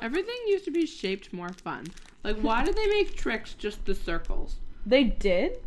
Everything 0.00 0.36
used 0.46 0.64
to 0.64 0.70
be 0.70 0.86
shaped 0.86 1.32
more 1.32 1.48
fun. 1.52 1.84
Like, 2.22 2.36
why 2.36 2.64
did 2.64 2.76
they 2.76 2.86
make 2.86 3.16
Trix 3.16 3.54
just 3.54 3.84
the 3.84 3.96
circles? 3.96 4.56
They 4.86 5.02
did? 5.04 5.58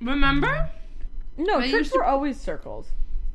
Remember? 0.00 0.70
No, 1.36 1.58
They 1.60 1.70
Trix 1.70 1.86
used 1.86 1.92
to- 1.94 1.98
were 1.98 2.04
always 2.04 2.40
circles. 2.40 2.90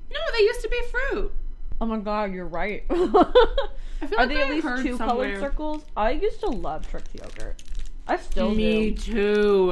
No, 0.09 0.19
they 0.33 0.43
used 0.43 0.61
to 0.61 0.69
be 0.69 0.81
fruit. 0.89 1.33
Oh 1.81 1.85
my 1.85 1.97
god, 1.97 2.31
you're 2.31 2.47
right. 2.47 2.83
I 2.89 2.95
feel 2.95 4.17
Are 4.17 4.25
like 4.25 4.29
they 4.29 4.41
at 4.41 4.49
least 4.49 4.65
heard 4.65 4.81
two 4.85 4.95
somewhere- 4.97 5.33
colored 5.35 5.39
circles? 5.41 5.83
I 5.97 6.11
used 6.11 6.39
to 6.39 6.47
love 6.47 6.87
Trix 6.89 7.09
yogurt. 7.13 7.61
I 8.07 8.15
still 8.15 8.51
do. 8.51 8.55
Me 8.55 8.91
do. 8.91 9.01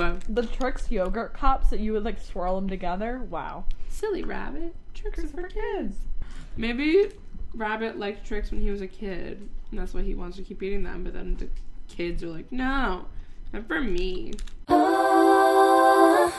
too. 0.01 0.17
The 0.27 0.45
Trix 0.47 0.91
yogurt 0.91 1.33
cups 1.33 1.69
that 1.69 1.79
you 1.79 1.93
would 1.93 2.03
like 2.03 2.19
swirl 2.19 2.55
them 2.55 2.67
together. 2.67 3.19
Wow. 3.29 3.65
Silly 3.87 4.23
rabbit. 4.23 4.75
Trix 4.93 5.15
Trix 5.19 5.29
are 5.33 5.35
for 5.35 5.41
for 5.43 5.47
kids. 5.47 5.95
kids. 5.95 5.97
Maybe 6.57 7.09
Rabbit 7.55 7.97
liked 7.99 8.27
Trix 8.27 8.51
when 8.51 8.59
he 8.59 8.69
was 8.69 8.81
a 8.81 8.87
kid, 8.87 9.47
and 9.73 9.81
that's 9.81 9.95
why 9.95 10.03
he 10.03 10.13
wants 10.13 10.37
to 10.37 10.43
keep 10.43 10.61
eating 10.61 10.83
them. 10.83 11.03
But 11.03 11.13
then 11.13 11.35
the 11.35 11.49
kids 11.87 12.23
are 12.23 12.27
like, 12.27 12.51
no, 12.51 13.05
not 13.51 13.67
for 13.67 13.81
me. 13.81 14.33
Hello, 14.67 16.29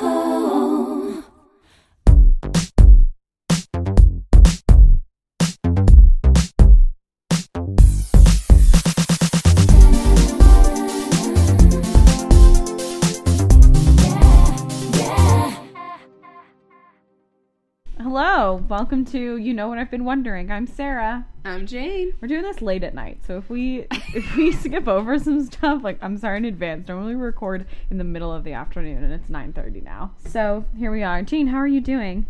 welcome 18.69 19.05
to 19.05 19.37
You 19.37 19.53
Know 19.53 19.69
What 19.69 19.77
I've 19.77 19.91
Been 19.91 20.07
Wondering. 20.07 20.51
I'm 20.51 20.67
Sarah. 20.67 21.27
I'm 21.45 21.67
Jane. 21.67 22.15
We're 22.19 22.29
doing 22.29 22.45
this 22.45 22.63
late 22.63 22.83
at 22.83 22.95
night, 22.95 23.19
so 23.27 23.37
if 23.37 23.51
we 23.51 23.87
if 24.15 24.37
we 24.37 24.53
skip 24.53 24.89
over 24.89 25.19
some 25.19 25.45
stuff, 25.45 25.85
like 25.85 25.99
I'm 26.01 26.17
sorry 26.17 26.39
in 26.39 26.47
advance. 26.47 26.89
Normally 26.89 27.15
we 27.15 27.21
record 27.21 27.67
in 27.91 27.99
the 27.99 28.05
middle 28.05 28.33
of 28.33 28.43
the 28.43 28.55
afternoon, 28.55 29.05
and 29.05 29.13
it's 29.13 29.29
9:30 29.29 29.83
now. 29.83 30.13
So 30.27 30.65
here 30.79 30.91
we 30.91 31.03
are. 31.03 31.21
Jane, 31.23 31.49
how 31.49 31.59
are 31.59 31.67
you 31.67 31.83
doing? 31.83 32.27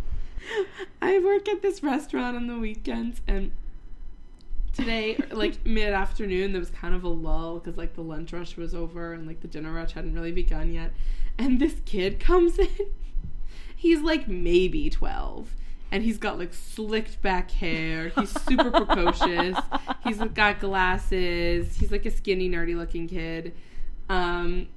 I 1.03 1.21
work 1.21 1.49
at 1.49 1.63
this 1.63 1.85
restaurant 1.85 2.37
on 2.37 2.49
the 2.49 2.59
weekends, 2.59 3.21
and 3.29 3.53
today, 4.73 5.17
like 5.31 5.65
mid 5.67 5.93
afternoon, 5.93 6.53
there 6.53 6.61
was 6.61 6.71
kind 6.71 6.97
of 6.97 7.05
a 7.05 7.09
lull 7.09 7.61
because 7.61 7.79
like 7.79 7.95
the 7.95 8.03
lunch 8.03 8.33
rush 8.33 8.57
was 8.57 8.75
over 8.75 9.13
and 9.13 9.29
like 9.29 9.41
the 9.41 9.49
dinner 9.49 9.73
rush 9.73 9.93
hadn't 9.93 10.15
really 10.15 10.33
begun 10.33 10.73
yet. 10.73 10.93
And 11.39 11.61
this 11.61 11.77
kid 11.85 12.19
comes 12.19 12.59
in. 12.59 12.69
He's 13.77 14.01
like 14.01 14.27
maybe 14.27 14.91
12. 14.91 15.55
And 15.91 16.03
he's 16.03 16.19
got 16.19 16.39
like 16.39 16.53
slicked 16.53 17.23
back 17.23 17.51
hair. 17.51 18.09
He's 18.09 18.31
super 18.43 18.71
precocious. 18.71 19.57
He's 20.05 20.19
got 20.19 20.59
glasses. 20.59 21.77
He's 21.77 21.93
like 21.93 22.05
a 22.05 22.11
skinny, 22.11 22.51
nerdy 22.51 22.77
looking 22.77 23.07
kid. 23.07 23.55
Um, 24.09 24.69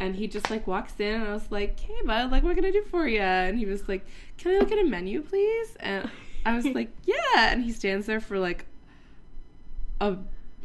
and 0.00 0.16
he 0.16 0.26
just 0.26 0.50
like 0.50 0.66
walks 0.66 0.94
in 0.98 1.20
and 1.20 1.28
I 1.28 1.32
was 1.32 1.50
like, 1.50 1.78
Hey 1.78 2.02
bud, 2.04 2.30
like 2.30 2.42
what 2.42 2.56
can 2.56 2.64
I 2.64 2.70
do 2.70 2.82
for 2.82 3.06
you? 3.06 3.20
And 3.20 3.58
he 3.58 3.66
was 3.66 3.88
like, 3.88 4.04
Can 4.38 4.54
I 4.54 4.58
look 4.58 4.72
at 4.72 4.78
a 4.78 4.84
menu, 4.84 5.22
please? 5.22 5.76
And 5.80 6.10
I 6.44 6.56
was 6.56 6.66
like, 6.66 6.90
Yeah. 7.04 7.52
And 7.52 7.64
he 7.64 7.72
stands 7.72 8.06
there 8.06 8.20
for 8.20 8.38
like 8.38 8.66
a 10.00 10.16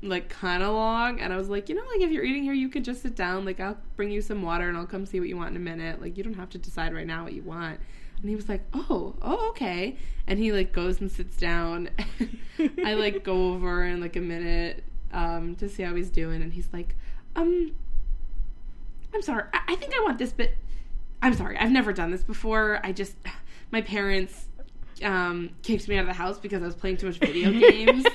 like 0.01 0.29
kind 0.29 0.63
of 0.63 0.73
long 0.73 1.19
and 1.19 1.33
I 1.33 1.37
was 1.37 1.49
like, 1.49 1.69
you 1.69 1.75
know, 1.75 1.83
like 1.91 2.01
if 2.01 2.11
you're 2.11 2.23
eating 2.23 2.43
here, 2.43 2.53
you 2.53 2.69
could 2.69 2.85
just 2.85 3.01
sit 3.01 3.15
down. 3.15 3.45
Like 3.45 3.59
I'll 3.59 3.77
bring 3.95 4.11
you 4.11 4.21
some 4.21 4.41
water 4.41 4.67
and 4.67 4.77
I'll 4.77 4.85
come 4.85 5.05
see 5.05 5.19
what 5.19 5.29
you 5.29 5.37
want 5.37 5.51
in 5.51 5.57
a 5.57 5.59
minute. 5.59 6.01
Like 6.01 6.17
you 6.17 6.23
don't 6.23 6.35
have 6.35 6.49
to 6.51 6.57
decide 6.57 6.93
right 6.93 7.07
now 7.07 7.23
what 7.23 7.33
you 7.33 7.43
want. 7.43 7.79
And 8.21 8.29
he 8.29 8.35
was 8.35 8.49
like, 8.49 8.61
"Oh, 8.73 9.15
oh, 9.21 9.49
okay." 9.49 9.97
And 10.27 10.39
he 10.39 10.51
like 10.51 10.73
goes 10.73 10.99
and 11.01 11.11
sits 11.11 11.37
down. 11.37 11.89
I 12.85 12.93
like 12.93 13.23
go 13.23 13.53
over 13.53 13.85
in 13.85 14.01
like 14.01 14.15
a 14.15 14.21
minute 14.21 14.83
um, 15.13 15.55
to 15.55 15.69
see 15.69 15.83
how 15.83 15.95
he's 15.95 16.09
doing, 16.09 16.41
and 16.41 16.53
he's 16.53 16.67
like, 16.73 16.95
"Um, 17.35 17.73
I'm 19.13 19.21
sorry. 19.21 19.43
I, 19.53 19.59
I 19.69 19.75
think 19.75 19.93
I 19.95 20.03
want 20.03 20.17
this, 20.17 20.33
but 20.33 20.51
I'm 21.21 21.33
sorry. 21.33 21.57
I've 21.57 21.71
never 21.71 21.93
done 21.93 22.11
this 22.11 22.23
before. 22.23 22.79
I 22.83 22.91
just 22.91 23.15
my 23.71 23.81
parents 23.81 24.47
um, 25.03 25.51
kicked 25.63 25.87
me 25.87 25.95
out 25.95 26.01
of 26.01 26.07
the 26.07 26.13
house 26.13 26.39
because 26.39 26.61
I 26.61 26.65
was 26.65 26.75
playing 26.75 26.97
too 26.97 27.07
much 27.07 27.19
video 27.19 27.51
games, 27.71 28.05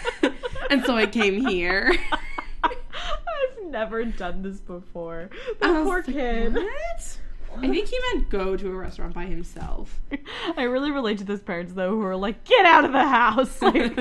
and 0.70 0.84
so 0.84 0.96
I 0.96 1.06
came 1.06 1.46
here." 1.46 1.94
I've 2.64 3.64
never 3.64 4.04
done 4.04 4.42
this 4.42 4.58
before. 4.60 5.30
The 5.60 5.66
poor 5.66 5.98
like, 5.98 6.06
kid. 6.06 6.54
What? 6.54 7.17
I 7.62 7.68
think 7.68 7.88
he 7.88 7.98
meant 8.14 8.28
go 8.30 8.56
to 8.56 8.68
a 8.68 8.74
restaurant 8.76 9.14
by 9.14 9.26
himself. 9.26 10.00
I 10.56 10.62
really 10.64 10.90
relate 10.90 11.18
to 11.18 11.24
those 11.24 11.40
parents 11.42 11.72
though 11.72 11.90
who 11.90 12.02
are 12.02 12.16
like, 12.16 12.44
"Get 12.44 12.64
out 12.66 12.84
of 12.84 12.92
the 12.92 13.06
house! 13.06 13.60
Like, 13.62 13.98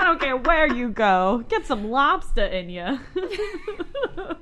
I 0.00 0.04
don't 0.04 0.20
care 0.20 0.36
where 0.36 0.72
you 0.72 0.88
go. 0.90 1.44
Get 1.48 1.66
some 1.66 1.90
lobster 1.90 2.44
in 2.44 2.70
you." 2.70 2.98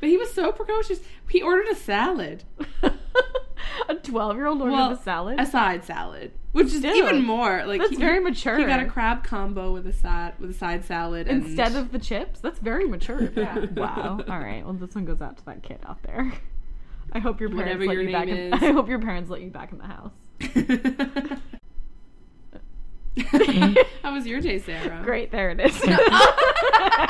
But 0.00 0.10
he 0.10 0.18
was 0.18 0.30
so 0.34 0.52
precocious. 0.52 1.00
He 1.30 1.40
ordered 1.40 1.68
a 1.68 1.74
salad. 1.74 2.44
a 3.88 3.94
twelve-year-old 3.94 4.60
ordered 4.60 4.72
Well, 4.74 4.90
a 4.92 4.96
salad. 4.98 5.40
A 5.40 5.46
side 5.46 5.82
salad, 5.84 6.32
which 6.52 6.66
is 6.66 6.82
Dude, 6.82 6.94
even 6.96 7.24
more 7.24 7.64
like 7.64 7.80
that's 7.80 7.92
he- 7.92 7.96
very 7.96 8.20
mature. 8.20 8.58
He 8.58 8.64
got 8.66 8.80
a 8.80 8.84
crab 8.86 9.24
combo 9.24 9.72
with 9.72 9.86
a 9.86 9.94
side 9.94 10.34
with 10.38 10.50
a 10.50 10.54
side 10.54 10.84
salad 10.84 11.26
and 11.26 11.46
Instead 11.46 11.74
of 11.76 11.90
the 11.90 11.98
chips, 11.98 12.40
that's 12.40 12.58
very 12.58 12.86
mature. 12.86 13.30
Yeah. 13.34 13.58
wow. 13.76 14.20
All 14.28 14.38
right. 14.38 14.62
Well, 14.62 14.74
this 14.74 14.94
one 14.94 15.06
goes 15.06 15.22
out 15.22 15.38
to 15.38 15.44
that 15.46 15.62
kid 15.62 15.78
out 15.86 16.02
there. 16.02 16.30
I 17.14 17.20
hope 17.20 17.40
your 17.40 17.48
parents 17.48 17.66
Whatever 17.68 17.86
let 17.86 17.94
your 17.94 18.02
you 18.02 18.12
back. 18.12 18.28
In. 18.28 18.52
I 18.64 18.72
hope 18.72 18.88
your 18.88 18.98
parents 18.98 19.30
let 19.30 19.40
you 19.40 19.50
back 19.50 19.70
in 19.72 19.78
the 19.78 19.86
house. 19.86 20.12
How 24.02 24.12
was 24.12 24.26
your 24.26 24.40
day, 24.40 24.58
Sarah? 24.58 25.00
Great. 25.04 25.30
There 25.30 25.50
it 25.50 25.60
is. 25.60 25.80
I 25.86 27.04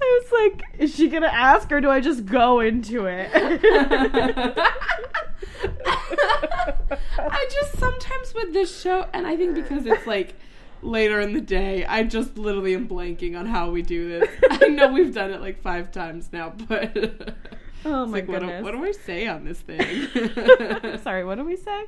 was 0.00 0.32
like, 0.32 0.62
is 0.78 0.94
she 0.94 1.08
gonna 1.08 1.26
ask 1.28 1.70
or 1.72 1.80
do 1.80 1.88
I 1.88 2.00
just 2.00 2.26
go 2.26 2.60
into 2.60 3.06
it? 3.06 3.30
I 7.18 7.48
just 7.50 7.78
sometimes 7.78 8.34
with 8.34 8.52
this 8.52 8.78
show, 8.80 9.06
and 9.14 9.26
I 9.26 9.36
think 9.36 9.54
because 9.54 9.86
it's 9.86 10.06
like 10.06 10.34
later 10.82 11.20
in 11.20 11.32
the 11.32 11.40
day, 11.40 11.84
I 11.84 12.02
just 12.04 12.36
literally 12.36 12.74
am 12.74 12.88
blanking 12.88 13.38
on 13.38 13.46
how 13.46 13.70
we 13.70 13.82
do 13.82 14.08
this. 14.08 14.28
I 14.50 14.68
know 14.68 14.92
we've 14.92 15.14
done 15.14 15.30
it 15.30 15.40
like 15.40 15.60
five 15.62 15.90
times 15.92 16.30
now, 16.32 16.50
but 16.68 17.34
Oh 17.84 18.06
my 18.06 18.18
like, 18.18 18.28
what 18.28 18.40
do, 18.40 18.46
goodness. 18.46 18.62
what 18.62 18.72
do 18.72 18.84
I 18.84 18.92
say 18.92 19.26
on 19.26 19.44
this 19.44 19.58
thing? 19.60 20.98
Sorry, 21.02 21.24
what 21.24 21.36
do 21.36 21.44
we 21.44 21.56
say? 21.56 21.84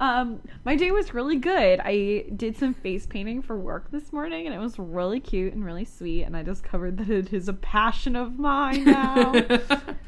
Um, 0.00 0.40
my 0.64 0.74
day 0.74 0.90
was 0.90 1.12
really 1.12 1.36
good. 1.36 1.80
I 1.84 2.24
did 2.34 2.56
some 2.56 2.72
face 2.72 3.06
painting 3.06 3.42
for 3.42 3.58
work 3.58 3.90
this 3.90 4.10
morning, 4.10 4.46
and 4.46 4.54
it 4.54 4.58
was 4.58 4.78
really 4.78 5.20
cute 5.20 5.52
and 5.52 5.62
really 5.62 5.84
sweet. 5.84 6.22
And 6.22 6.34
I 6.34 6.42
discovered 6.42 6.96
that 6.96 7.10
it 7.10 7.32
is 7.34 7.48
a 7.48 7.52
passion 7.52 8.16
of 8.16 8.38
mine 8.38 8.84
now. 8.84 9.34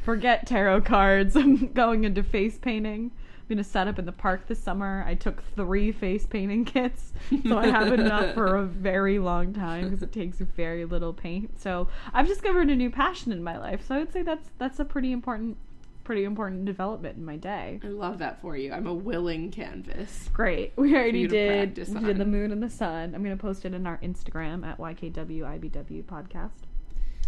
Forget 0.05 0.47
tarot 0.47 0.83
cards. 0.83 1.37
I'm 1.37 1.73
going 1.73 2.05
into 2.05 2.23
face 2.23 2.59
painting. 2.59 3.11
I'm 3.49 3.55
gonna 3.55 3.65
set 3.65 3.87
up 3.87 4.01
in 4.01 4.07
the 4.07 4.13
park 4.13 4.49
this 4.49 4.59
summer. 4.61 5.05
I 5.07 5.15
took 5.15 5.41
three 5.55 5.93
face 5.93 6.27
painting 6.27 6.65
kits, 6.75 7.13
so 7.47 7.57
I 7.57 7.69
have 7.69 7.93
enough 7.93 8.35
for 8.35 8.57
a 8.57 8.65
very 8.67 9.21
long 9.21 9.53
time 9.53 9.85
because 9.85 10.03
it 10.03 10.11
takes 10.11 10.39
very 10.39 10.85
little 10.85 11.13
paint. 11.13 11.61
So 11.61 11.87
I've 12.13 12.27
discovered 12.27 12.71
a 12.71 12.75
new 12.75 12.91
passion 12.91 13.31
in 13.31 13.45
my 13.45 13.57
life. 13.57 13.87
So 13.87 13.95
I 13.95 13.99
would 13.99 14.13
say 14.13 14.23
that's 14.23 14.51
that's 14.59 14.81
a 14.81 14.85
pretty 14.85 15.13
important, 15.13 15.57
pretty 16.03 16.25
important 16.25 16.65
development 16.65 17.19
in 17.19 17.25
my 17.25 17.37
day. 17.37 17.79
I 17.85 17.87
love 17.87 18.19
that 18.19 18.41
for 18.41 18.57
you. 18.57 18.73
I'm 18.73 18.89
a 18.89 18.95
willing 18.95 19.53
canvas. 19.53 20.29
Great. 20.33 20.73
We 20.75 20.97
already 20.97 21.29
did. 21.29 21.79
We 21.79 22.01
did 22.01 22.19
the 22.19 22.25
moon 22.25 22.51
and 22.51 22.61
the 22.61 22.71
sun. 22.71 23.15
I'm 23.15 23.23
gonna 23.23 23.37
post 23.37 23.65
it 23.65 23.75
in 23.75 23.87
our 23.87 23.99
Instagram 23.99 24.67
at 24.67 24.79
YKWIBW 24.79 26.03
podcast. 26.03 26.66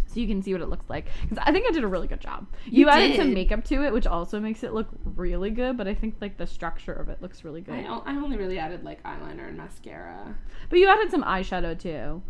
So 0.09 0.19
you 0.19 0.27
can 0.27 0.41
see 0.41 0.53
what 0.53 0.61
it 0.61 0.69
looks 0.69 0.89
like. 0.89 1.05
Because 1.21 1.37
I 1.45 1.51
think 1.51 1.67
I 1.67 1.71
did 1.71 1.83
a 1.83 1.87
really 1.87 2.07
good 2.07 2.19
job. 2.19 2.47
You, 2.65 2.81
You 2.85 2.89
added 2.89 3.15
some 3.15 3.31
makeup 3.33 3.63
to 3.65 3.83
it, 3.85 3.93
which 3.93 4.07
also 4.07 4.39
makes 4.39 4.63
it 4.63 4.73
look 4.73 4.87
really 5.03 5.51
good. 5.51 5.77
But 5.77 5.87
I 5.87 5.93
think 5.93 6.15
like 6.19 6.37
the 6.37 6.47
structure 6.47 6.93
of 6.93 7.09
it 7.09 7.21
looks 7.21 7.43
really 7.43 7.61
good. 7.61 7.75
I 7.75 8.15
only 8.15 8.37
really 8.37 8.57
added 8.57 8.83
like 8.83 9.03
eyeliner 9.03 9.47
and 9.47 9.57
mascara. 9.57 10.35
But 10.69 10.79
you 10.79 10.87
added 10.87 11.11
some 11.11 11.23
eyeshadow 11.23 11.77
too. 11.79 12.23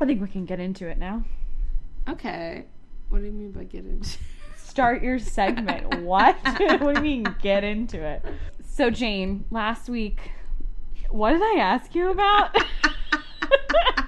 I 0.00 0.06
think 0.06 0.22
we 0.22 0.28
can 0.28 0.44
get 0.44 0.60
into 0.60 0.86
it 0.86 0.98
now. 0.98 1.24
Okay. 2.08 2.66
What 3.08 3.20
do 3.20 3.26
you 3.26 3.32
mean 3.32 3.50
by 3.50 3.64
get 3.64 3.84
into? 3.84 4.18
Start 4.56 5.02
your 5.02 5.18
segment. 5.18 6.02
what? 6.02 6.36
what 6.44 6.94
do 6.94 7.00
you 7.00 7.00
mean 7.00 7.26
get 7.42 7.64
into 7.64 8.00
it? 8.00 8.24
So 8.64 8.90
Jane, 8.90 9.46
last 9.50 9.88
week, 9.88 10.30
what 11.08 11.32
did 11.32 11.42
I 11.42 11.56
ask 11.58 11.94
you 11.94 12.10
about? 12.10 12.54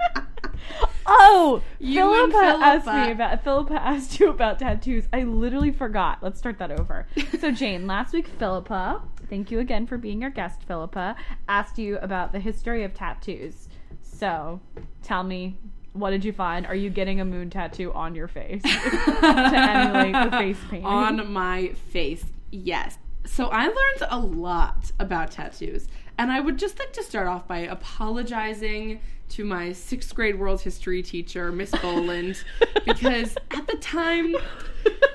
oh, 1.08 1.62
You 1.78 2.25
and 2.25 2.32
Philippa 2.32 2.64
asked 2.64 2.87
me 2.87 3.12
about. 3.12 3.43
Philippa 3.44 3.75
asked 3.82 4.20
you 4.20 4.28
about 4.31 4.58
tattoos. 4.58 5.08
I 5.12 5.25
literally 5.25 5.72
forgot. 5.72 6.19
Let's 6.22 6.38
start 6.38 6.58
that 6.58 6.70
over. 6.70 7.06
So 7.40 7.50
Jane, 7.52 7.87
last 7.87 8.12
week 8.12 8.28
Philippa, 8.38 9.02
thank 9.28 9.50
you 9.50 9.58
again 9.60 9.87
for 9.87 9.96
being 9.99 10.22
our 10.25 10.31
guest. 10.31 10.62
Philippa 10.64 11.16
asked 11.49 11.78
you 11.78 11.99
about 11.99 12.32
the 12.32 12.40
history 12.40 12.84
of 12.84 12.94
tattoos. 12.94 13.69
So 14.02 14.60
tell 15.02 15.22
me. 15.22 15.58
What 15.94 16.10
did 16.10 16.25
you 16.25 16.32
find? 16.32 16.64
Are 16.66 16.76
you 16.76 16.90
getting 16.90 17.20
a 17.20 17.25
moon 17.25 17.50
tattoo 17.50 17.93
on 17.93 18.14
your 18.14 18.28
face 18.28 18.62
to 18.62 18.69
emulate 18.70 20.31
the 20.31 20.37
face 20.37 20.58
painting? 20.70 20.84
On 20.84 21.32
my 21.32 21.69
face, 21.90 22.25
yes. 22.52 22.99
So 23.26 23.46
I 23.46 23.64
learned 23.64 24.06
a 24.10 24.19
lot 24.20 24.93
about 25.00 25.32
tattoos. 25.32 25.88
And 26.19 26.32
I 26.32 26.41
would 26.41 26.59
just 26.59 26.79
like 26.79 26.93
to 26.94 27.03
start 27.03 27.29
off 27.29 27.47
by 27.47 27.59
apologizing 27.59 29.00
to 29.31 29.44
my 29.44 29.73
sixth 29.73 30.15
grade 30.15 30.38
world 30.38 30.61
history 30.61 31.03
teacher, 31.03 31.53
Miss 31.53 31.70
Boland, 31.70 32.43
because 32.85 33.37
at 33.50 33.67
the 33.67 33.76
time 33.76 34.35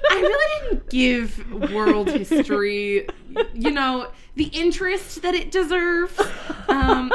I 0.10 0.16
really 0.16 0.70
didn't 0.70 0.90
give 0.90 1.72
world 1.72 2.10
history, 2.10 3.08
you 3.54 3.72
know, 3.72 4.12
the 4.36 4.46
interest 4.46 5.22
that 5.24 5.34
it 5.34 5.52
deserves. 5.52 6.20
Um, 6.68 7.12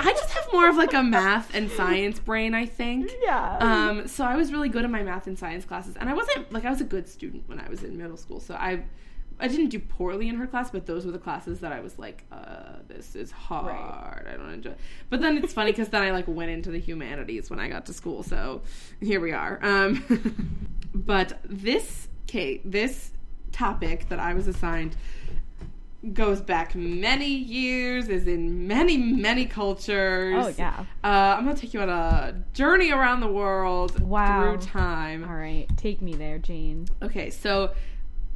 I 0.00 0.12
just 0.12 0.30
have 0.30 0.46
more 0.52 0.68
of 0.68 0.76
like 0.76 0.92
a 0.92 1.02
math 1.02 1.54
and 1.54 1.70
science 1.70 2.18
brain, 2.18 2.54
I 2.54 2.66
think. 2.66 3.10
Yeah. 3.22 3.58
Um, 3.58 4.08
so 4.08 4.24
I 4.24 4.36
was 4.36 4.52
really 4.52 4.68
good 4.68 4.84
in 4.84 4.90
my 4.90 5.02
math 5.02 5.26
and 5.26 5.38
science 5.38 5.64
classes, 5.64 5.96
and 5.96 6.08
I 6.08 6.14
wasn't 6.14 6.52
like 6.52 6.64
I 6.64 6.70
was 6.70 6.80
a 6.80 6.84
good 6.84 7.08
student 7.08 7.44
when 7.48 7.60
I 7.60 7.68
was 7.68 7.84
in 7.84 7.96
middle 7.96 8.16
school. 8.16 8.40
So 8.40 8.54
I, 8.54 8.84
I 9.40 9.48
didn't 9.48 9.68
do 9.68 9.78
poorly 9.80 10.28
in 10.28 10.36
her 10.36 10.46
class, 10.46 10.70
but 10.70 10.86
those 10.86 11.04
were 11.04 11.12
the 11.12 11.18
classes 11.18 11.60
that 11.60 11.72
I 11.72 11.80
was 11.80 11.98
like, 11.98 12.24
uh, 12.30 12.76
this 12.86 13.16
is 13.16 13.30
hard. 13.30 14.26
I 14.28 14.36
don't 14.36 14.50
enjoy. 14.50 14.70
It. 14.70 14.78
But 15.10 15.20
then 15.20 15.38
it's 15.38 15.52
funny 15.52 15.72
because 15.72 15.88
then 15.88 16.02
I 16.02 16.12
like 16.12 16.28
went 16.28 16.50
into 16.50 16.70
the 16.70 16.78
humanities 16.78 17.50
when 17.50 17.58
I 17.58 17.68
got 17.68 17.86
to 17.86 17.92
school. 17.92 18.22
So 18.22 18.62
here 19.00 19.20
we 19.20 19.32
are. 19.32 19.58
Um, 19.62 20.04
but 20.94 21.38
this 21.44 22.08
Kate, 22.26 22.62
this 22.70 23.10
topic 23.52 24.08
that 24.08 24.18
I 24.18 24.34
was 24.34 24.46
assigned 24.48 24.96
goes 26.12 26.40
back 26.40 26.74
many 26.74 27.28
years, 27.28 28.08
is 28.08 28.26
in 28.26 28.66
many, 28.66 28.96
many 28.96 29.46
cultures. 29.46 30.44
Oh, 30.46 30.54
yeah. 30.58 30.84
Uh, 31.02 31.36
I'm 31.38 31.44
gonna 31.44 31.56
take 31.56 31.72
you 31.72 31.80
on 31.80 31.88
a 31.88 32.34
journey 32.52 32.90
around 32.90 33.20
the 33.20 33.28
world 33.28 33.98
Wow. 34.00 34.42
through 34.42 34.66
time. 34.66 35.24
All 35.24 35.34
right, 35.34 35.66
take 35.76 36.02
me 36.02 36.14
there, 36.14 36.38
Jane. 36.38 36.86
Okay, 37.02 37.30
so 37.30 37.72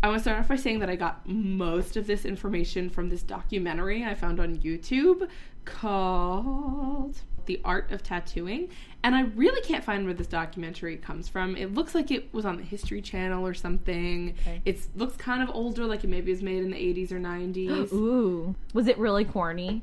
I 0.02 0.08
want 0.08 0.18
to 0.18 0.22
start 0.22 0.38
off 0.38 0.48
by 0.48 0.56
saying 0.56 0.78
that 0.78 0.88
I 0.88 0.96
got 0.96 1.28
most 1.28 1.96
of 1.96 2.06
this 2.06 2.24
information 2.24 2.88
from 2.88 3.08
this 3.08 3.22
documentary 3.22 4.04
I 4.04 4.14
found 4.14 4.38
on 4.38 4.58
YouTube 4.58 5.28
called 5.64 7.16
The 7.46 7.60
Art 7.64 7.90
of 7.90 8.02
Tattooing. 8.04 8.68
And 9.02 9.16
I 9.16 9.22
really 9.22 9.60
can't 9.62 9.82
find 9.82 10.04
where 10.04 10.14
this 10.14 10.28
documentary 10.28 10.96
comes 10.98 11.28
from. 11.28 11.56
It 11.56 11.74
looks 11.74 11.96
like 11.96 12.12
it 12.12 12.32
was 12.32 12.44
on 12.44 12.58
the 12.58 12.62
History 12.62 13.02
Channel 13.02 13.44
or 13.44 13.54
something. 13.54 14.34
Okay. 14.42 14.62
It 14.64 14.86
looks 14.94 15.16
kind 15.16 15.42
of 15.42 15.50
older, 15.54 15.84
like 15.84 16.04
it 16.04 16.08
maybe 16.08 16.30
was 16.30 16.42
made 16.42 16.62
in 16.62 16.70
the 16.70 16.76
80s 16.76 17.10
or 17.10 17.18
90s. 17.18 17.92
Ooh, 17.92 18.54
was 18.72 18.86
it 18.86 18.98
really 18.98 19.24
corny? 19.24 19.82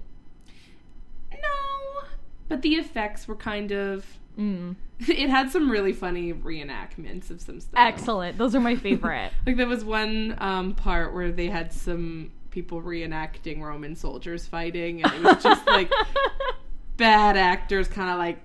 no, 1.32 2.04
but 2.48 2.62
the 2.62 2.76
effects 2.76 3.28
were 3.28 3.36
kind 3.36 3.72
of. 3.72 4.06
Mm. 4.38 4.76
It 5.10 5.30
had 5.30 5.52
some 5.52 5.70
really 5.70 5.92
funny 5.92 6.32
reenactments 6.34 7.30
of 7.30 7.42
some 7.42 7.60
stuff. 7.60 7.74
Excellent. 7.78 8.38
Those 8.38 8.56
are 8.56 8.62
my 8.62 8.76
favorite. 8.88 9.34
Like 9.46 9.58
there 9.58 9.68
was 9.68 9.84
one 9.84 10.36
um, 10.38 10.74
part 10.74 11.14
where 11.14 11.34
they 11.34 11.48
had 11.48 11.74
some 11.74 12.32
people 12.50 12.82
reenacting 12.82 13.60
Roman 13.60 13.98
soldiers 13.98 14.48
fighting, 14.48 15.04
and 15.04 15.14
it 15.14 15.22
was 15.22 15.44
just 15.44 15.68
like 15.68 15.92
bad 16.98 17.36
actors, 17.36 17.88
kind 17.88 18.10
of 18.10 18.18
like. 18.18 18.40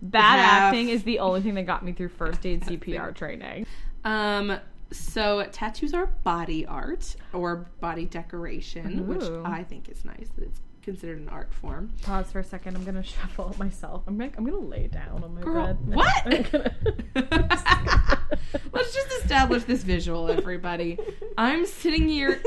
Bad 0.00 0.38
Half. 0.38 0.62
acting 0.62 0.88
is 0.88 1.02
the 1.04 1.18
only 1.20 1.42
thing 1.42 1.54
that 1.54 1.64
got 1.64 1.84
me 1.84 1.92
through 1.92 2.08
first 2.08 2.44
aid 2.46 2.62
CPR 2.62 3.14
training. 3.14 3.66
Um, 4.04 4.58
so 4.90 5.46
tattoos 5.52 5.94
are 5.94 6.06
body 6.06 6.66
art 6.66 7.14
or 7.32 7.68
body 7.80 8.04
decoration, 8.06 9.06
which 9.06 9.22
I 9.44 9.62
think 9.64 9.88
is 9.88 10.04
nice 10.04 10.28
that 10.36 10.44
it's 10.44 10.60
considered 10.82 11.18
an 11.20 11.28
art 11.28 11.52
form. 11.54 11.92
Pause 12.02 12.32
for 12.32 12.38
a 12.40 12.44
second. 12.44 12.76
I'm 12.76 12.84
gonna 12.84 13.02
shuffle 13.02 13.54
myself. 13.58 14.02
I'm 14.06 14.18
gonna, 14.18 14.30
I'm 14.36 14.44
gonna 14.44 14.58
lay 14.58 14.88
down 14.88 15.22
on 15.22 15.34
my 15.34 15.40
Girl, 15.40 15.74
bed. 15.74 15.94
what? 15.96 16.52
Gonna- 16.52 16.76
Let's 18.72 18.94
just 18.94 19.12
establish 19.22 19.64
this 19.64 19.82
visual, 19.82 20.30
everybody. 20.30 20.98
I'm 21.38 21.66
sitting 21.66 22.08
here 22.08 22.42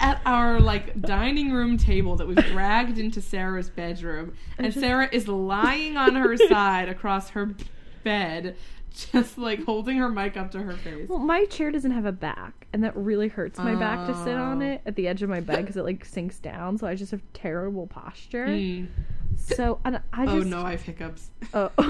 at 0.00 0.20
our 0.26 0.60
like 0.60 1.00
dining 1.00 1.52
room 1.52 1.76
table 1.76 2.16
that 2.16 2.26
we've 2.26 2.36
dragged 2.46 2.98
into 2.98 3.20
Sarah's 3.20 3.70
bedroom, 3.70 4.34
and 4.58 4.72
Sarah 4.72 5.08
is 5.12 5.28
lying 5.28 5.96
on 5.96 6.14
her 6.16 6.36
side 6.48 6.88
across 6.88 7.30
her 7.30 7.54
bed, 8.02 8.56
just 8.90 9.38
like 9.38 9.64
holding 9.64 9.96
her 9.98 10.08
mic 10.08 10.36
up 10.36 10.50
to 10.52 10.62
her 10.62 10.72
face. 10.74 11.08
Well, 11.08 11.18
my 11.18 11.44
chair 11.46 11.70
doesn't 11.70 11.90
have 11.92 12.06
a 12.06 12.12
back, 12.12 12.66
and 12.72 12.82
that 12.84 12.96
really 12.96 13.28
hurts 13.28 13.58
my 13.58 13.74
back 13.74 14.06
to 14.06 14.14
sit 14.24 14.36
on 14.36 14.62
Oh. 14.62 14.72
it 14.72 14.82
at 14.86 14.96
the 14.96 15.08
edge 15.08 15.22
of 15.22 15.30
my 15.30 15.40
bed 15.40 15.60
because 15.62 15.76
it 15.76 15.84
like 15.84 16.04
sinks 16.04 16.38
down. 16.38 16.78
So 16.78 16.86
I 16.86 16.94
just 16.94 17.10
have 17.12 17.22
terrible 17.32 17.86
posture. 17.86 18.46
Mm. 18.46 18.88
So 19.36 19.80
and 19.84 20.00
I 20.12 20.26
just 20.26 20.36
Oh 20.36 20.40
no, 20.42 20.62
I 20.62 20.72
have 20.72 20.82
hiccups. 20.82 21.30
Oh, 21.54 21.70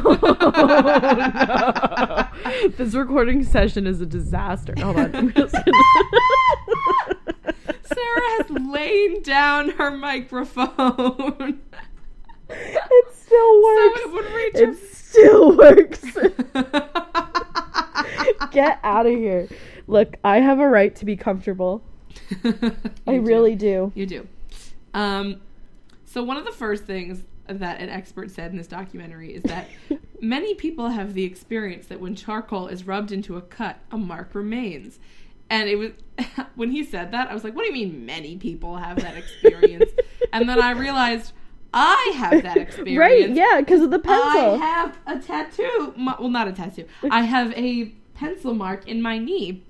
no. 2.62 2.68
This 2.76 2.94
recording 2.94 3.42
session 3.44 3.86
is 3.86 4.00
a 4.00 4.06
disaster. 4.06 4.74
Hold 4.78 4.96
on. 4.98 5.14
I'm 5.16 5.32
just 5.32 5.52
gonna- 5.54 5.72
Sarah 7.92 8.30
has 8.38 8.50
laid 8.50 9.22
down 9.24 9.70
her 9.70 9.90
microphone. 9.90 11.60
it 12.48 13.14
still 13.14 13.62
works. 13.62 14.00
So 14.02 14.08
it 14.08 14.12
would 14.12 14.32
reach 14.32 14.54
it 14.54 14.68
still 15.10 15.56
works. 15.56 16.00
Get 18.52 18.80
out 18.82 19.06
of 19.06 19.12
here. 19.12 19.48
Look, 19.86 20.16
I 20.24 20.40
have 20.40 20.58
a 20.58 20.68
right 20.68 20.94
to 20.96 21.04
be 21.04 21.16
comfortable. 21.16 21.82
I 22.44 23.14
do. 23.14 23.20
really 23.20 23.54
do. 23.56 23.92
You 23.94 24.06
do. 24.06 24.26
Um, 24.94 25.40
so 26.04 26.22
one 26.22 26.36
of 26.36 26.44
the 26.44 26.52
first 26.52 26.84
things 26.84 27.24
that 27.46 27.80
an 27.80 27.88
expert 27.88 28.30
said 28.30 28.52
in 28.52 28.56
this 28.56 28.68
documentary 28.68 29.34
is 29.34 29.42
that 29.44 29.68
many 30.20 30.54
people 30.54 30.90
have 30.90 31.14
the 31.14 31.24
experience 31.24 31.86
that 31.86 32.00
when 32.00 32.14
charcoal 32.14 32.68
is 32.68 32.86
rubbed 32.86 33.10
into 33.10 33.36
a 33.36 33.40
cut, 33.40 33.80
a 33.90 33.98
mark 33.98 34.34
remains. 34.34 35.00
And 35.48 35.68
it 35.68 35.76
was 35.76 35.90
when 36.54 36.70
he 36.70 36.84
said 36.84 37.10
that, 37.10 37.28
I 37.28 37.34
was 37.34 37.42
like, 37.42 37.56
"What 37.56 37.62
do 37.62 37.66
you 37.68 37.72
mean 37.72 38.06
many 38.06 38.36
people 38.36 38.76
have 38.76 39.00
that 39.00 39.16
experience?" 39.16 39.90
and 40.32 40.48
then 40.48 40.62
I 40.62 40.70
realized 40.70 41.32
I 41.72 42.12
have 42.16 42.42
that 42.42 42.56
experience. 42.66 42.98
Right, 42.98 43.30
yeah, 43.30 43.60
because 43.60 43.82
of 43.82 43.90
the 43.90 43.98
pencil. 43.98 44.40
I 44.40 44.56
have 44.56 44.98
a 45.06 45.18
tattoo. 45.18 45.94
My, 45.96 46.16
well, 46.18 46.28
not 46.30 46.48
a 46.48 46.52
tattoo. 46.52 46.86
I 47.10 47.22
have 47.22 47.52
a 47.56 47.86
pencil 48.14 48.54
mark 48.54 48.86
in 48.88 49.00
my 49.00 49.18
knee. 49.18 49.62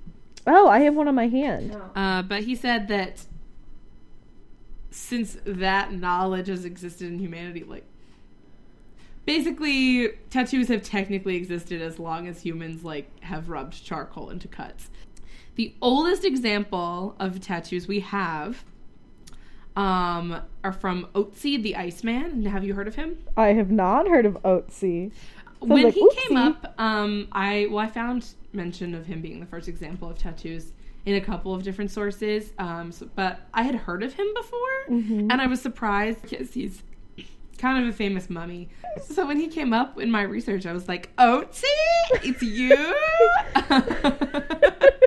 oh, 0.47 0.69
I 0.69 0.81
have 0.81 0.95
one 0.95 1.09
on 1.09 1.15
my 1.15 1.29
hand. 1.29 1.77
Uh, 1.95 2.23
but 2.23 2.45
he 2.45 2.55
said 2.55 2.89
that 2.89 3.25
since 4.91 5.37
that 5.45 5.93
knowledge 5.93 6.49
has 6.49 6.65
existed 6.65 7.07
in 7.09 7.19
humanity, 7.19 7.63
like 7.65 7.85
basically 9.27 10.09
tattoos 10.31 10.69
have 10.69 10.83
technically 10.83 11.37
existed 11.37 11.81
as 11.81 11.99
long 11.99 12.27
as 12.27 12.41
humans 12.41 12.83
like 12.83 13.09
have 13.23 13.49
rubbed 13.49 13.85
charcoal 13.85 14.31
into 14.31 14.49
cuts. 14.49 14.91
The 15.57 15.75
oldest 15.83 16.25
example 16.25 17.15
of 17.21 17.41
tattoos 17.41 17.87
we 17.87 18.01
have 18.01 18.65
um, 19.77 20.41
are 20.65 20.73
from 20.73 21.07
Otzi 21.15 21.63
the 21.63 21.77
Iceman. 21.77 22.45
Have 22.47 22.65
you 22.65 22.75
heard 22.75 22.89
of 22.89 22.95
him? 22.97 23.19
I 23.37 23.49
have 23.49 23.71
not 23.71 24.09
heard 24.09 24.27
of 24.27 24.35
Otzi. 24.45 25.13
when 25.61 25.85
like, 25.85 25.95
he 25.95 26.09
came 26.27 26.37
up, 26.37 26.75
um, 26.79 27.29
I 27.33 27.67
well, 27.71 27.79
I 27.79 27.89
found 27.89 28.27
mention 28.53 28.95
of 28.95 29.07
him 29.07 29.21
being 29.21 29.41
the 29.41 29.47
first 29.47 29.69
example 29.69 30.11
of 30.11 30.19
tattoos 30.19 30.73
in 31.07 31.15
a 31.15 31.21
couple 31.21 31.55
of 31.55 31.63
different 31.63 31.91
sources. 31.91 32.53
Um, 32.59 32.93
so, 32.93 33.09
but 33.15 33.41
I 33.55 33.63
had 33.63 33.75
heard 33.75 34.03
of 34.03 34.13
him 34.15 34.27
before, 34.35 34.59
Mhm. 34.91 35.31
and 35.33 35.41
I 35.41 35.47
was 35.47 35.61
surprised 35.63 36.23
because 36.23 36.53
he's 36.53 36.83
kind 37.59 37.83
of 37.83 37.89
a 37.89 37.97
famous 37.97 38.29
mummy. 38.31 38.69
So 39.05 39.27
when 39.27 39.39
he 39.39 39.49
came 39.49 39.73
up 39.73 39.99
in 40.01 40.11
my 40.11 40.23
research, 40.23 40.67
I 40.67 40.73
was 40.73 40.89
like, 40.89 41.15
"Otzi, 41.17 41.63
it's 42.23 42.43
you." 42.43 42.75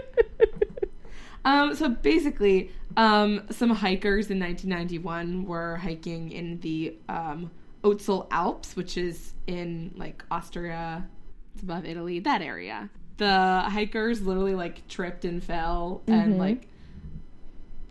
Um, 1.45 1.75
so 1.75 1.89
basically, 1.89 2.71
um, 2.97 3.43
some 3.51 3.69
hikers 3.71 4.29
in 4.29 4.39
1991 4.39 5.45
were 5.45 5.77
hiking 5.77 6.31
in 6.31 6.59
the 6.59 6.95
um, 7.09 7.51
Otztal 7.83 8.27
Alps, 8.31 8.75
which 8.75 8.97
is 8.97 9.33
in 9.47 9.93
like 9.97 10.23
Austria, 10.31 11.07
it's 11.53 11.63
above 11.63 11.85
Italy, 11.85 12.19
that 12.19 12.41
area. 12.41 12.89
The 13.17 13.61
hikers 13.67 14.21
literally 14.25 14.55
like 14.55 14.87
tripped 14.87 15.25
and 15.25 15.43
fell 15.43 16.01
and 16.07 16.35
Mhm. 16.35 16.39
like 16.39 16.67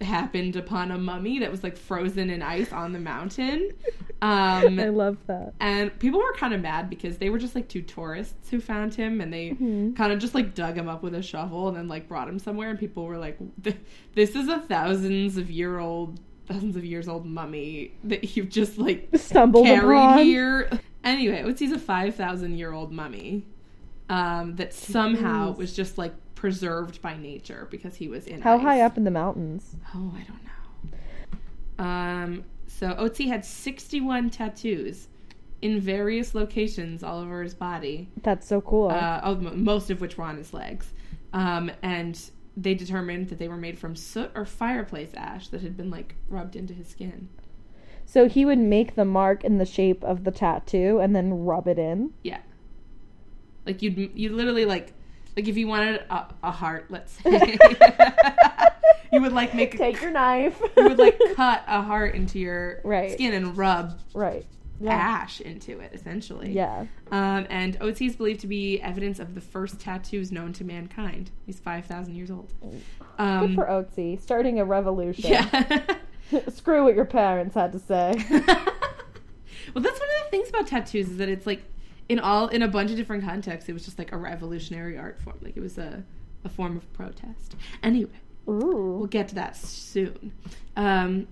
happened 0.01 0.57
upon 0.57 0.91
a 0.91 0.99
mummy 0.99 1.39
that 1.41 1.51
was 1.51 1.63
like 1.63 1.77
frozen 1.77 2.31
in 2.31 2.43
ice 2.43 2.73
on 2.73 2.93
the 2.93 2.99
mountain. 2.99 3.71
Um, 4.21 4.79
I 4.79 4.89
love 4.89 5.17
that. 5.27 5.53
and 5.61 5.97
people 5.99 6.21
were 6.21 6.33
kind 6.35 6.55
of 6.55 6.61
mad 6.61 6.89
because 6.89 7.19
they 7.19 7.29
were 7.31 7.39
just 7.39 7.55
like 7.55 7.69
two 7.69 7.83
tourists 7.83 8.51
who 8.51 8.61
found 8.61 8.95
him 8.95 9.21
and 9.21 9.33
they 9.33 9.51
Mhm. 9.51 9.97
kind 9.97 10.13
of 10.13 10.19
just 10.21 10.35
like 10.35 10.55
dug 10.55 10.77
him 10.77 10.89
up 10.89 11.03
with 11.03 11.15
a 11.15 11.23
shovel 11.23 11.69
and 11.69 11.77
then 11.77 11.89
like 11.89 12.09
brought 12.09 12.29
him 12.29 12.39
somewhere 12.39 12.71
and 12.71 12.79
people 12.79 13.05
were 13.05 13.19
like 13.19 13.37
this 14.15 14.35
is 14.37 14.49
a 14.49 14.61
thousands 14.61 15.37
of 15.37 15.51
year 15.51 15.79
old 15.79 16.21
thousands 16.47 16.77
of 16.77 16.85
years 16.85 17.09
old 17.09 17.25
mummy 17.27 17.95
that 18.05 18.37
you've 18.37 18.49
just 18.49 18.79
like 18.79 19.09
Stumbled 19.15 19.67
carried 19.67 19.97
upon. 19.97 20.19
here 20.25 20.71
anyway 21.05 21.37
it 21.41 21.45
was 21.45 21.59
he's 21.59 21.73
a 21.73 21.79
5000 21.79 22.57
year 22.57 22.73
old 22.73 22.93
mummy 22.93 23.45
um, 24.09 24.57
that 24.57 24.73
somehow 24.75 25.53
Jeez. 25.53 25.57
was 25.59 25.73
just 25.75 25.99
like 25.99 26.13
preserved 26.43 27.01
by 27.01 27.17
nature 27.17 27.69
because 27.71 27.95
he 27.95 28.09
was 28.09 28.27
in 28.27 28.43
How 28.43 28.57
ice. 28.57 28.63
high 28.63 28.81
up 28.81 28.97
in 28.97 29.05
the 29.05 29.13
mountains? 29.13 29.77
Oh, 29.95 30.13
I 30.13 30.25
don't 30.25 30.43
know. 31.79 31.85
Um, 31.85 32.45
so 32.67 32.89
Otzi 32.95 33.29
had 33.29 33.45
61 33.45 34.29
tattoos 34.31 35.07
in 35.61 35.79
various 35.79 36.35
locations 36.35 37.05
all 37.05 37.21
over 37.21 37.45
his 37.45 37.55
body, 37.55 38.11
That's 38.25 38.45
so 38.45 38.61
cool. 38.61 38.89
uh, 38.91 39.21
oh, 39.23 39.37
most 39.37 39.89
of 39.91 40.01
which 40.01 40.19
were 40.19 40.25
on 40.25 40.37
his 40.37 40.53
legs. 40.53 40.89
Um, 41.33 41.71
and 41.81 42.19
they 42.57 42.75
determined 42.75 43.29
that 43.29 43.39
they 43.39 43.47
were 43.47 43.57
made 43.57 43.79
from 43.79 43.95
soot 43.95 44.33
or 44.35 44.45
fireplace 44.45 45.13
ash 45.17 45.47
that 45.51 45.61
had 45.61 45.77
been 45.77 45.91
like 45.91 46.17
rubbed 46.29 46.57
into 46.57 46.75
his 46.75 46.89
skin. 46.89 47.29
So 48.05 48.29
he 48.29 48.45
would 48.45 48.59
make 48.59 48.97
the 48.97 49.05
mark 49.05 49.45
in 49.45 49.59
the 49.59 49.65
shape 49.65 50.03
of 50.03 50.25
the 50.25 50.33
tattoo 50.33 50.99
and 51.01 51.15
then 51.15 51.45
rub 51.45 51.69
it 51.69 51.79
in. 51.79 52.15
Yeah. 52.25 52.41
Like 53.65 53.81
you'd 53.81 54.11
you 54.17 54.31
literally 54.35 54.65
like 54.65 54.93
like 55.37 55.49
if 55.49 55.57
you 55.57 55.67
wanted 55.67 56.03
a, 56.11 56.27
a 56.43 56.51
heart, 56.51 56.87
let's 56.91 57.13
say, 57.23 57.59
you 59.13 59.21
would 59.21 59.33
like 59.33 59.55
make 59.55 59.75
a, 59.75 59.79
Take 59.79 60.01
your 60.01 60.11
knife. 60.11 60.61
you 60.77 60.85
would 60.89 60.99
like 60.99 61.19
cut 61.37 61.63
a 61.67 61.83
heart 61.83 62.15
into 62.15 62.39
your 62.39 62.81
Right. 62.85 63.13
skin 63.13 63.35
and 63.35 63.57
rub 63.57 63.99
right. 64.15 64.47
Yeah. 64.81 64.93
ash 64.95 65.41
into 65.41 65.79
it, 65.79 65.93
essentially. 65.95 66.51
Yeah. 66.51 66.87
Um, 67.13 67.47
and 67.51 67.79
Otzi 67.79 68.09
is 68.09 68.17
believed 68.17 68.41
to 68.41 68.47
be 68.49 68.81
evidence 68.81 69.21
of 69.21 69.35
the 69.37 69.41
first 69.41 69.79
tattoos 69.79 70.33
known 70.33 70.53
to 70.55 70.65
mankind. 70.65 71.31
He's 71.47 71.61
five 71.61 71.85
thousand 71.87 72.15
years 72.17 72.31
old. 72.31 72.53
Good 72.61 72.83
Um, 73.19 73.55
for 73.55 73.65
Otzi, 73.67 74.21
starting 74.21 74.59
a 74.59 74.65
revolution. 74.65 75.31
yeah. 75.31 75.85
Screw 76.49 76.83
what 76.85 76.95
your 76.97 77.05
parents 77.05 77.55
had 77.55 77.73
to 77.73 77.79
say. 77.79 78.15
well, 78.29 79.83
that's 79.85 80.01
one 80.01 80.09
of 80.09 80.25
the 80.25 80.31
things 80.31 80.49
about 80.49 80.67
tattoos 80.67 81.11
is 81.11 81.19
that 81.19 81.29
it's 81.29 81.47
like 81.47 81.63
in 82.13 82.19
all 82.19 82.49
in 82.49 82.61
a 82.61 82.69
bunch 82.69 82.91
of 82.91 82.99
different 82.99 83.25
contexts. 83.25 83.71
It 83.71 83.73
was 83.73 83.87
just 83.87 83.99
like 83.99 84.13
a 84.13 84.19
revolutionary 84.19 84.99
art 84.99 85.19
form. 85.23 85.39
Like 85.41 85.57
it 85.57 85.61
was 85.61 85.79
a 85.79 86.05
a 86.45 86.49
form 86.51 86.77
of 86.77 86.93
protest. 86.93 87.57
Anyway, 87.83 88.21
we'll 88.45 89.07
get 89.07 89.29
to 89.29 89.35
that 89.37 89.57
soon. 89.57 90.33
Um, 90.77 91.27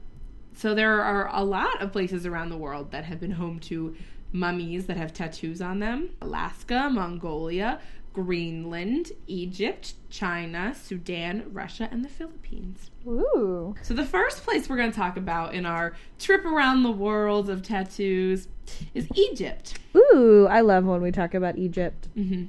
so 0.54 0.74
there 0.74 1.02
are 1.02 1.28
a 1.34 1.44
lot 1.44 1.82
of 1.82 1.92
places 1.92 2.24
around 2.24 2.48
the 2.48 2.56
world 2.56 2.92
that 2.92 3.04
have 3.04 3.20
been 3.20 3.32
home 3.32 3.58
to 3.60 3.94
mummies 4.32 4.86
that 4.86 4.96
have 4.96 5.12
tattoos 5.12 5.60
on 5.60 5.80
them: 5.80 6.10
Alaska, 6.22 6.88
Mongolia, 6.90 7.78
Greenland, 8.14 9.12
Egypt, 9.26 9.92
China, 10.08 10.74
Sudan, 10.74 11.44
Russia, 11.52 11.90
and 11.92 12.02
the 12.02 12.08
Philippines. 12.08 12.90
Ooh. 13.06 13.74
So 13.82 13.92
the 13.92 14.06
first 14.06 14.44
place 14.44 14.66
we're 14.66 14.78
going 14.78 14.90
to 14.90 14.96
talk 14.96 15.18
about 15.18 15.54
in 15.54 15.66
our 15.66 15.94
trip 16.18 16.46
around 16.46 16.84
the 16.84 16.90
world 16.90 17.50
of 17.50 17.62
tattoos 17.62 18.48
is 18.94 19.08
Egypt. 19.14 19.78
Ooh, 19.96 20.46
I 20.48 20.60
love 20.60 20.84
when 20.84 21.02
we 21.02 21.10
talk 21.10 21.34
about 21.34 21.56
Egypt. 21.58 22.08
hmm 22.14 22.44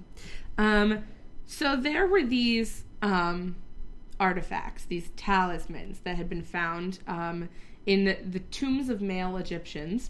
Um, 0.57 1.03
so 1.45 1.75
there 1.75 2.07
were 2.07 2.23
these 2.23 2.83
um, 3.01 3.55
artifacts, 4.19 4.85
these 4.85 5.09
talismans 5.17 5.99
that 6.03 6.15
had 6.15 6.29
been 6.29 6.43
found 6.43 6.99
um, 7.07 7.49
in 7.85 8.05
the 8.05 8.39
tombs 8.39 8.89
of 8.89 9.01
male 9.01 9.37
Egyptians 9.37 10.09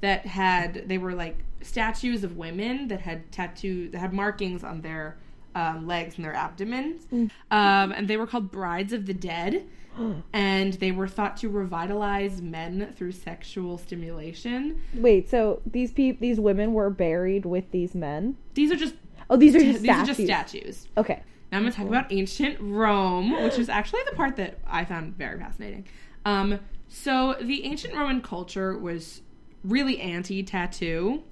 that 0.00 0.26
had 0.26 0.88
they 0.88 0.98
were 0.98 1.14
like 1.14 1.38
statues 1.62 2.24
of 2.24 2.36
women 2.36 2.88
that 2.88 3.00
had 3.00 3.30
tattoo 3.32 3.88
that 3.90 3.98
had 3.98 4.12
markings 4.12 4.64
on 4.64 4.80
their 4.82 5.16
um, 5.54 5.86
legs 5.86 6.16
and 6.16 6.24
their 6.24 6.34
abdomens, 6.34 7.06
um, 7.12 7.30
and 7.92 8.08
they 8.08 8.16
were 8.16 8.26
called 8.26 8.50
brides 8.50 8.92
of 8.92 9.06
the 9.06 9.14
dead. 9.14 9.64
And 10.32 10.74
they 10.74 10.92
were 10.92 11.08
thought 11.08 11.36
to 11.38 11.48
revitalize 11.48 12.42
men 12.42 12.92
through 12.96 13.12
sexual 13.12 13.78
stimulation. 13.78 14.80
Wait, 14.94 15.28
so 15.28 15.60
these 15.66 15.92
peop 15.92 16.20
these 16.20 16.40
women 16.40 16.72
were 16.72 16.90
buried 16.90 17.44
with 17.46 17.70
these 17.70 17.94
men? 17.94 18.36
These 18.54 18.72
are 18.72 18.76
just 18.76 18.94
Oh, 19.30 19.36
these 19.36 19.54
are 19.54 19.60
just 19.60 19.82
these 19.82 19.90
are 19.90 20.04
just 20.04 20.22
statues. 20.22 20.88
Okay. 20.96 21.22
Now 21.50 21.58
I'm 21.58 21.64
going 21.64 21.72
to 21.72 21.78
talk 21.78 21.86
about 21.86 22.12
ancient 22.12 22.58
Rome, 22.60 23.42
which 23.42 23.58
is 23.58 23.68
actually 23.68 24.00
the 24.10 24.16
part 24.16 24.36
that 24.36 24.58
I 24.66 24.84
found 24.84 25.16
very 25.16 25.38
fascinating. 25.38 25.86
Um, 26.24 26.58
so 26.88 27.36
the 27.40 27.64
ancient 27.64 27.94
Roman 27.94 28.20
culture 28.20 28.76
was 28.76 29.22
really 29.62 30.00
anti-tattoo. 30.00 31.22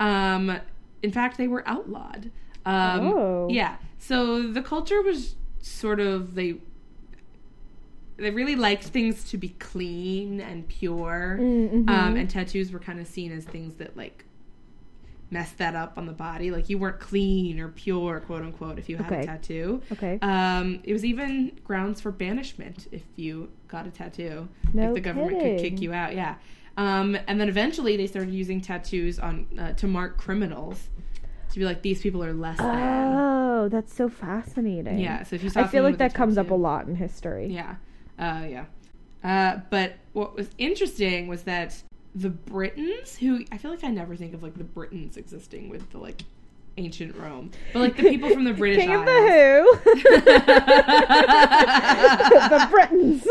Um, 0.00 0.58
in 1.02 1.12
fact, 1.12 1.36
they 1.36 1.46
were 1.48 1.62
outlawed. 1.68 2.30
Um, 2.64 3.06
Oh. 3.06 3.48
Yeah. 3.50 3.76
So 3.98 4.50
the 4.50 4.62
culture 4.62 5.02
was 5.02 5.36
sort 5.60 6.00
of 6.00 6.34
they 6.34 6.56
they 8.16 8.30
really 8.30 8.56
liked 8.56 8.84
things 8.84 9.24
to 9.30 9.36
be 9.38 9.50
clean 9.50 10.40
and 10.40 10.66
pure, 10.68 11.36
Mm, 11.40 11.70
mhm. 11.84 11.88
um, 11.90 12.16
and 12.16 12.28
tattoos 12.30 12.72
were 12.72 12.78
kind 12.78 12.98
of 13.00 13.06
seen 13.06 13.30
as 13.32 13.44
things 13.44 13.74
that 13.76 13.96
like 13.96 14.24
messed 15.30 15.58
that 15.58 15.74
up 15.74 15.98
on 15.98 16.06
the 16.06 16.12
body. 16.12 16.50
Like 16.50 16.68
you 16.70 16.78
weren't 16.78 17.00
clean 17.00 17.58
or 17.58 17.68
pure, 17.68 18.20
quote 18.20 18.42
unquote, 18.42 18.78
if 18.78 18.88
you 18.88 18.96
had 18.96 19.06
Okay. 19.12 19.22
a 19.22 19.26
tattoo. 19.26 19.82
Okay. 19.92 20.18
Um, 20.22 20.80
it 20.84 20.92
was 20.92 21.04
even 21.04 21.52
grounds 21.64 22.00
for 22.00 22.10
banishment 22.12 22.86
if 22.92 23.02
you 23.16 23.50
got 23.68 23.86
a 23.86 23.90
tattoo. 23.90 24.48
No 24.72 24.84
like 24.86 24.94
the 24.94 25.00
government 25.00 25.40
could 25.40 25.58
kick 25.58 25.80
you 25.80 25.92
out. 25.92 26.14
Yeah. 26.14 26.36
Um, 26.78 27.16
and 27.26 27.40
then 27.40 27.48
eventually 27.48 27.96
they 27.96 28.06
started 28.06 28.32
using 28.32 28.60
tattoos 28.60 29.18
on 29.18 29.46
uh, 29.58 29.72
to 29.72 29.86
mark 29.86 30.16
criminals 30.18 30.88
to 31.52 31.58
be 31.58 31.64
like 31.64 31.82
these 31.82 32.00
people 32.02 32.22
are 32.22 32.34
less 32.34 32.58
than. 32.58 33.14
Oh, 33.14 33.68
that's 33.68 33.94
so 33.94 34.08
fascinating. 34.08 34.98
Yeah. 35.00 35.22
So 35.24 35.36
if 35.36 35.42
you 35.42 35.50
saw 35.50 35.60
I 35.62 35.66
feel 35.66 35.82
like 35.82 35.98
that 35.98 36.14
comes 36.14 36.38
up 36.38 36.50
a 36.50 36.54
lot 36.54 36.86
in 36.86 36.94
history. 36.94 37.48
Yeah. 37.52 37.76
Uh, 38.18 38.46
yeah. 38.48 38.64
Uh, 39.24 39.60
but 39.70 39.94
what 40.12 40.34
was 40.36 40.48
interesting 40.58 41.26
was 41.28 41.42
that 41.44 41.82
the 42.14 42.30
Britons, 42.30 43.16
who 43.16 43.44
I 43.52 43.58
feel 43.58 43.70
like 43.70 43.84
I 43.84 43.88
never 43.88 44.16
think 44.16 44.32
of 44.34 44.42
like 44.42 44.54
the 44.56 44.64
Britons 44.64 45.16
existing 45.16 45.68
with 45.68 45.90
the 45.90 45.98
like 45.98 46.22
ancient 46.78 47.16
Rome, 47.16 47.50
but 47.72 47.80
like 47.80 47.96
the 47.96 48.02
people 48.04 48.28
from 48.30 48.44
the 48.44 48.52
British 48.62 48.80
King 48.84 48.94
of 48.94 49.00
Isles. 49.08 49.08
the 49.84 49.90
Who. 49.90 49.96
the 52.50 52.68
Britons. 52.70 53.26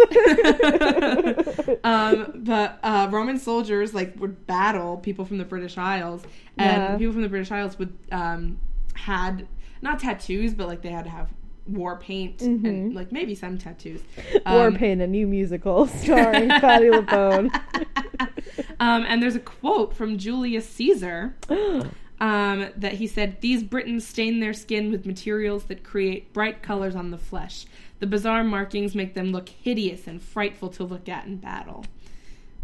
um, 1.83 2.31
but 2.43 2.79
uh, 2.83 3.07
Roman 3.11 3.37
soldiers 3.39 3.93
like 3.93 4.19
would 4.19 4.45
battle 4.47 4.97
people 4.97 5.25
from 5.25 5.37
the 5.37 5.45
British 5.45 5.77
Isles, 5.77 6.23
and 6.57 6.81
Yeah. 6.81 6.97
people 6.97 7.13
from 7.13 7.21
the 7.21 7.29
British 7.29 7.51
Isles 7.51 7.77
would 7.79 7.93
um, 8.11 8.59
had 8.93 9.47
not 9.81 9.99
tattoos, 9.99 10.53
but 10.53 10.67
like 10.67 10.81
they 10.81 10.89
had 10.89 11.05
to 11.05 11.11
have 11.11 11.29
war 11.67 11.97
paint 11.97 12.41
and 12.41 12.93
like 12.93 13.11
maybe 13.11 13.35
some 13.35 13.57
tattoos. 13.57 14.01
War 14.45 14.67
Um, 14.67 14.75
Paint, 14.75 15.01
a 15.01 15.07
new 15.07 15.27
musical 15.27 15.87
starring 16.01 16.49
Patti 16.49 16.85
LuPone. 16.89 17.53
um, 18.79 19.05
and 19.07 19.21
there's 19.21 19.35
a 19.35 19.39
quote 19.39 19.95
from 19.95 20.17
Julius 20.17 20.69
Caesar 20.69 21.35
um, 22.19 22.69
that 22.77 22.93
he 22.93 23.07
said, 23.07 23.41
These 23.41 23.63
Britons 23.63 24.07
stain 24.07 24.39
their 24.39 24.53
skin 24.53 24.91
with 24.91 25.05
materials 25.05 25.65
that 25.65 25.83
create 25.83 26.33
bright 26.33 26.61
colors 26.61 26.95
on 26.95 27.11
the 27.11 27.17
flesh. 27.17 27.65
The 27.99 28.07
bizarre 28.07 28.43
markings 28.43 28.93
make 28.93 29.13
them 29.13 29.31
look 29.31 29.49
hideous 29.49 30.05
and 30.07 30.21
frightful 30.21 30.69
to 30.69 30.83
look 30.83 31.09
at 31.09 31.25
in 31.25 31.37
battle. 31.37 31.85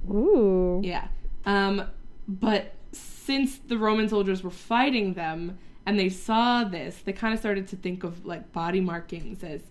Ooh. 0.09 0.81
Yeah. 0.83 1.07
Um, 1.45 1.83
but 2.27 2.75
since 2.91 3.57
the 3.57 3.77
Roman 3.77 4.09
soldiers 4.09 4.43
were 4.43 4.49
fighting 4.51 5.13
them 5.13 5.57
and 5.85 5.99
they 5.99 6.09
saw 6.09 6.63
this, 6.63 6.97
they 7.03 7.13
kind 7.13 7.33
of 7.33 7.39
started 7.39 7.67
to 7.69 7.75
think 7.75 8.03
of 8.03 8.25
like 8.25 8.51
body 8.51 8.79
markings 8.81 9.43
as 9.43 9.61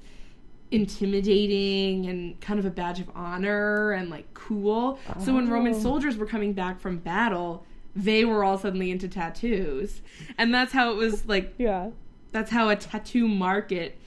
intimidating 0.70 2.06
and 2.06 2.40
kind 2.40 2.58
of 2.58 2.64
a 2.64 2.70
badge 2.70 3.00
of 3.00 3.10
honor 3.14 3.92
and 3.92 4.08
like 4.10 4.32
cool. 4.34 4.98
So 5.24 5.34
when 5.34 5.48
Roman 5.48 5.74
Oh. 5.74 5.78
soldiers 5.80 6.16
were 6.16 6.26
coming 6.26 6.52
back 6.52 6.80
from 6.80 6.98
battle, 6.98 7.64
they 7.96 8.24
were 8.24 8.44
all 8.44 8.56
suddenly 8.56 8.90
into 8.90 9.08
tattoos. 9.08 10.00
And 10.38 10.54
that's 10.54 10.72
how 10.72 10.92
it 10.92 10.96
was 10.96 11.26
like 11.26 11.54
Yeah. 11.58 11.90
that's 12.32 12.50
how 12.50 12.68
a 12.68 12.76
tattoo 12.76 13.26
market 13.28 13.98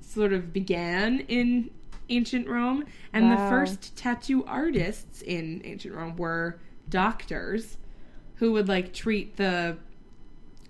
sort 0.00 0.32
of 0.32 0.52
began 0.52 1.20
in 1.20 1.70
ancient 2.08 2.48
Rome. 2.48 2.84
And 3.12 3.30
the 3.30 3.36
first 3.36 3.94
tattoo 3.96 4.44
artists 4.46 5.20
in 5.22 5.60
ancient 5.64 5.94
Rome 5.94 6.16
were 6.16 6.58
doctors 6.88 7.76
who 8.36 8.52
would 8.52 8.66
like 8.68 8.92
treat 8.94 9.36
the 9.36 9.76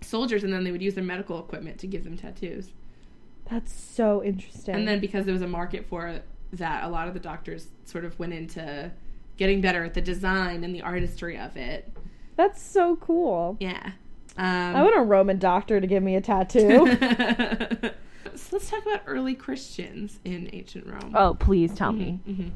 soldiers 0.01 0.45
and 0.45 0.53
then 0.53 0.65
they 0.65 0.71
would 0.73 0.83
use 0.83 0.95
their 0.95 1.05
medical 1.05 1.39
equipment 1.39 1.79
to 1.81 1.87
give 1.87 2.05
them 2.05 2.17
tattoos. 2.17 2.73
That's 3.51 3.73
so 3.73 4.23
interesting. 4.23 4.75
And 4.75 4.87
then 4.87 5.01
because 5.01 5.25
there 5.25 5.33
was 5.33 5.43
a 5.43 5.47
market 5.49 5.87
for 5.87 6.21
that, 6.53 6.85
a 6.85 6.89
lot 6.89 7.09
of 7.09 7.15
the 7.15 7.21
doctors 7.21 7.69
sort 7.85 8.05
of 8.05 8.19
went 8.19 8.33
into 8.33 8.91
getting 9.37 9.61
better 9.61 9.85
at 9.85 9.95
the 9.95 10.01
design 10.01 10.65
and 10.65 10.75
the 10.75 10.83
artistry 10.83 11.39
of 11.39 11.57
it. 11.57 11.91
That's 12.37 12.61
so 12.63 12.97
cool. 12.97 13.57
Yeah. 13.61 13.93
Um, 14.37 14.77
I 14.77 14.83
want 14.83 14.97
a 14.97 15.03
Roman 15.03 15.39
doctor 15.39 15.81
to 15.81 15.87
give 15.87 16.03
me 16.03 16.15
a 16.15 16.21
tattoo. 16.21 16.87
so 18.35 18.49
let's 18.53 18.71
talk 18.71 18.83
about 18.87 19.03
early 19.07 19.35
Christians 19.35 20.21
in 20.25 20.49
ancient 20.53 20.87
Rome. 20.87 21.13
oh, 21.17 21.35
please 21.35 21.75
tell 21.75 21.93
me. 21.93 22.21
Mhm. 22.29 22.51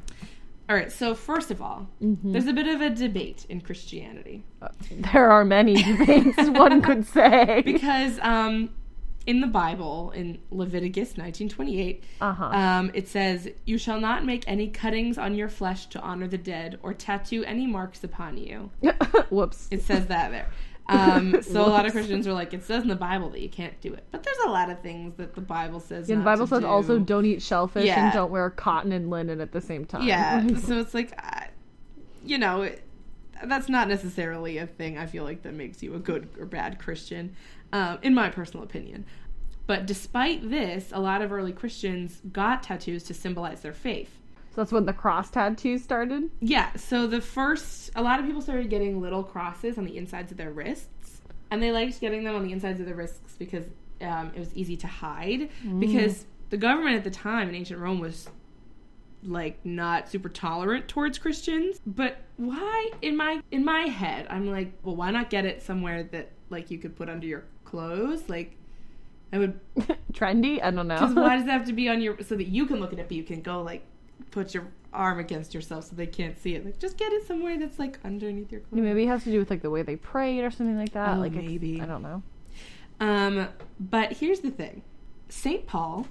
All 0.73 0.79
right, 0.79 0.91
so 0.91 1.15
first 1.15 1.51
of 1.51 1.61
all, 1.61 1.87
Mhm. 2.03 2.33
there's 2.33 2.47
a 2.47 2.53
bit 2.55 2.67
of 2.67 2.81
a 2.81 2.89
debate 2.89 3.45
in 3.51 3.61
Christianity 3.61 4.43
There 5.13 5.31
are 5.31 5.45
many 5.45 5.75
debates, 5.83 6.39
one 6.49 6.81
could 6.81 7.05
say. 7.05 7.61
because 7.63 8.19
um, 8.23 8.71
in 9.27 9.43
the 9.43 9.47
Bible, 9.49 10.13
in 10.13 10.39
Leviticus 10.51 11.19
19:28, 11.19 12.01
Uh-huh. 12.23 12.45
um, 12.47 12.91
it 12.95 13.07
says, 13.07 13.51
"You 13.67 13.77
shall 13.77 14.01
not 14.01 14.25
make 14.25 14.45
any 14.47 14.67
cuttings 14.69 15.19
on 15.19 15.35
your 15.35 15.51
flesh 15.51 15.85
to 15.89 16.01
honor 16.01 16.27
the 16.27 16.39
dead, 16.39 16.79
or 16.83 16.95
tattoo 16.95 17.45
any 17.45 17.67
marks 17.67 18.03
upon 18.03 18.39
you." 18.39 18.71
Whoops. 19.29 19.69
It 19.71 19.83
says 19.83 20.07
that 20.07 20.31
there. 20.31 20.49
Um, 20.93 21.43
so 21.43 21.65
a 21.65 21.69
lot 21.69 21.87
of 21.87 21.93
Christians 21.93 22.27
are 22.27 22.33
like, 22.33 22.53
it 22.55 22.65
says 22.65 22.83
in 22.83 22.89
the 22.89 22.97
Bible 22.97 23.31
that 23.31 23.41
you 23.41 23.49
can't 23.49 23.79
do 23.81 23.93
it, 23.93 24.05
but 24.11 24.23
there's 24.23 24.37
a 24.47 24.51
lot 24.51 24.71
of 24.71 24.81
things 24.81 25.15
that 25.17 25.35
the 25.35 25.41
Bible 25.41 25.81
says. 25.81 26.09
Yeah, 26.09 26.17
the 26.17 26.23
Bible 26.23 26.47
says 26.47 26.61
do. 26.61 26.67
also 26.67 26.99
don't 26.99 27.25
eat 27.25 27.43
shellfish 27.43 27.85
Yeah. 27.85 28.05
and 28.05 28.13
don't 28.13 28.31
wear 28.31 28.49
cotton 28.51 28.93
and 28.93 29.11
linen 29.11 29.41
at 29.41 29.53
the 29.53 29.61
same 29.61 29.85
time. 29.85 30.03
Yeah, 30.03 30.47
so 30.57 30.79
it's 30.79 30.95
like, 30.95 31.19
you 32.25 32.39
know, 32.39 32.63
it, 32.63 32.83
that's 33.45 33.69
not 33.69 33.89
necessarily 33.89 34.59
a 34.59 34.67
thing. 34.67 34.99
I 34.99 35.07
feel 35.07 35.25
like 35.25 35.43
that 35.43 35.55
makes 35.55 35.83
you 35.83 35.95
a 35.95 35.99
good 35.99 36.29
or 36.39 36.47
bad 36.47 36.79
Christian, 36.79 37.35
um, 37.73 37.99
in 38.03 38.15
my 38.15 38.31
personal 38.31 38.65
opinion. 38.65 39.05
But 39.67 39.87
despite 39.87 40.51
this, 40.51 40.91
a 40.93 41.01
lot 41.01 41.23
of 41.23 41.33
early 41.33 41.53
Christians 41.53 42.21
got 42.33 42.63
tattoos 42.63 43.05
to 43.05 43.15
symbolize 43.15 43.61
their 43.63 43.73
faith. 43.73 44.19
So 44.55 44.61
that's 44.61 44.73
when 44.73 44.85
the 44.85 44.93
cross 44.93 45.31
tattoos 45.31 45.83
started. 45.83 46.31
Yeah, 46.41 46.77
so 46.77 47.07
the 47.07 47.23
first, 47.23 47.91
a 47.97 48.03
lot 48.03 48.21
of 48.21 48.27
people 48.27 48.43
started 48.43 48.69
getting 48.69 49.01
little 49.01 49.23
crosses 49.23 49.79
on 49.79 49.85
the 49.85 49.97
insides 49.97 50.31
of 50.31 50.37
their 50.37 50.51
wrists, 50.51 51.23
and 51.51 51.63
they 51.63 51.73
liked 51.73 51.99
getting 52.01 52.23
them 52.25 52.35
on 52.35 52.45
the 52.45 52.53
insides 52.53 52.79
of 52.79 52.85
their 52.85 52.95
wrists 52.95 53.35
because 53.39 53.65
um, 54.03 54.31
it 54.35 54.39
was 54.39 54.55
easy 54.55 54.77
to 54.77 54.87
hide. 54.87 55.49
Because 55.79 56.27
the 56.51 56.59
government 56.59 56.97
at 56.97 57.05
the 57.05 57.11
time 57.11 57.49
in 57.49 57.55
ancient 57.55 57.81
Rome 57.81 57.99
was 57.99 58.29
like 59.23 59.65
not 59.65 60.11
super 60.11 60.29
tolerant 60.29 60.87
towards 60.87 61.19
Christians. 61.19 61.81
But 61.87 62.19
why, 62.37 62.91
in 63.01 63.17
my 63.17 63.41
in 63.51 63.65
my 63.65 63.83
head, 63.83 64.27
I'm 64.29 64.51
like, 64.51 64.73
well, 64.83 64.97
why 64.97 65.11
not 65.13 65.31
get 65.31 65.47
it 65.47 65.63
somewhere 65.63 66.03
that 66.03 66.31
like 66.51 66.71
you 66.71 66.77
could 66.77 66.95
put 66.95 67.09
under 67.09 67.27
your 67.27 67.45
clothes, 67.65 68.29
like. 68.29 68.57
I 69.35 69.39
would 69.39 69.59
Trendy? 70.13 70.63
I 70.63 70.71
don't 70.71 70.87
know. 70.89 70.97
because 70.97 71.15
why 71.15 71.37
does 71.37 71.45
it 71.47 71.51
have 71.51 71.65
to 71.65 71.73
be 71.73 71.89
on 71.89 72.03
your 72.03 72.23
so 72.23 72.37
that 72.37 72.49
you 72.49 72.67
can 72.67 72.81
look 72.81 72.93
at 72.93 72.99
it, 72.99 73.09
but 73.09 73.17
you 73.17 73.25
can 73.25 73.41
go 73.41 73.63
like 73.63 73.83
put 74.31 74.55
your 74.55 74.69
arm 74.93 75.19
against 75.19 75.55
yourself 75.55 75.85
so 75.89 75.97
they 75.97 76.07
can't 76.07 76.39
see 76.39 76.55
it. 76.55 76.65
Like 76.65 76.79
just 76.79 76.97
get 76.97 77.13
it 77.13 77.27
somewhere 77.27 77.59
that's 77.59 77.79
like 77.79 77.99
underneath 78.05 78.53
your 78.53 78.61
clothes. 78.63 78.83
Maybe 78.83 79.05
it 79.05 79.09
has 79.09 79.25
to 79.25 79.31
do 79.31 79.39
with 79.39 79.51
like 79.51 79.63
the 79.63 79.71
way 79.71 79.83
they 79.83 79.97
prayed 79.97 80.43
or 80.45 80.51
something 80.51 80.77
like 80.79 80.93
that. 80.93 81.17
Oh, 81.17 81.21
like 81.21 81.33
maybe. 81.33 81.81
I 81.81 81.87
don't 81.87 82.03
know. 82.03 82.23
Um, 83.01 83.49
but 83.81 84.13
here's 84.13 84.41
the 84.41 84.51
thing: 84.51 84.83
Saint 85.29 85.67
Paul, 85.67 86.07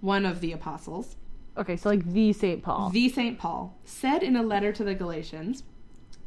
one 0.00 0.26
of 0.26 0.40
the 0.40 0.52
apostles, 0.52 1.16
Okay, 1.58 1.76
so 1.76 1.88
like 1.88 2.04
the 2.12 2.32
Saint 2.32 2.62
Paul. 2.62 2.90
the 2.90 3.08
Saint 3.08 3.38
Paul, 3.38 3.76
said 3.84 4.22
in 4.22 4.36
a 4.36 4.42
letter 4.42 4.72
to 4.72 4.84
the 4.84 4.94
Galatians, 4.94 5.64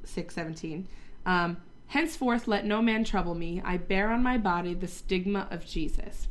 six 0.03 0.35
seventeen, 0.35 0.87
um, 1.25 1.57
"Henceforth, 1.87 2.47
let 2.47 2.65
no 2.65 2.81
man 2.81 3.03
trouble 3.05 3.33
me. 3.33 3.61
I 3.63 3.77
bear 3.77 4.11
on 4.11 4.21
my 4.21 4.37
body 4.37 4.73
the 4.73 4.87
stigma 4.87 5.47
of 5.49 5.65
Jesus." 5.65 6.27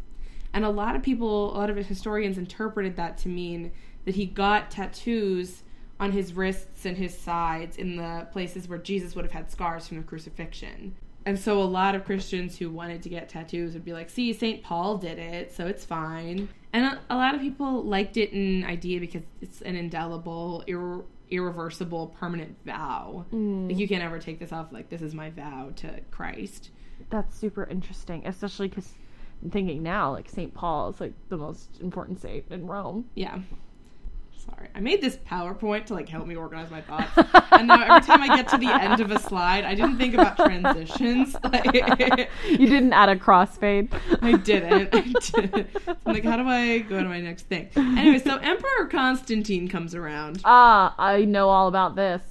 And 0.52 0.64
a 0.64 0.71
lot 0.71 0.97
of 0.97 1.02
people, 1.02 1.57
a 1.57 1.59
lot 1.59 1.71
of 1.71 1.76
historians 1.76 2.37
interpreted 2.37 2.97
that 2.97 3.16
to 3.19 3.28
mean 3.28 3.71
that 4.04 4.14
he 4.14 4.26
got 4.26 4.71
tattoos 4.71 5.62
on 5.99 6.12
his 6.12 6.33
wrists 6.33 6.87
and 6.87 6.97
his 6.97 7.16
sides 7.16 7.76
in 7.76 7.97
the 7.97 8.26
places 8.33 8.69
where 8.69 8.78
Jesus 8.78 9.14
would 9.14 9.25
have 9.25 9.33
had 9.33 9.50
scars 9.50 9.87
from 9.87 9.99
the 9.99 10.02
crucifixion. 10.02 10.95
And 11.26 11.38
so 11.38 11.62
a 11.62 11.64
lot 11.64 11.95
of 11.95 12.07
Christians 12.07 12.57
who 12.57 12.71
wanted 12.71 13.02
to 13.02 13.11
get 13.11 13.28
tattoos 13.28 13.75
would 13.75 13.85
be 13.85 13.92
like, 13.92 14.09
see, 14.09 14.33
St. 14.33 14.62
Paul 14.62 14.97
did 14.97 15.19
it, 15.19 15.54
so 15.54 15.66
it's 15.66 15.85
fine. 15.85 16.49
And 16.73 16.87
a, 16.87 17.00
a 17.11 17.16
lot 17.16 17.35
of 17.35 17.42
people 17.42 17.83
liked 17.83 18.16
it 18.16 18.33
in 18.33 18.64
idea 18.64 19.00
because 19.00 19.23
it's 19.42 19.61
an 19.61 19.76
indelible, 19.76 20.64
irre- 20.66 21.04
irreversible, 21.30 22.09
permanent 22.19 22.57
vow. 22.64 23.26
Mm. 23.33 23.69
Like, 23.69 23.78
you 23.78 23.87
can't 23.87 24.02
ever 24.02 24.19
take 24.19 24.38
this 24.38 24.52
off, 24.52 24.73
like, 24.73 24.88
this 24.88 25.02
is 25.02 25.14
my 25.14 25.28
vow 25.28 25.73
to 25.76 26.00
Christ. 26.11 26.71
That's 27.11 27.37
super 27.37 27.64
interesting, 27.64 28.26
especially 28.26 28.69
because 28.69 28.95
I'm 29.42 29.50
thinking 29.50 29.83
now, 29.83 30.12
like 30.12 30.28
Saint 30.28 30.54
Paul 30.54 30.90
is 30.90 31.00
like 31.00 31.14
the 31.28 31.37
most 31.37 31.80
important 31.80 32.21
saint 32.21 32.45
in 32.50 32.66
Rome. 32.66 33.07
Yeah. 33.14 33.40
Sorry. 34.61 34.71
I 34.75 34.81
made 34.81 35.00
this 35.00 35.17
PowerPoint 35.17 35.87
to 35.87 35.95
like 35.95 36.09
help 36.09 36.26
me 36.26 36.37
organize 36.37 36.71
my 36.71 36.83
thoughts. 36.83 37.11
and 37.52 37.67
now 37.67 37.83
every 37.83 38.07
time 38.07 38.23
I 38.23 38.37
get 38.37 38.49
to 38.49 38.59
the 38.59 38.69
end 38.69 39.00
of 39.00 39.11
a 39.11 39.19
slide, 39.19 39.64
I 39.64 39.75
didn't 39.75 39.97
think 39.97 40.14
about 40.14 40.37
transitions. 40.37 41.37
Like, 41.50 42.29
You 42.49 42.67
didn't 42.67 42.93
add 42.93 43.09
a 43.09 43.17
crossfade. 43.17 43.93
I 44.23 44.33
didn't. 44.33 44.95
I 44.95 45.00
didn't. 45.00 45.69
I'm 45.87 46.14
like, 46.14 46.25
how 46.25 46.37
do 46.37 46.47
I 46.47 46.79
go 46.81 47.02
to 47.02 47.09
my 47.09 47.21
next 47.21 47.45
thing? 47.45 47.69
Anyway, 47.76 48.19
so 48.19 48.37
Emperor 48.37 48.87
Constantine 48.90 49.67
comes 49.69 49.95
around. 49.95 50.40
Ah, 50.45 50.95
I 50.99 51.25
know 51.25 51.49
all 51.49 51.67
about 51.67 51.97
this. 51.97 52.23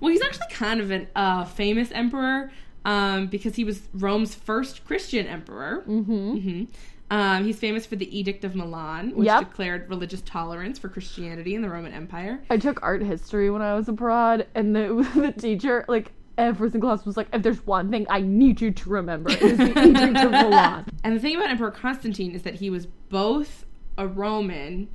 Well, 0.00 0.10
he's 0.10 0.22
actually 0.22 0.46
kind 0.50 0.80
of 0.80 0.90
a 0.90 1.06
uh, 1.14 1.44
famous 1.44 1.90
emperor 1.92 2.50
um, 2.84 3.26
because 3.26 3.54
he 3.54 3.64
was 3.64 3.82
Rome's 3.92 4.34
first 4.34 4.84
Christian 4.86 5.26
emperor. 5.26 5.84
Mm-hmm. 5.86 6.36
hmm 6.38 6.64
Um, 7.10 7.44
he's 7.44 7.58
famous 7.58 7.84
for 7.86 7.96
the 7.96 8.18
Edict 8.18 8.44
of 8.44 8.54
Milan, 8.56 9.10
which 9.14 9.26
Yep. 9.26 9.50
declared 9.50 9.88
religious 9.90 10.22
tolerance 10.22 10.78
for 10.78 10.88
Christianity 10.88 11.54
in 11.54 11.62
the 11.62 11.68
Roman 11.68 11.92
Empire. 11.92 12.42
I 12.50 12.56
took 12.56 12.82
art 12.82 13.02
history 13.02 13.50
when 13.50 13.62
I 13.62 13.74
was 13.74 13.88
abroad, 13.88 14.46
and 14.54 14.74
the 14.74 15.08
the 15.14 15.32
teacher, 15.32 15.84
like 15.86 16.12
every 16.38 16.70
single 16.70 16.88
class, 16.90 17.04
was 17.06 17.16
like, 17.16 17.28
"If 17.32 17.42
there's 17.42 17.64
one 17.66 17.90
thing 17.90 18.06
I 18.08 18.20
need 18.22 18.60
you 18.60 18.70
to 18.70 18.88
remember, 18.88 19.30
it 19.30 19.42
is 19.42 19.58
the 19.58 19.64
Edict 19.88 20.16
of 20.24 20.30
Milan." 20.30 20.86
And 21.04 21.14
the 21.14 21.20
thing 21.20 21.36
about 21.36 21.50
Emperor 21.50 21.70
Constantine 21.70 22.32
is 22.32 22.42
that 22.42 22.54
he 22.54 22.70
was 22.70 22.86
both 23.10 23.66
a 23.98 24.08
Roman, 24.08 24.88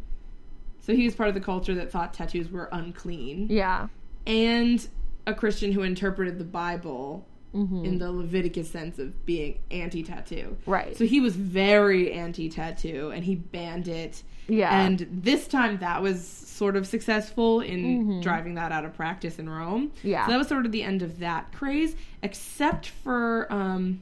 so 0.81 0.93
he 0.95 1.05
was 1.05 1.13
part 1.15 1.29
of 1.29 1.36
the 1.36 1.41
culture 1.41 1.75
that 1.75 1.91
thought 1.91 2.13
tattoos 2.13 2.49
were 2.51 2.67
unclean, 2.71 3.47
Yeah. 3.49 3.88
and 4.25 4.86
a 5.27 5.33
Christian 5.36 5.71
who 5.73 5.83
interpreted 5.83 6.39
the 6.39 6.43
Bible 6.43 7.25
Mm-hmm. 7.53 7.83
in 7.83 7.97
the 7.97 8.12
Leviticus 8.12 8.69
sense 8.69 8.99
of 8.99 9.25
being 9.25 9.57
anti 9.71 10.03
tattoo. 10.03 10.55
Right. 10.67 10.95
So 10.95 11.05
he 11.05 11.19
was 11.19 11.35
very 11.35 12.12
anti 12.13 12.47
tattoo 12.49 13.12
and 13.13 13.23
he 13.25 13.35
banned 13.35 13.88
it. 13.88 14.21
yeah. 14.47 14.83
And 14.85 15.07
this 15.12 15.47
time 15.47 15.77
that 15.79 16.01
was 16.03 16.27
sort 16.27 16.75
of 16.75 16.85
successful 16.85 17.62
in 17.62 18.05
Mhm. 18.05 18.21
driving 18.21 18.53
that 18.55 18.71
out 18.71 18.85
of 18.85 18.93
practice 18.95 19.39
in 19.39 19.49
Rome. 19.49 19.91
yeah. 20.03 20.25
So 20.25 20.31
that 20.33 20.38
was 20.38 20.47
sort 20.47 20.65
of 20.67 20.71
the 20.71 20.83
end 20.83 21.01
of 21.01 21.19
that 21.19 21.51
craze, 21.53 21.95
except 22.21 22.88
for 22.89 23.47
um, 23.51 24.01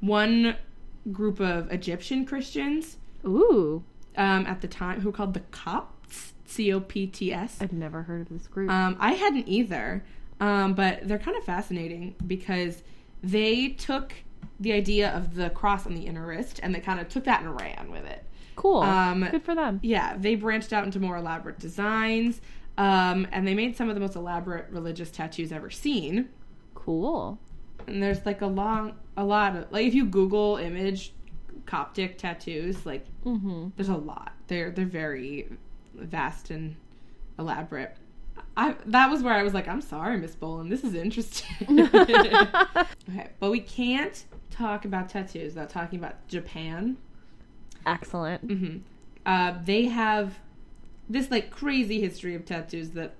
one 0.00 0.56
group 1.12 1.40
of 1.40 1.70
Egyptian 1.72 2.24
Christians 2.24 2.96
Ooh, 3.26 3.82
um, 4.16 4.46
at 4.46 4.60
the 4.60 4.68
time 4.68 5.00
who 5.00 5.08
were 5.08 5.12
called 5.16 5.34
the 5.34 5.40
Copts, 5.50 6.32
C 6.46 6.72
O 6.72 6.80
P 6.80 7.06
T 7.06 7.32
S. 7.32 7.58
I'd 7.60 7.72
never 7.72 8.02
heard 8.02 8.22
of 8.22 8.28
this 8.28 8.46
group. 8.46 8.70
Um, 8.70 8.96
I 9.00 9.12
hadn't 9.12 9.48
either, 9.48 10.04
um, 10.40 10.74
but 10.74 11.06
they're 11.06 11.18
kind 11.18 11.36
of 11.36 11.44
fascinating 11.44 12.14
because 12.26 12.82
they 13.22 13.68
took 13.68 14.12
the 14.60 14.72
idea 14.72 15.10
of 15.10 15.34
the 15.34 15.50
cross 15.50 15.86
on 15.86 15.94
the 15.94 16.02
inner 16.06 16.26
wrist 16.26 16.60
and 16.62 16.74
they 16.74 16.80
kind 16.80 17.00
of 17.00 17.08
took 17.08 17.24
that 17.24 17.42
and 17.42 17.60
ran 17.60 17.90
with 17.90 18.04
it. 18.04 18.24
cool. 18.56 18.82
um, 18.82 19.26
Good 19.30 19.42
for 19.42 19.54
them. 19.54 19.80
Yeah, 19.82 20.16
they 20.16 20.34
branched 20.36 20.72
out 20.72 20.84
into 20.84 21.00
more 21.00 21.16
elaborate 21.16 21.58
designs, 21.58 22.40
um, 22.78 23.26
and 23.32 23.46
they 23.46 23.54
made 23.54 23.76
some 23.76 23.88
of 23.88 23.94
the 23.94 24.00
most 24.00 24.16
elaborate 24.16 24.66
religious 24.70 25.10
tattoos 25.10 25.50
ever 25.52 25.70
seen. 25.70 26.28
Cool. 26.74 27.38
And 27.86 28.02
there's 28.02 28.24
like 28.26 28.42
a 28.42 28.46
long, 28.46 28.94
a 29.16 29.24
lot 29.24 29.56
of 29.56 29.70
like 29.72 29.86
if 29.86 29.94
you 29.94 30.04
Google 30.04 30.56
image 30.58 31.12
Coptic 31.66 32.18
tattoos, 32.18 32.84
like 32.84 33.06
Mm-hmm. 33.24 33.68
there's 33.76 33.88
a 33.88 33.96
lot. 33.96 34.32
They're 34.48 34.70
they're 34.70 34.84
very 34.84 35.48
vast 35.94 36.50
and 36.50 36.76
elaborate. 37.38 37.96
I 38.56 38.76
that 38.86 39.10
was 39.10 39.22
where 39.22 39.34
I 39.34 39.42
was 39.42 39.54
like, 39.54 39.66
I'm 39.68 39.80
sorry, 39.80 40.16
Miss 40.18 40.34
Boland, 40.34 40.70
this 40.70 40.84
is 40.84 40.94
interesting. 40.94 41.80
okay, 41.94 43.28
but 43.40 43.50
we 43.50 43.60
can't 43.60 44.24
talk 44.50 44.84
about 44.84 45.08
tattoos 45.08 45.54
without 45.54 45.70
talking 45.70 45.98
about 45.98 46.26
Japan. 46.28 46.96
Excellent. 47.86 48.42
hmm 48.42 48.76
Uh, 49.26 49.54
they 49.64 49.86
have 49.86 50.38
this 51.08 51.30
like 51.30 51.50
crazy 51.50 52.00
history 52.00 52.34
of 52.34 52.44
tattoos 52.44 52.90
that 52.90 53.14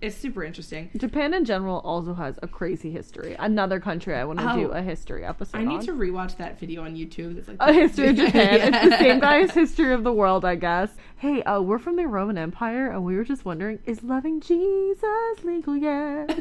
is 0.00 0.14
super 0.16 0.44
interesting. 0.44 0.90
Japan 0.96 1.32
in 1.34 1.44
general 1.44 1.80
also 1.80 2.12
has 2.14 2.38
a 2.42 2.48
crazy 2.48 2.90
history. 2.90 3.34
Another 3.38 3.80
country 3.80 4.14
I 4.14 4.24
want 4.24 4.38
to 4.40 4.52
do 4.54 4.68
Oh. 4.70 4.76
a 4.76 4.82
history 4.82 5.24
episode 5.24 5.56
I 5.58 5.64
need 5.64 5.76
on. 5.78 5.86
to 5.86 5.92
rewatch 5.92 6.36
that 6.36 6.60
video 6.60 6.84
on 6.84 6.94
YouTube. 6.94 7.38
It's 7.38 7.48
like 7.48 7.56
a 7.60 7.72
history 7.72 8.08
of 8.08 8.16
Japan. 8.24 8.74
It's 8.74 8.84
the 8.90 8.98
same 8.98 9.06
Yeah. 9.06 9.20
guy's 9.20 9.52
history 9.52 9.92
of 9.94 10.04
the 10.04 10.12
world, 10.12 10.44
I 10.44 10.54
guess. 10.56 10.90
Hey, 11.16 11.42
uh, 11.44 11.60
we're 11.62 11.78
from 11.78 11.96
the 11.96 12.06
Roman 12.06 12.36
Empire, 12.36 12.90
and 12.90 13.04
we 13.04 13.16
were 13.16 13.24
just 13.24 13.44
wondering, 13.46 13.78
is 13.86 14.02
loving 14.02 14.40
Jesus 14.40 15.02
legal 15.44 15.74
yet? 15.76 16.28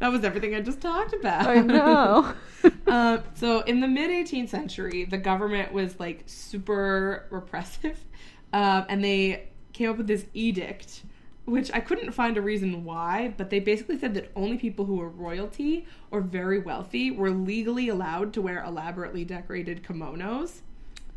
that 0.00 0.08
was 0.12 0.22
everything 0.24 0.54
I 0.54 0.60
just 0.60 0.80
talked 0.80 1.14
about. 1.14 1.46
I 1.46 1.60
know. 1.60 2.34
uh, 2.86 3.18
so 3.34 3.60
in 3.60 3.80
the 3.80 3.88
mid 3.88 4.10
18th 4.10 4.50
century, 4.50 5.04
the 5.04 5.18
government 5.18 5.72
was 5.72 5.98
like 5.98 6.24
super 6.26 7.26
repressive, 7.30 7.98
um, 8.52 8.84
and 8.88 9.02
they 9.02 9.48
came 9.74 9.90
up 9.90 9.98
with 9.98 10.06
this 10.06 10.24
edict, 10.32 11.02
which 11.44 11.70
I 11.74 11.80
couldn't 11.80 12.12
find 12.12 12.38
a 12.38 12.40
reason 12.42 12.84
why, 12.84 13.34
but 13.36 13.50
they 13.50 13.60
basically 13.60 13.98
said 13.98 14.14
that 14.14 14.30
only 14.34 14.56
people 14.56 14.86
who 14.86 14.96
were 14.96 15.10
royalty 15.10 15.86
or 16.10 16.22
very 16.22 16.58
wealthy 16.58 17.10
were 17.10 17.30
legally 17.30 17.90
allowed 17.90 18.32
to 18.32 18.40
wear 18.40 18.64
elaborately 18.64 19.24
decorated 19.24 19.82
kimonos. 19.82 20.62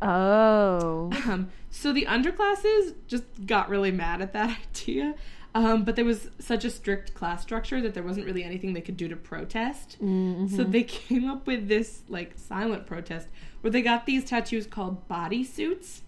oh. 0.02 1.10
Um, 1.26 1.50
so 1.70 1.94
the 1.94 2.06
underclasses 2.06 2.96
just 3.08 3.24
got 3.46 3.70
really 3.70 3.92
mad 3.92 4.22
at 4.22 4.34
that 4.34 4.58
idea. 4.76 5.16
Um, 5.56 5.84
but 5.86 5.96
there 5.96 6.06
was 6.06 6.30
such 6.40 6.66
a 6.66 6.70
strict 6.70 7.14
class 7.16 7.42
structure 7.42 7.82
that 7.82 7.94
there 7.96 8.04
wasn't 8.04 8.26
really 8.28 8.44
anything 8.44 8.74
they 8.74 8.82
could 8.82 8.98
do 8.98 9.08
to 9.08 9.16
protest. 9.16 9.98
Mhm. 10.02 10.50
So 10.56 10.64
they 10.64 10.84
came 11.00 11.28
up 11.30 11.48
with 11.48 11.68
this 11.68 12.04
like 12.10 12.34
silent 12.36 12.86
protest 12.86 13.28
where 13.62 13.72
they 13.72 13.82
got 13.82 14.06
these 14.06 14.24
tattoos 14.26 14.68
called 14.68 15.08
body 15.08 15.44
suits, 15.44 16.04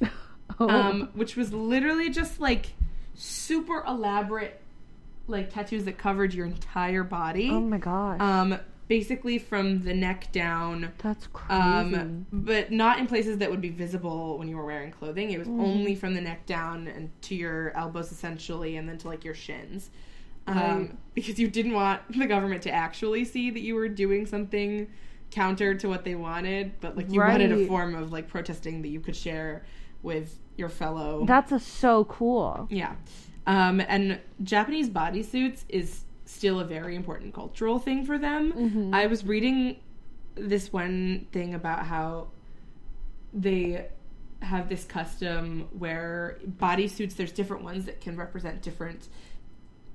Oh. 0.60 0.68
um, 0.68 1.08
which 1.14 1.36
was 1.36 1.52
literally 1.52 2.10
just 2.10 2.38
like 2.40 2.72
super 3.14 3.82
elaborate 3.86 4.60
like 5.26 5.52
tattoos 5.52 5.84
that 5.84 5.96
covered 5.98 6.34
your 6.34 6.46
entire 6.46 7.02
body. 7.02 7.48
oh 7.50 7.60
my 7.60 7.78
gosh. 7.78 8.20
um, 8.20 8.58
basically 8.88 9.38
from 9.38 9.80
the 9.82 9.94
neck 9.94 10.30
down. 10.32 10.92
That's 10.98 11.26
crazy. 11.32 11.60
Um, 11.62 12.26
but 12.30 12.70
not 12.70 12.98
in 12.98 13.06
places 13.06 13.38
that 13.38 13.50
would 13.50 13.62
be 13.62 13.70
visible 13.70 14.36
when 14.38 14.46
you 14.48 14.56
were 14.58 14.64
wearing 14.66 14.90
clothing. 14.90 15.30
It 15.30 15.38
was 15.38 15.48
Mm-hmm. 15.48 15.60
only 15.60 15.94
from 15.94 16.12
the 16.14 16.20
neck 16.20 16.44
down 16.46 16.86
and 16.88 17.10
to 17.22 17.34
your 17.34 17.74
elbows 17.76 18.12
essentially, 18.12 18.76
and 18.76 18.86
then 18.88 18.98
to 18.98 19.08
like 19.08 19.24
your 19.24 19.34
shins. 19.34 19.90
Um, 20.46 20.56
Right. 20.56 20.90
Because 21.14 21.38
you 21.38 21.48
didn't 21.48 21.72
want 21.72 22.02
the 22.12 22.26
government 22.26 22.62
to 22.64 22.70
actually 22.70 23.24
see 23.24 23.50
that 23.50 23.60
you 23.60 23.74
were 23.76 23.88
doing 23.88 24.26
something 24.26 24.88
counter 25.30 25.74
to 25.76 25.88
what 25.88 26.04
they 26.04 26.14
wanted, 26.14 26.78
but 26.82 26.96
like 26.96 27.10
you 27.10 27.20
wanted 27.20 27.50
a 27.50 27.66
form 27.66 27.94
of 27.94 28.12
like 28.12 28.28
protesting 28.28 28.82
that 28.82 28.88
you 28.88 29.00
could 29.00 29.16
share 29.16 29.64
with 30.04 30.38
your 30.56 30.68
fellow. 30.68 31.24
That's 31.26 31.50
a, 31.50 31.58
so 31.58 32.04
cool. 32.04 32.68
yeah. 32.70 32.94
Um, 33.46 33.80
and 33.80 34.20
Japanese 34.42 34.88
bodysuits 34.88 35.64
is 35.68 36.02
still 36.24 36.60
a 36.60 36.64
very 36.64 36.94
important 36.94 37.34
cultural 37.34 37.78
thing 37.78 38.06
for 38.06 38.18
them. 38.18 38.52
Mm-hmm. 38.52 38.94
I 38.94 39.06
was 39.06 39.24
reading 39.24 39.76
this 40.34 40.72
one 40.72 41.26
thing 41.32 41.54
about 41.54 41.86
how 41.86 42.28
they 43.32 43.88
have 44.40 44.68
this 44.68 44.84
custom 44.84 45.68
where 45.78 46.38
bodysuits, 46.58 47.16
there's 47.16 47.32
different 47.32 47.64
ones 47.64 47.84
that 47.86 48.00
can 48.00 48.16
represent 48.16 48.62
different 48.62 49.08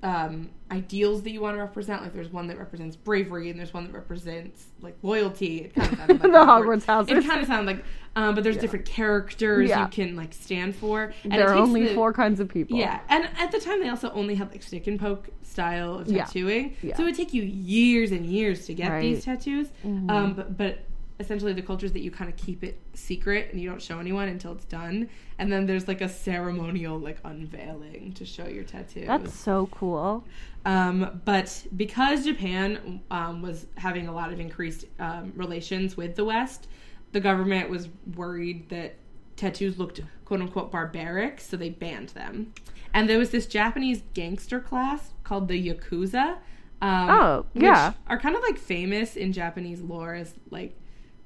um, 0.02 0.48
ideals 0.70 1.22
that 1.22 1.30
you 1.30 1.40
want 1.40 1.56
to 1.56 1.60
represent. 1.60 2.02
Like 2.02 2.12
there's 2.14 2.30
one 2.32 2.46
that 2.48 2.58
represents 2.58 2.96
bravery, 2.96 3.50
and 3.50 3.58
there's 3.58 3.74
one 3.74 3.84
that 3.84 3.92
represents 3.92 4.66
like 4.80 4.96
loyalty. 5.02 5.58
It 5.64 5.74
kind 5.74 5.92
of 5.92 5.98
sounded 5.98 6.22
like 6.22 6.22
The 6.32 6.38
Hogwarts. 6.38 6.84
Houses. 6.86 7.18
It 7.18 7.26
kind 7.26 7.40
of 7.40 7.46
sounded 7.46 7.76
like, 7.76 7.84
um, 8.16 8.34
but 8.34 8.42
there's 8.44 8.56
different 8.56 8.86
characters 8.86 9.68
Yeah. 9.68 9.82
you 9.82 9.88
can 9.88 10.16
like 10.16 10.32
stand 10.32 10.74
for. 10.74 11.12
And 11.24 11.32
There 11.32 11.48
are 11.50 11.54
only 11.54 11.88
the- 11.88 11.94
four 11.94 12.12
kinds 12.12 12.40
of 12.40 12.48
people. 12.48 12.78
Yeah, 12.78 13.00
and 13.08 13.28
at 13.38 13.52
the 13.52 13.60
time 13.60 13.80
they 13.80 13.88
also 13.88 14.10
only 14.12 14.34
had 14.34 14.50
like 14.50 14.62
stick 14.62 14.86
and 14.86 14.98
poke 14.98 15.28
style 15.42 15.94
of 15.98 16.06
tattooing, 16.08 16.76
Yeah. 16.82 16.96
so 16.96 17.02
it 17.02 17.06
would 17.06 17.14
take 17.16 17.34
you 17.34 17.42
years 17.42 18.12
and 18.12 18.24
years 18.24 18.66
to 18.66 18.74
get 18.74 19.00
these 19.00 19.16
Right. 19.26 19.36
tattoos. 19.36 19.68
Mhm. 19.84 20.10
Um, 20.10 20.32
but, 20.34 20.56
but 20.56 20.78
essentially 21.20 21.52
the 21.52 21.62
culture 21.62 21.86
is 21.86 21.92
that 21.92 22.00
you 22.00 22.10
kind 22.10 22.28
of 22.28 22.36
keep 22.36 22.64
it 22.64 22.80
secret 22.94 23.50
and 23.52 23.60
you 23.60 23.68
don't 23.68 23.80
show 23.80 24.00
anyone 24.00 24.28
until 24.28 24.52
it's 24.52 24.64
done, 24.64 25.08
and 25.38 25.52
then 25.52 25.66
there's 25.66 25.86
like 25.86 26.00
a 26.00 26.08
ceremonial 26.08 26.98
like 26.98 27.18
unveiling 27.24 28.12
to 28.14 28.24
show 28.24 28.46
your 28.48 28.64
tattoo. 28.64 29.04
That's 29.06 29.32
so 29.32 29.68
cool. 29.70 30.24
Um, 30.64 31.20
but 31.24 31.64
because 31.76 32.24
Japan 32.24 33.00
um, 33.10 33.42
was 33.42 33.66
having 33.76 34.08
a 34.08 34.12
lot 34.12 34.32
of 34.32 34.40
increased 34.40 34.86
um, 34.98 35.32
relations 35.36 35.96
with 35.96 36.16
the 36.16 36.24
West, 36.24 36.66
the 37.12 37.20
government 37.20 37.70
was 37.70 37.88
worried 38.16 38.68
that 38.70 38.96
tattoos 39.36 39.78
looked 39.78 40.00
quote 40.24 40.40
unquote 40.40 40.70
barbaric, 40.72 41.40
so 41.40 41.56
they 41.56 41.70
banned 41.70 42.10
them. 42.10 42.52
And 42.92 43.08
there 43.08 43.18
was 43.18 43.30
this 43.30 43.46
Japanese 43.46 44.02
gangster 44.14 44.58
class 44.58 45.12
called 45.22 45.48
the 45.48 45.68
Yakuza. 45.68 46.38
Um, 46.82 47.10
Oh, 47.10 47.46
which 47.52 47.64
yeah. 47.64 47.92
Are 48.08 48.18
kind 48.18 48.34
of 48.34 48.42
like 48.42 48.58
famous 48.58 49.16
in 49.16 49.32
Japanese 49.32 49.80
lore 49.80 50.14
as 50.14 50.34
like. 50.50 50.74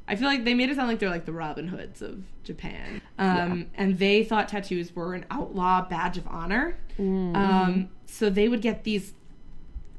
I 0.07 0.17
feel 0.17 0.29
like 0.29 0.45
they 0.45 0.55
made 0.55 0.69
it 0.69 0.77
sound 0.77 0.89
like 0.89 0.99
they're 0.99 1.11
like 1.11 1.25
the 1.25 1.33
Robin 1.33 1.67
Hoods 1.69 2.03
of 2.03 2.23
Japan. 2.43 3.01
Um, 3.19 3.67
And 3.75 3.99
they 3.99 4.23
thought 4.25 4.49
tattoos 4.49 4.95
were 4.95 5.15
an 5.15 5.25
outlaw 5.31 5.89
badge 5.89 6.19
of 6.19 6.27
honor. 6.27 6.77
Mm-hmm. 6.99 7.35
Um, 7.35 7.89
so 8.07 8.29
they 8.29 8.49
would 8.49 8.61
get 8.61 8.85
these 8.85 9.15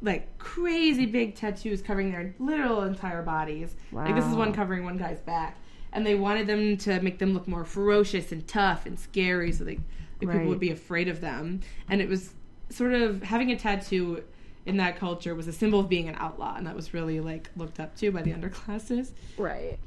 like 0.02 0.38
crazy 0.38 1.06
big 1.08 1.36
tattoos 1.36 1.82
covering 1.82 2.12
their 2.12 2.36
literal 2.38 2.84
entire 2.84 3.24
bodies. 3.24 3.76
Like 3.91 4.15
this 4.15 4.26
is 4.26 4.36
one 4.36 4.54
covering 4.54 4.84
one 4.86 4.98
guy's 4.98 5.22
back, 5.22 5.58
and 5.91 6.06
they 6.06 6.15
wanted 6.15 6.46
them 6.48 6.78
to 6.78 7.02
make 7.02 7.18
them 7.18 7.34
look 7.34 7.48
more 7.48 7.65
ferocious 7.65 8.32
and 8.32 8.48
tough 8.48 8.86
and 8.86 9.00
scary, 9.00 9.52
so 9.52 9.63
they 9.63 9.80
like, 10.22 10.32
people 10.32 10.48
would 10.48 10.60
be 10.60 10.72
afraid 10.72 11.08
of 11.08 11.22
them. 11.22 11.62
And 11.89 12.02
it 12.02 12.08
was 12.08 12.34
sort 12.70 12.94
of 12.94 13.24
having 13.24 13.52
a 13.52 13.58
tattoo 13.58 14.24
in 14.65 14.78
that 14.78 14.98
culture 14.98 15.36
was 15.36 15.48
a 15.48 15.54
symbol 15.54 15.80
of 15.80 15.89
being 15.89 16.08
an 16.08 16.15
outlaw, 16.20 16.56
and 16.56 16.68
that 16.68 16.76
was 16.76 16.94
really 16.94 17.20
like 17.20 17.50
looked 17.56 17.80
up 17.80 17.96
to 17.98 18.12
by 18.12 18.22
the 18.22 18.32
underclasses. 18.32 19.12
Right. 19.38 19.80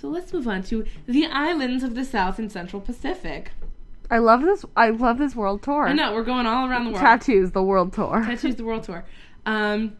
So 0.00 0.08
let's 0.08 0.32
move 0.32 0.46
on 0.46 0.62
to 0.64 0.84
the 1.06 1.26
islands 1.26 1.82
of 1.82 1.94
the 1.94 2.04
South 2.04 2.38
and 2.38 2.50
Central 2.52 2.80
Pacific. 2.82 3.50
I 4.10 4.18
love 4.18 4.42
this. 4.42 4.64
I 4.76 4.90
love 4.90 5.18
this 5.18 5.34
world 5.34 5.62
tour. 5.62 5.88
I 5.88 5.92
know 5.92 6.14
we're 6.14 6.22
going 6.22 6.46
all 6.46 6.68
around 6.68 6.84
the 6.84 6.90
world. 6.90 7.00
Tattoos, 7.02 7.50
the 7.52 7.62
world 7.62 7.92
tour. 7.92 8.22
Tattoos 8.26 8.54
the 8.56 8.64
World 8.64 8.84
Tour. 8.84 9.04
Um, 9.46 9.96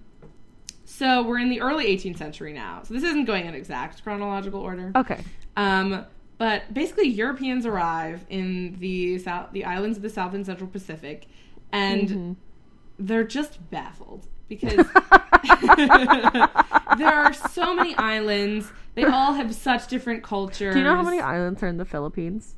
so 0.85 1.23
we're 1.27 1.39
in 1.41 1.49
the 1.51 1.61
early 1.61 1.87
18th 1.87 2.19
century 2.19 2.53
now. 2.53 2.83
So 2.85 2.95
this 2.95 3.03
isn't 3.03 3.25
going 3.25 3.47
in 3.47 3.55
exact 3.55 4.03
chronological 4.05 4.61
order. 4.61 4.93
Okay. 4.95 5.19
Um, 5.57 6.05
but 6.39 6.73
basically, 6.73 7.09
Europeans 7.09 7.65
arrive 7.67 8.25
in 8.29 8.77
the 8.79 9.19
south, 9.19 9.53
the 9.53 9.65
islands 9.65 9.97
of 9.97 10.03
the 10.03 10.11
South 10.11 10.35
and 10.35 10.45
Central 10.45 10.69
Pacific, 10.69 11.27
and 11.73 12.09
Mm-hmm. 12.09 12.33
they're 12.99 13.25
just 13.25 13.71
baffled 13.71 14.29
because 14.49 14.87
there 16.99 17.13
are 17.15 17.33
so 17.33 17.75
many 17.75 17.95
islands. 17.97 18.71
They 18.97 19.05
all 19.05 19.35
have 19.35 19.55
such 19.55 19.87
different 19.87 20.25
cultures. 20.25 20.73
Do 20.75 20.81
you 20.81 20.85
know 20.85 20.97
how 20.97 21.03
many 21.03 21.21
islands 21.21 21.63
are 21.63 21.69
in 21.69 21.77
the 21.77 21.85
Philippines? 21.85 22.57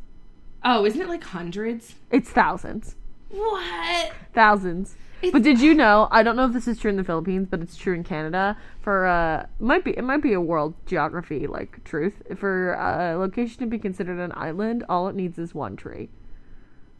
Oh, 0.64 0.86
isn't 0.86 1.00
it 1.00 1.08
like 1.08 1.22
hundreds? 1.24 1.96
It's 2.10 2.30
thousands. 2.30 2.96
What? 3.28 4.12
Thousands. 4.32 4.96
It's- 5.20 5.32
but 5.32 5.42
did 5.42 5.60
you 5.60 5.74
know? 5.74 6.06
I 6.12 6.22
don't 6.22 6.36
know 6.36 6.46
if 6.46 6.52
this 6.52 6.68
is 6.68 6.78
true 6.78 6.90
in 6.90 6.96
the 6.96 7.02
Philippines, 7.04 7.48
but 7.50 7.60
it's 7.60 7.76
true 7.76 7.92
in 7.92 8.04
Canada. 8.04 8.56
For 8.80 9.04
uh, 9.06 9.46
might 9.58 9.84
be 9.84 9.90
it 9.90 10.02
might 10.04 10.22
be 10.22 10.32
a 10.32 10.40
world 10.40 10.74
geography 10.86 11.46
like 11.48 11.82
truth. 11.84 12.22
For 12.36 12.74
a 12.74 13.16
location 13.18 13.58
to 13.60 13.66
be 13.66 13.78
considered 13.80 14.18
an 14.20 14.32
island, 14.36 14.84
all 14.88 15.08
it 15.08 15.16
needs 15.16 15.36
is 15.38 15.54
one 15.54 15.74
tree. 15.76 16.08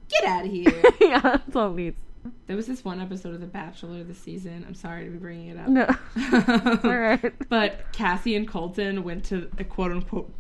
Get 0.09 0.25
out 0.25 0.47
of 0.47 0.51
here. 0.51 0.83
yeah, 1.01 1.21
that's 1.21 1.55
all 1.55 1.71
it 1.71 1.77
needs. 1.77 2.01
There 2.47 2.57
was 2.57 2.67
this 2.67 2.85
one 2.85 3.01
episode 3.01 3.35
of 3.35 3.41
The 3.41 3.47
Bachelor 3.47 4.03
this 4.05 4.19
season. 4.19 4.65
I'm 4.67 4.75
sorry 4.75 5.05
to 5.05 5.11
be 5.11 5.19
bringing 5.19 5.49
it 5.49 5.59
up. 5.59 5.69
No, 5.69 5.87
all 6.85 6.99
right. 6.99 7.49
But 7.49 7.93
Cassie 7.93 8.35
and 8.35 8.49
Colton 8.49 9.05
went 9.05 9.25
to 9.27 9.51
a 9.59 9.65
quote 9.65 9.93
unquote 9.93 10.33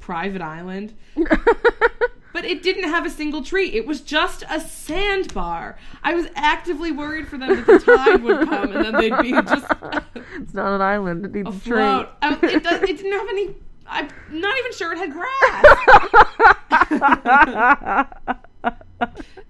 private 0.00 0.40
island, 0.40 0.94
but 2.32 2.44
it 2.44 2.62
didn't 2.62 2.88
have 2.88 3.04
a 3.04 3.10
single 3.10 3.42
tree. 3.42 3.72
It 3.72 3.86
was 3.86 4.00
just 4.00 4.44
a 4.48 4.60
sandbar. 4.60 5.76
I 6.02 6.14
was 6.14 6.26
actively 6.34 6.92
worried 6.92 7.28
for 7.28 7.36
them 7.36 7.56
that 7.56 7.66
the 7.66 7.78
tide 7.78 8.22
would 8.22 8.48
come 8.48 8.72
and 8.72 8.84
then 8.84 8.94
they'd 8.94 9.22
be 9.22 9.32
just 9.32 9.66
it's 10.40 10.54
not 10.54 10.74
an 10.74 10.80
island. 10.80 11.26
It 11.26 11.34
needs 11.34 11.56
a 11.56 11.60
tree. 11.60 11.82
I, 11.82 12.06
oh, 12.22 12.38
it, 12.42 12.62
does, 12.62 12.82
it 12.82 12.96
didn't 12.96 13.12
have 13.12 13.28
any. 13.28 13.54
I'm 13.86 14.08
not 14.30 14.56
even 14.58 14.72
sure 14.72 14.92
it 14.92 14.98
had 14.98 15.12
grass. 15.12 15.64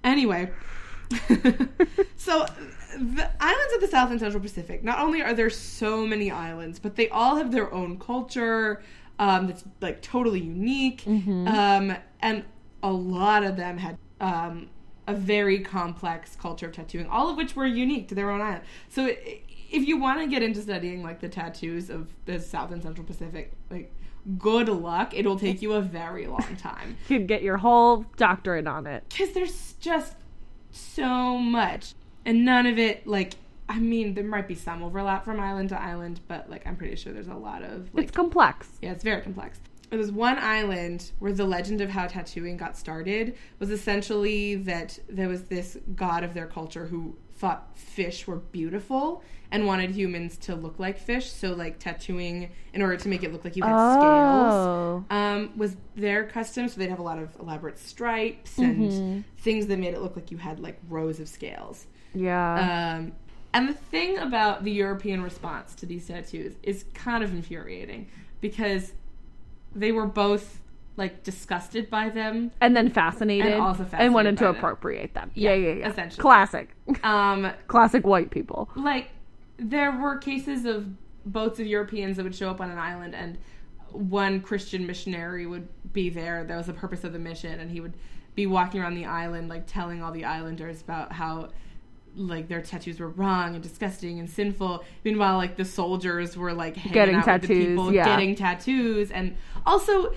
anyway, 0.05 0.51
so 2.17 2.47
the 2.99 3.31
islands 3.41 3.75
of 3.75 3.81
the 3.81 3.89
South 3.89 4.11
and 4.11 4.21
Central 4.21 4.43
Pacific. 4.43 4.83
Not 4.83 4.99
only 5.01 5.23
are 5.23 5.35
there 5.35 5.51
so 5.51 6.07
many 6.07 6.31
islands, 6.31 6.79
but 6.79 6.97
they 6.97 7.09
all 7.09 7.37
have 7.37 7.53
their 7.53 7.73
own 7.73 7.99
culture 7.99 8.83
um, 9.19 9.47
that's 9.47 9.65
like 9.81 10.01
totally 10.03 10.41
unique, 10.41 11.03
um, 11.07 11.97
and 12.21 12.45
a 12.83 12.93
lot 12.93 13.43
of 13.43 13.57
them 13.57 13.79
had 13.79 13.99
um, 14.21 14.69
a 15.07 15.15
very 15.15 15.61
complex 15.61 16.37
culture 16.37 16.67
of 16.67 16.73
tattooing, 16.73 17.07
all 17.09 17.29
of 17.29 17.37
which 17.37 17.57
were 17.57 17.67
unique 17.67 18.09
to 18.09 18.15
their 18.15 18.31
own 18.31 18.41
island. 18.41 18.65
So. 18.89 19.11
if 19.71 19.87
you 19.87 19.99
want 19.99 20.19
to 20.19 20.27
get 20.27 20.43
into 20.43 20.63
studying 20.63 21.03
like 21.03 21.21
the 21.21 21.29
tattoos 21.29 21.91
of 21.91 22.09
the 22.25 22.41
South 22.41 22.73
and 22.73 22.83
Central 22.83 23.07
Pacific, 23.07 23.53
like 23.71 23.93
good 24.39 24.69
luck. 24.69 25.13
It'll 25.15 25.39
take 25.39 25.63
you 25.63 25.73
a 25.75 25.81
very 25.81 26.27
long 26.27 26.57
time 26.57 26.97
You 27.09 27.19
could 27.19 27.27
get 27.29 27.43
your 27.43 27.57
whole 27.59 28.05
doctorate 28.17 28.67
on 28.67 28.87
it. 28.87 29.05
because 29.09 29.33
there's 29.33 29.75
just 29.75 30.15
so 30.79 31.39
much 31.39 31.95
and 32.25 32.45
none 32.45 32.67
of 32.67 32.79
it 32.79 33.07
like 33.07 33.35
i 33.69 33.79
mean 33.79 34.15
there 34.15 34.25
might 34.25 34.49
be 34.49 34.55
some 34.55 34.83
overlap 34.83 35.25
from 35.25 35.39
island 35.41 35.69
to 35.69 35.81
island 35.81 36.21
but 36.29 36.49
like 36.49 36.67
i'm 36.67 36.77
pretty 36.77 36.97
sure 36.97 37.13
there's 37.13 37.29
a 37.29 37.35
lot 37.35 37.63
of 37.63 37.93
like 37.95 38.05
It's 38.05 38.17
complex. 38.17 38.69
yeah 38.81 38.93
it's 38.93 39.05
very 39.05 39.21
complex 39.23 39.61
there 39.91 39.99
was 39.99 40.13
one 40.13 40.39
island 40.39 41.11
where 41.19 41.33
the 41.33 41.45
legend 41.45 41.81
of 41.81 41.91
how 41.91 42.07
tattooing 42.07 42.57
got 42.57 42.77
started 42.77 43.37
was 43.59 43.71
essentially 43.71 44.55
that 44.55 44.99
there 45.09 45.29
was 45.29 45.45
this 45.45 45.79
god 45.97 46.25
of 46.25 46.35
their 46.35 46.47
culture 46.47 46.87
who 46.87 47.17
thought 47.35 47.71
fish 47.77 48.27
were 48.27 48.37
beautiful 48.37 49.23
and 49.51 49.65
wanted 49.67 49.91
humans 49.93 50.37
to 50.37 50.55
look 50.55 50.79
like 50.79 50.99
fish 50.99 51.31
so 51.31 51.55
like 51.55 51.79
tattooing 51.79 52.51
in 52.75 52.83
order 52.83 52.97
to 52.97 53.09
make 53.09 53.23
it 53.23 53.33
look 53.33 53.45
like 53.45 53.57
you 53.57 53.63
had 53.63 53.95
scales 53.95 54.55
Oh. 54.55 55.05
um, 55.11 55.53
was 55.57 55.77
their 55.95 56.25
custom. 56.25 56.69
So 56.69 56.79
they'd 56.81 56.91
have 56.91 56.99
a 56.99 57.03
lot 57.03 57.19
of 57.19 57.35
elaborate 57.41 57.79
stripes 57.79 58.59
and 58.59 58.91
Mhm. 58.91 59.25
things 59.39 59.67
that 59.69 59.79
made 59.79 59.95
it 59.95 60.01
look 60.03 60.17
like 60.17 60.31
you 60.31 60.37
had 60.39 60.59
like 60.61 60.79
rows 60.89 61.19
of 61.21 61.29
scales. 61.29 61.87
Yeah. 62.15 62.97
Um, 62.99 63.13
and 63.55 63.69
the 63.69 63.73
thing 63.75 64.19
about 64.19 64.65
the 64.65 64.73
European 64.73 65.23
response 65.23 65.75
to 65.77 65.87
these 65.87 66.09
tattoos 66.09 66.57
is 66.63 66.85
kind 66.93 67.23
of 67.25 67.33
infuriating 67.33 68.09
because 68.43 68.93
they 69.75 69.93
were 69.93 70.07
both 70.07 70.63
like 70.97 71.23
disgusted 71.23 71.89
by 71.91 72.09
them. 72.09 72.51
and 72.61 72.77
then 72.77 72.91
fascinated. 72.91 73.53
and 73.53 73.63
also 73.63 73.87
and 73.93 74.13
wanted 74.13 74.31
fascinated 74.31 74.39
to 74.39 74.45
them. 74.45 74.57
appropriate 74.57 75.15
them. 75.15 75.31
Yeah, 75.35 75.55
Yeah, 75.55 75.69
yeah, 75.69 75.75
yeah. 75.81 75.89
essentially. 75.91 76.21
Classic. 76.23 76.69
Um, 77.05 77.53
Classic 77.69 78.05
white 78.05 78.31
people. 78.31 78.69
like 78.75 79.11
there 79.59 79.93
were 79.93 80.17
cases 80.19 80.65
of 80.65 80.87
boats 81.25 81.61
of 81.61 81.67
Europeans 81.67 82.17
that 82.17 82.23
would 82.25 82.35
show 82.35 82.51
up 82.51 82.61
on 82.61 82.71
an 82.71 82.79
island 82.79 83.15
and 83.15 83.39
one 83.93 84.41
Christian 84.41 84.87
missionary 84.87 85.47
would 85.47 85.69
be 85.93 86.11
there. 86.11 86.45
That 86.45 86.57
was 86.57 86.67
the 86.67 86.73
purpose 86.73 87.05
of 87.05 87.13
the 87.13 87.19
mission 87.19 87.61
and 87.61 87.71
he 87.71 87.81
would 87.81 87.95
be 88.35 88.47
walking 88.47 88.81
around 88.81 88.95
the 88.95 89.05
island 89.07 89.49
like 89.49 89.67
telling 89.67 90.03
all 90.03 90.13
the 90.13 90.25
islanders 90.25 90.81
about 90.81 91.13
how 91.13 91.49
like 92.19 92.49
their 92.49 92.61
tattoos 92.61 93.01
were 93.01 93.09
wrong 93.09 93.55
and 93.55 93.63
disgusting 93.63 94.19
and 94.19 94.29
sinful. 94.29 94.85
Meanwhile, 95.05 95.37
like 95.37 95.57
the 95.57 95.65
soldiers 95.65 96.37
were 96.37 96.53
like 96.53 96.77
hanging 96.77 96.93
Getting 96.93 97.15
out 97.17 97.27
with 97.27 97.43
the 97.43 97.49
tattoos, 97.49 97.67
people, 97.67 97.93
yeah. 97.93 98.05
getting 98.05 98.35
tattoos, 98.35 99.11
and 99.11 99.37
also 99.65 100.15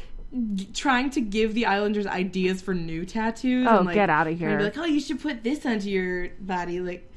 g- 0.56 0.66
trying 0.74 1.10
to 1.12 1.22
give 1.22 1.54
the 1.54 1.66
islanders 1.66 2.08
ideas 2.08 2.62
for 2.62 2.74
new 2.74 3.06
tattoos. 3.06 3.68
Oh, 3.70 3.78
and, 3.78 3.86
like, 3.86 3.96
get 3.96 4.10
out 4.10 4.28
of 4.28 4.38
here. 4.38 4.58
Be 4.58 4.64
like, 4.66 4.78
oh, 4.78 4.86
you 4.86 5.00
should 5.00 5.22
put 5.22 5.44
this 5.44 5.66
onto 5.66 5.90
your 5.90 6.30
body, 6.40 6.80
like. 6.80 7.11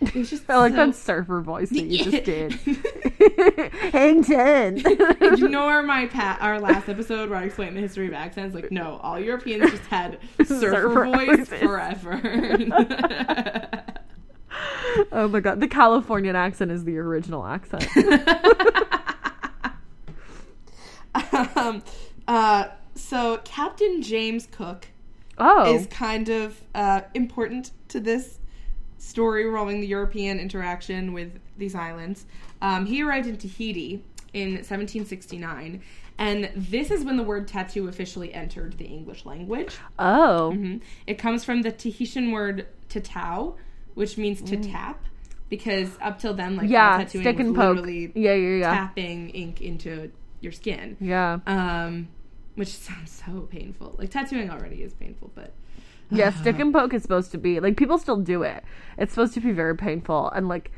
It 0.00 0.14
was 0.14 0.28
just 0.30 0.48
I 0.50 0.56
like 0.58 0.72
so- 0.72 0.86
that 0.86 0.94
surfer 0.96 1.40
voice 1.40 1.70
that 1.70 1.82
you 1.84 2.04
just 2.10 2.24
did. 2.24 2.52
Hang 3.92 4.24
ten. 4.24 4.78
Ignore 5.20 5.82
my 5.82 6.06
pa- 6.06 6.38
our 6.40 6.58
last 6.60 6.88
episode 6.88 7.30
where 7.30 7.38
I 7.38 7.44
explained 7.44 7.76
the 7.76 7.80
history 7.80 8.06
of 8.08 8.12
accents. 8.14 8.54
Like, 8.54 8.72
no, 8.72 8.98
all 9.02 9.18
Europeans 9.20 9.70
just 9.70 9.84
had 9.86 10.18
surfer, 10.44 10.60
Surfer 10.60 11.04
voice 11.04 11.26
voices. 11.48 11.48
forever. 11.60 12.20
oh 15.12 15.28
my 15.28 15.40
god, 15.40 15.60
the 15.60 15.68
Californian 15.68 16.34
accent 16.36 16.70
is 16.70 16.84
the 16.84 16.98
original 16.98 17.46
accent. 17.46 17.86
um, 21.56 21.82
uh, 22.26 22.68
so 22.94 23.38
Captain 23.44 24.02
James 24.02 24.46
Cook 24.50 24.88
Oh, 25.38 25.74
is 25.74 25.86
kind 25.86 26.28
of 26.28 26.60
uh, 26.74 27.02
important 27.14 27.70
to 27.88 28.00
this 28.00 28.38
story 29.12 29.44
revolving 29.44 29.80
the 29.82 29.86
European 29.86 30.38
interaction 30.40 31.12
with 31.12 31.30
these 31.58 31.74
islands. 31.74 32.24
Um, 32.62 32.86
he 32.86 33.02
arrived 33.02 33.26
in 33.26 33.36
Tahiti 33.36 34.02
in 34.32 34.52
1769, 34.54 35.82
and 36.18 36.50
this 36.56 36.90
is 36.90 37.04
when 37.04 37.16
the 37.18 37.22
word 37.22 37.46
tattoo 37.46 37.88
officially 37.88 38.32
entered 38.32 38.78
the 38.78 38.86
English 38.86 39.26
language. 39.26 39.76
oh, 39.98 40.52
hmm 40.52 40.76
It 41.06 41.18
comes 41.18 41.44
from 41.44 41.60
the 41.62 41.70
Tahitian 41.72 42.32
word 42.32 42.66
tatau, 42.88 43.56
which 43.94 44.16
means 44.16 44.40
to 44.42 44.56
tap, 44.56 45.04
because 45.50 45.90
up 46.00 46.18
till 46.18 46.32
then, 46.34 46.56
like 46.56 46.68
Mm. 46.68 46.70
yeah, 46.70 46.96
tattooing 46.98 47.24
stick 47.24 47.36
was 47.38 47.46
and 47.48 47.56
poke. 47.56 47.76
literally 47.76 48.12
Yeah, 48.14 48.32
yeah, 48.34 48.56
yeah, 48.64 48.74
tapping 48.74 49.28
ink 49.30 49.60
into 49.60 50.10
your 50.40 50.52
skin 50.52 50.96
yeah. 51.00 51.38
um, 51.46 52.08
which 52.54 52.68
sounds 52.88 53.10
so 53.24 53.42
painful. 53.42 53.94
Like 53.98 54.10
tattooing 54.10 54.48
already 54.50 54.82
is 54.82 54.94
painful, 54.94 55.30
but 55.34 55.52
Yeah, 56.12 56.30
stick 56.40 56.58
and 56.58 56.72
poke 56.72 56.94
is 56.94 57.02
supposed 57.02 57.30
to 57.32 57.38
be 57.38 57.60
like 57.60 57.76
people 57.76 57.98
still 57.98 58.16
do 58.18 58.42
it. 58.42 58.62
It's 58.98 59.12
supposed 59.12 59.34
to 59.34 59.40
be 59.40 59.52
very 59.52 59.76
painful 59.76 60.30
and 60.30 60.48
like 60.48 60.70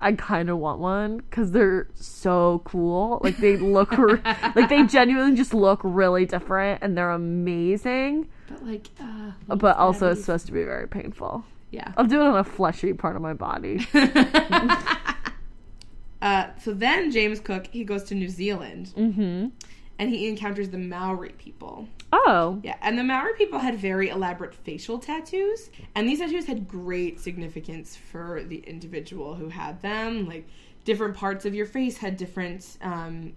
I 0.00 0.12
kind 0.12 0.48
of 0.50 0.58
want 0.58 0.80
one 0.80 1.18
because 1.18 1.52
they're 1.52 1.88
so 1.94 2.62
cool. 2.64 3.20
Like 3.22 3.36
they 3.38 3.56
look, 3.56 3.92
r- 3.98 4.20
like 4.56 4.68
they 4.68 4.84
genuinely 4.86 5.36
just 5.36 5.52
look 5.54 5.80
really 5.82 6.24
different 6.26 6.82
and 6.82 6.96
they're 6.96 7.10
amazing. 7.10 8.28
but 8.48 8.64
like, 8.64 8.88
uh, 9.00 9.32
But 9.48 9.76
also, 9.76 10.10
it's 10.12 10.20
supposed 10.22 10.46
to 10.46 10.52
be 10.52 10.64
very 10.64 10.86
painful. 10.88 11.44
yeah. 11.70 11.92
I'll 11.96 12.06
do 12.06 12.20
it 12.20 12.26
on 12.26 12.36
a 12.36 12.44
fleshy 12.44 12.92
part 12.94 13.16
of 13.16 13.22
my 13.22 13.32
body. 13.34 13.86
uh, 16.22 16.48
so 16.62 16.72
then 16.72 17.10
James 17.10 17.40
Cook 17.40 17.66
he 17.70 17.84
goes 17.84 18.04
to 18.04 18.14
New 18.14 18.28
Zealand 18.28 18.92
mm-hmm. 18.96 19.48
And 19.98 20.10
he 20.10 20.28
encounters 20.28 20.68
the 20.70 20.78
Maori 20.78 21.30
people. 21.38 21.88
Oh, 22.12 22.60
Yeah, 22.62 22.76
and 22.82 22.98
the 22.98 23.04
Maori 23.04 23.32
people 23.36 23.58
had 23.58 23.76
very 23.78 24.08
elaborate 24.10 24.54
facial 24.54 24.98
tattoos, 24.98 25.70
and 25.94 26.08
these 26.08 26.18
tattoos 26.20 26.46
had 26.46 26.68
great 26.68 27.18
significance 27.20 27.96
for 27.96 28.42
the 28.44 28.58
individual 28.58 29.34
who 29.34 29.48
had 29.48 29.80
them. 29.82 30.26
Like 30.28 30.46
different 30.84 31.16
parts 31.16 31.44
of 31.44 31.54
your 31.54 31.66
face 31.66 31.96
had 31.98 32.16
different 32.16 32.78
um, 32.80 33.32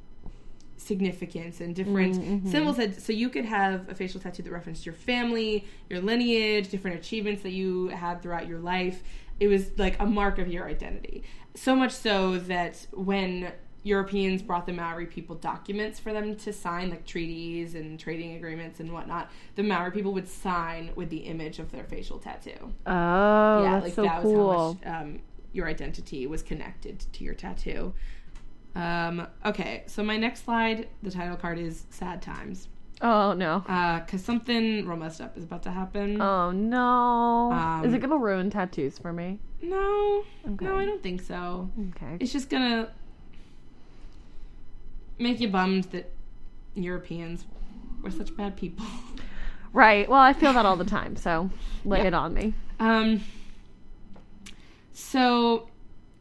significance 0.78 1.60
and 1.62 1.76
different 1.76 2.16
Mm-hmm. 2.16 2.50
symbols. 2.50 2.78
Had, 2.78 3.02
so 3.02 3.12
you 3.12 3.30
could 3.30 3.46
have 3.46 3.90
a 3.90 3.96
facial 3.96 4.20
tattoo 4.20 4.44
that 4.44 4.52
referenced 4.52 4.86
your 4.86 4.96
family, 4.96 5.66
your 5.90 6.00
lineage, 6.02 6.70
different 6.70 6.98
achievements 7.00 7.42
that 7.44 7.52
you 7.52 7.88
had 7.90 8.22
throughout 8.22 8.48
your 8.48 8.60
life. 8.60 9.04
It 9.40 9.48
was 9.48 9.78
like 9.78 10.00
a 10.00 10.06
mark 10.06 10.38
of 10.38 10.48
your 10.48 10.68
identity. 10.68 11.24
So 11.56 11.76
much 11.76 11.92
so 11.92 12.38
that 12.40 12.86
when 12.94 13.52
Europeans 13.84 14.42
brought 14.42 14.66
the 14.66 14.74
Maori 14.74 15.06
people 15.06 15.36
documents 15.36 16.00
for 16.00 16.12
them 16.12 16.36
to 16.36 16.52
sign, 16.52 16.90
like 16.90 17.06
treaties 17.06 17.76
and 17.76 18.00
trading 18.00 18.36
agreements 18.36 18.80
and 18.80 18.92
whatnot. 18.92 19.32
The 19.56 19.64
Maori 19.64 19.92
people 19.92 20.14
would 20.14 20.28
sign 20.28 20.92
with 20.96 21.10
the 21.10 21.18
image 21.20 21.60
of 21.60 21.72
their 21.72 21.86
facial 21.86 22.20
tattoo. 22.20 22.74
oh, 22.86 23.64
yeah, 23.64 23.72
that's 23.74 23.84
like 23.86 23.94
so 23.94 24.04
that 24.04 24.22
cool. 24.22 24.46
was 24.46 24.78
how 24.84 24.92
much 24.92 25.02
um, 25.02 25.20
your 25.54 25.68
identity 25.68 26.28
was 26.28 26.44
connected 26.44 27.00
to 27.14 27.24
your 27.24 27.34
tattoo. 27.34 27.94
Um, 28.76 29.26
okay, 29.46 29.84
so 29.88 30.04
my 30.04 30.18
next 30.18 30.46
slide, 30.46 30.88
the 31.02 31.10
title 31.12 31.38
card 31.38 31.58
is 31.58 31.86
"Sad 31.90 32.22
Times," 32.22 32.68
Oh 33.02 33.34
no. 33.34 33.60
because 34.06 34.24
something 34.24 34.86
real 34.86 34.98
messed 34.98 35.22
up 35.22 35.38
is 35.38 35.44
about 35.46 35.64
to 35.64 35.72
happen. 35.72 36.22
Oh 36.22 36.52
no. 36.52 37.52
Um, 37.52 37.86
Is 37.86 37.94
it 37.94 38.00
gonna 38.00 38.18
ruin 38.18 38.50
tattoos 38.50 39.00
for 39.00 39.12
me? 39.14 39.40
no, 39.62 40.24
Okay. 40.48 40.66
no, 40.66 40.78
I 40.78 40.86
don't 40.86 41.02
think 41.02 41.22
so. 41.22 41.70
Okay. 41.96 42.18
It's 42.20 42.32
just 42.32 42.50
gonna 42.50 42.90
make 45.20 45.40
you 45.40 45.50
bummed 45.50 45.86
that 45.86 46.12
Europeans 46.76 47.46
were 48.02 48.12
such 48.12 48.36
bad 48.36 48.56
people. 48.56 48.86
Right. 49.72 50.10
Well, 50.10 50.20
I 50.22 50.34
feel 50.34 50.52
that 50.54 50.66
all 50.66 50.76
the 50.78 50.84
time, 50.86 51.16
so 51.16 51.50
lay 51.86 52.00
Yep. 52.00 52.08
it 52.08 52.14
on 52.16 52.34
me. 52.34 52.54
Um, 52.80 53.22
so, 54.94 55.68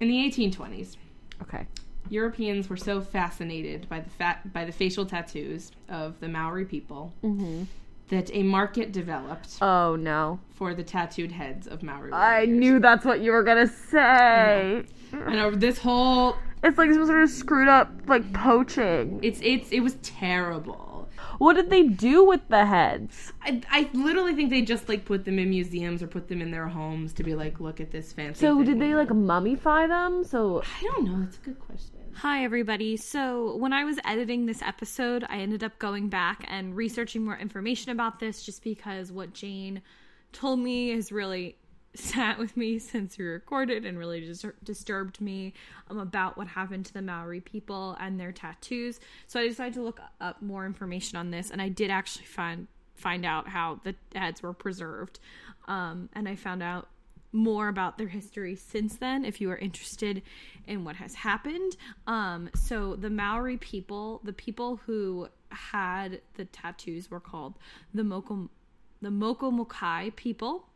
in 0.01 0.09
the 0.09 0.17
1820s, 0.17 0.97
Okay. 1.43 1.67
Europeans 2.11 2.69
were 2.69 2.77
so 2.77 3.01
fascinated 3.01 3.89
by 3.89 4.01
the 4.01 4.11
fat 4.11 4.53
by 4.53 4.65
the 4.65 4.73
facial 4.73 5.07
tattoos 5.07 5.71
of 5.89 6.19
the 6.21 6.29
Maori 6.29 6.65
people 6.65 7.13
Mm-hmm. 7.23 7.65
that 8.09 8.31
a 8.35 8.43
market 8.43 8.93
developed 8.93 9.59
Oh 9.63 9.95
no. 9.97 10.41
for 10.51 10.75
the 10.75 10.83
tattooed 10.83 11.33
heads 11.33 11.67
of 11.67 11.83
Maori. 11.83 12.13
I 12.13 12.41
warriors. 12.45 12.59
knew 12.59 12.79
that's 12.81 13.05
what 13.05 13.21
you 13.21 13.33
were 13.33 13.43
gonna 13.45 13.67
say. 13.69 14.85
And 15.13 15.37
over 15.37 15.57
this 15.57 15.79
whole, 15.79 16.37
It's 16.62 16.79
like 16.79 16.92
some 16.92 17.07
sort 17.07 17.23
of 17.23 17.31
screwed 17.31 17.68
up 17.68 17.90
like 18.07 18.33
poaching. 18.33 19.21
it's 19.23 19.40
it's 19.42 19.71
it 19.71 19.81
was 19.81 19.94
terrible. 20.03 21.09
What 21.38 21.55
did 21.55 21.71
they 21.71 21.85
do 21.85 22.25
with 22.25 22.49
the 22.49 22.66
heads? 22.66 23.33
I, 23.42 23.62
I 23.71 23.90
literally 23.92 24.35
think 24.35 24.51
they 24.51 24.62
just 24.62 24.88
like 24.88 25.05
put 25.05 25.25
them 25.25 25.38
in 25.38 25.51
museums 25.51 26.03
or 26.03 26.09
put 26.09 26.29
them 26.29 26.42
in 26.42 26.51
their 26.51 26.66
homes 26.66 27.12
to 27.14 27.23
be 27.23 27.35
like, 27.37 27.61
look 27.61 27.81
at 27.81 27.92
this 27.92 28.12
fancy. 28.12 28.40
So 28.40 28.57
thing. 28.57 28.66
did 28.66 28.81
they 28.81 28.94
like 28.94 29.09
mummify 29.09 29.88
them? 29.88 30.25
So 30.25 30.62
I 30.62 30.83
don't 30.83 31.05
know. 31.05 31.21
That's 31.25 31.37
a 31.37 31.40
good 31.40 31.61
question. 31.61 31.94
Hi, 32.14 32.42
everybody. 32.42 32.97
So, 32.97 33.55
when 33.59 33.73
I 33.73 33.85
was 33.85 34.01
editing 34.05 34.47
this 34.47 34.61
episode, 34.61 35.25
I 35.29 35.38
ended 35.38 35.62
up 35.62 35.79
going 35.79 36.09
back 36.09 36.44
and 36.49 36.75
researching 36.75 37.25
more 37.25 37.37
information 37.37 37.92
about 37.92 38.18
this 38.18 38.42
just 38.42 38.64
because 38.64 39.12
what 39.12 39.33
Jane 39.33 39.83
told 40.33 40.59
me 40.59 40.90
is 40.90 41.12
really 41.12 41.58
sat 41.99 42.39
with 42.39 42.57
me 42.57 42.79
since 42.79 43.19
we 43.19 43.25
recorded 43.25 43.85
and 43.85 43.99
really 43.99 44.21
dis- 44.21 44.45
disturbed 44.63 45.21
me 45.21 45.55
um, 45.89 45.99
about 45.99 46.37
what 46.37 46.49
happened 46.49 46.87
to 46.87 46.93
the 46.93 47.03
Maori 47.03 47.41
people 47.41 47.97
and 48.01 48.19
their 48.19 48.33
tattoos. 48.33 49.01
So, 49.27 49.41
I 49.41 49.49
decided 49.49 49.75
to 49.75 49.83
look 49.83 50.01
up 50.21 50.41
more 50.43 50.67
information 50.67 51.19
on 51.19 51.31
this, 51.31 51.51
and 51.51 51.61
I 51.61 51.69
did 51.69 51.91
actually 51.91 52.27
find 52.27 52.67
find 52.95 53.25
out 53.25 53.49
how 53.49 53.81
the 53.85 53.95
heads 54.15 54.43
were 54.43 54.53
preserved. 54.53 55.21
Um, 55.69 56.09
and 56.15 56.29
I 56.29 56.35
found 56.35 56.63
out 56.63 56.89
more 57.33 57.69
about 57.69 57.99
their 57.99 58.09
history 58.09 58.57
since 58.57 58.97
then 58.97 59.25
if 59.25 59.41
you 59.41 59.51
are 59.51 59.57
interested 59.59 60.23
in 60.67 60.85
what 60.85 60.97
has 60.97 61.15
happened. 61.15 61.77
Um, 62.07 62.51
so 62.55 62.97
the 62.97 63.11
Maori 63.11 63.57
people, 63.57 64.21
the 64.25 64.33
people 64.33 64.81
who 64.87 65.29
had 65.51 66.21
the 66.35 66.45
tattoos 66.47 67.11
were 67.11 67.21
called 67.21 67.55
the 67.95 68.03
Moko 68.03 68.49
the 69.01 69.11
Mokomokai 69.11 70.15
people. 70.17 70.67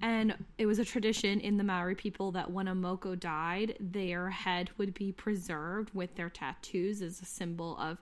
And 0.00 0.36
it 0.58 0.66
was 0.66 0.78
a 0.78 0.84
tradition 0.84 1.40
in 1.40 1.56
the 1.56 1.64
Maori 1.64 1.94
people 1.94 2.32
that 2.32 2.50
when 2.50 2.68
a 2.68 2.74
Moko 2.74 3.18
died, 3.18 3.76
their 3.80 4.30
head 4.30 4.70
would 4.76 4.94
be 4.94 5.12
preserved 5.12 5.90
with 5.94 6.14
their 6.14 6.30
tattoos 6.30 7.02
as 7.02 7.20
a 7.20 7.24
symbol 7.24 7.76
of 7.78 7.98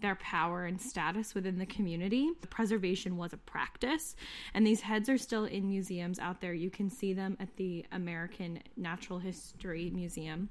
their 0.00 0.16
power 0.16 0.66
and 0.66 0.80
status 0.80 1.34
within 1.34 1.58
the 1.58 1.66
community. 1.66 2.30
The 2.40 2.46
preservation 2.46 3.16
was 3.16 3.32
a 3.32 3.38
practice, 3.38 4.14
and 4.52 4.66
these 4.66 4.82
heads 4.82 5.08
are 5.08 5.18
still 5.18 5.44
in 5.44 5.68
museums 5.68 6.18
out 6.18 6.40
there. 6.40 6.52
You 6.52 6.70
can 6.70 6.90
see 6.90 7.14
them 7.14 7.36
at 7.40 7.56
the 7.56 7.86
American 7.92 8.60
Natural 8.76 9.18
History 9.18 9.90
Museum 9.94 10.50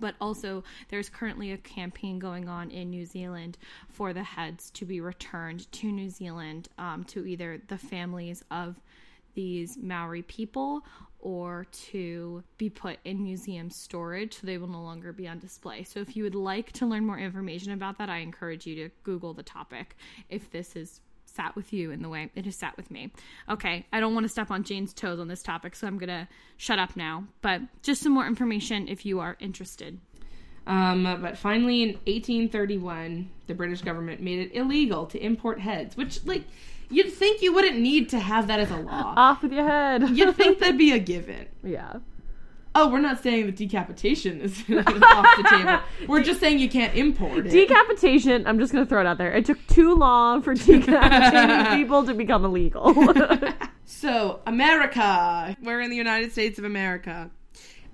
but 0.00 0.14
also 0.20 0.64
there's 0.88 1.08
currently 1.08 1.52
a 1.52 1.58
campaign 1.58 2.18
going 2.18 2.48
on 2.48 2.70
in 2.70 2.90
New 2.90 3.06
Zealand 3.06 3.56
for 3.88 4.12
the 4.12 4.22
heads 4.22 4.70
to 4.70 4.84
be 4.84 5.00
returned 5.00 5.70
to 5.72 5.90
New 5.90 6.10
Zealand 6.10 6.68
um, 6.78 7.04
to 7.04 7.26
either 7.26 7.60
the 7.68 7.78
families 7.78 8.42
of 8.50 8.80
these 9.34 9.76
Maori 9.76 10.22
people 10.22 10.84
or 11.18 11.66
to 11.72 12.44
be 12.58 12.68
put 12.68 12.98
in 13.04 13.22
museum 13.22 13.70
storage 13.70 14.34
so 14.34 14.46
they 14.46 14.58
will 14.58 14.68
no 14.68 14.82
longer 14.82 15.12
be 15.12 15.26
on 15.26 15.38
display. 15.38 15.82
So 15.82 16.00
if 16.00 16.16
you 16.16 16.22
would 16.22 16.34
like 16.34 16.72
to 16.72 16.86
learn 16.86 17.06
more 17.06 17.18
information 17.18 17.72
about 17.72 17.98
that, 17.98 18.10
I 18.10 18.18
encourage 18.18 18.66
you 18.66 18.74
to 18.76 18.90
Google 19.04 19.32
the 19.32 19.42
topic 19.42 19.96
if 20.28 20.50
this 20.50 20.76
is 20.76 21.00
sat 21.24 21.56
with 21.56 21.72
you 21.72 21.90
in 21.90 22.02
the 22.02 22.08
way 22.08 22.30
it 22.34 22.44
has 22.44 22.56
sat 22.56 22.76
with 22.76 22.90
me. 22.90 23.10
Okay, 23.48 23.86
I 23.92 24.00
don't 24.00 24.14
want 24.14 24.24
to 24.24 24.28
step 24.28 24.50
on 24.50 24.64
Jane's 24.64 24.92
toes 24.92 25.18
on 25.18 25.26
this 25.28 25.42
topic, 25.42 25.74
so 25.74 25.86
I'm 25.86 25.98
gonna 25.98 26.28
shut 26.56 26.78
up 26.78 26.94
now. 26.94 27.24
But 27.42 27.62
just 27.82 28.02
some 28.02 28.12
more 28.12 28.26
information 28.26 28.86
if 28.88 29.04
you 29.04 29.20
are 29.20 29.36
interested. 29.40 29.98
Um, 30.66 31.04
but 31.20 31.36
finally, 31.36 31.82
in 31.82 31.88
1831, 32.06 33.28
the 33.46 33.54
British 33.54 33.82
government 33.82 34.22
made 34.22 34.38
it 34.38 34.54
illegal 34.54 35.06
to 35.06 35.18
import 35.22 35.60
heads, 35.60 35.96
which, 35.96 36.24
like, 36.24 36.44
you'd 36.90 37.12
think 37.12 37.42
you 37.42 37.52
wouldn't 37.52 37.78
need 37.78 38.08
to 38.10 38.18
have 38.18 38.46
that 38.48 38.60
as 38.60 38.70
a 38.70 38.76
law. 38.76 39.14
off 39.16 39.42
with 39.42 39.52
your 39.52 39.66
head. 39.66 40.08
You'd 40.10 40.36
think 40.36 40.58
that'd 40.60 40.78
be 40.78 40.92
a 40.92 40.98
given. 40.98 41.46
yeah. 41.62 41.94
Oh, 42.76 42.88
we're 42.90 43.00
not 43.00 43.22
saying 43.22 43.46
that 43.46 43.54
decapitation 43.54 44.40
is 44.40 44.58
off 44.68 45.36
the 45.36 45.46
table. 45.48 45.78
We're 46.08 46.24
just 46.24 46.40
saying 46.40 46.58
you 46.58 46.68
can't 46.68 46.92
import 46.96 47.46
it. 47.46 47.50
Decapitation, 47.50 48.44
I'm 48.48 48.58
just 48.58 48.72
gonna 48.72 48.84
throw 48.84 49.00
it 49.00 49.06
out 49.06 49.16
there. 49.16 49.32
It 49.32 49.44
took 49.44 49.64
too 49.68 49.94
long 49.94 50.42
for 50.42 50.54
decapitating 50.54 51.66
people 51.78 52.04
to 52.04 52.14
become 52.14 52.44
illegal. 52.44 52.92
so, 53.84 54.40
America. 54.46 55.56
We're 55.62 55.82
in 55.82 55.90
the 55.90 55.96
United 55.96 56.32
States 56.32 56.58
of 56.58 56.64
America. 56.64 57.30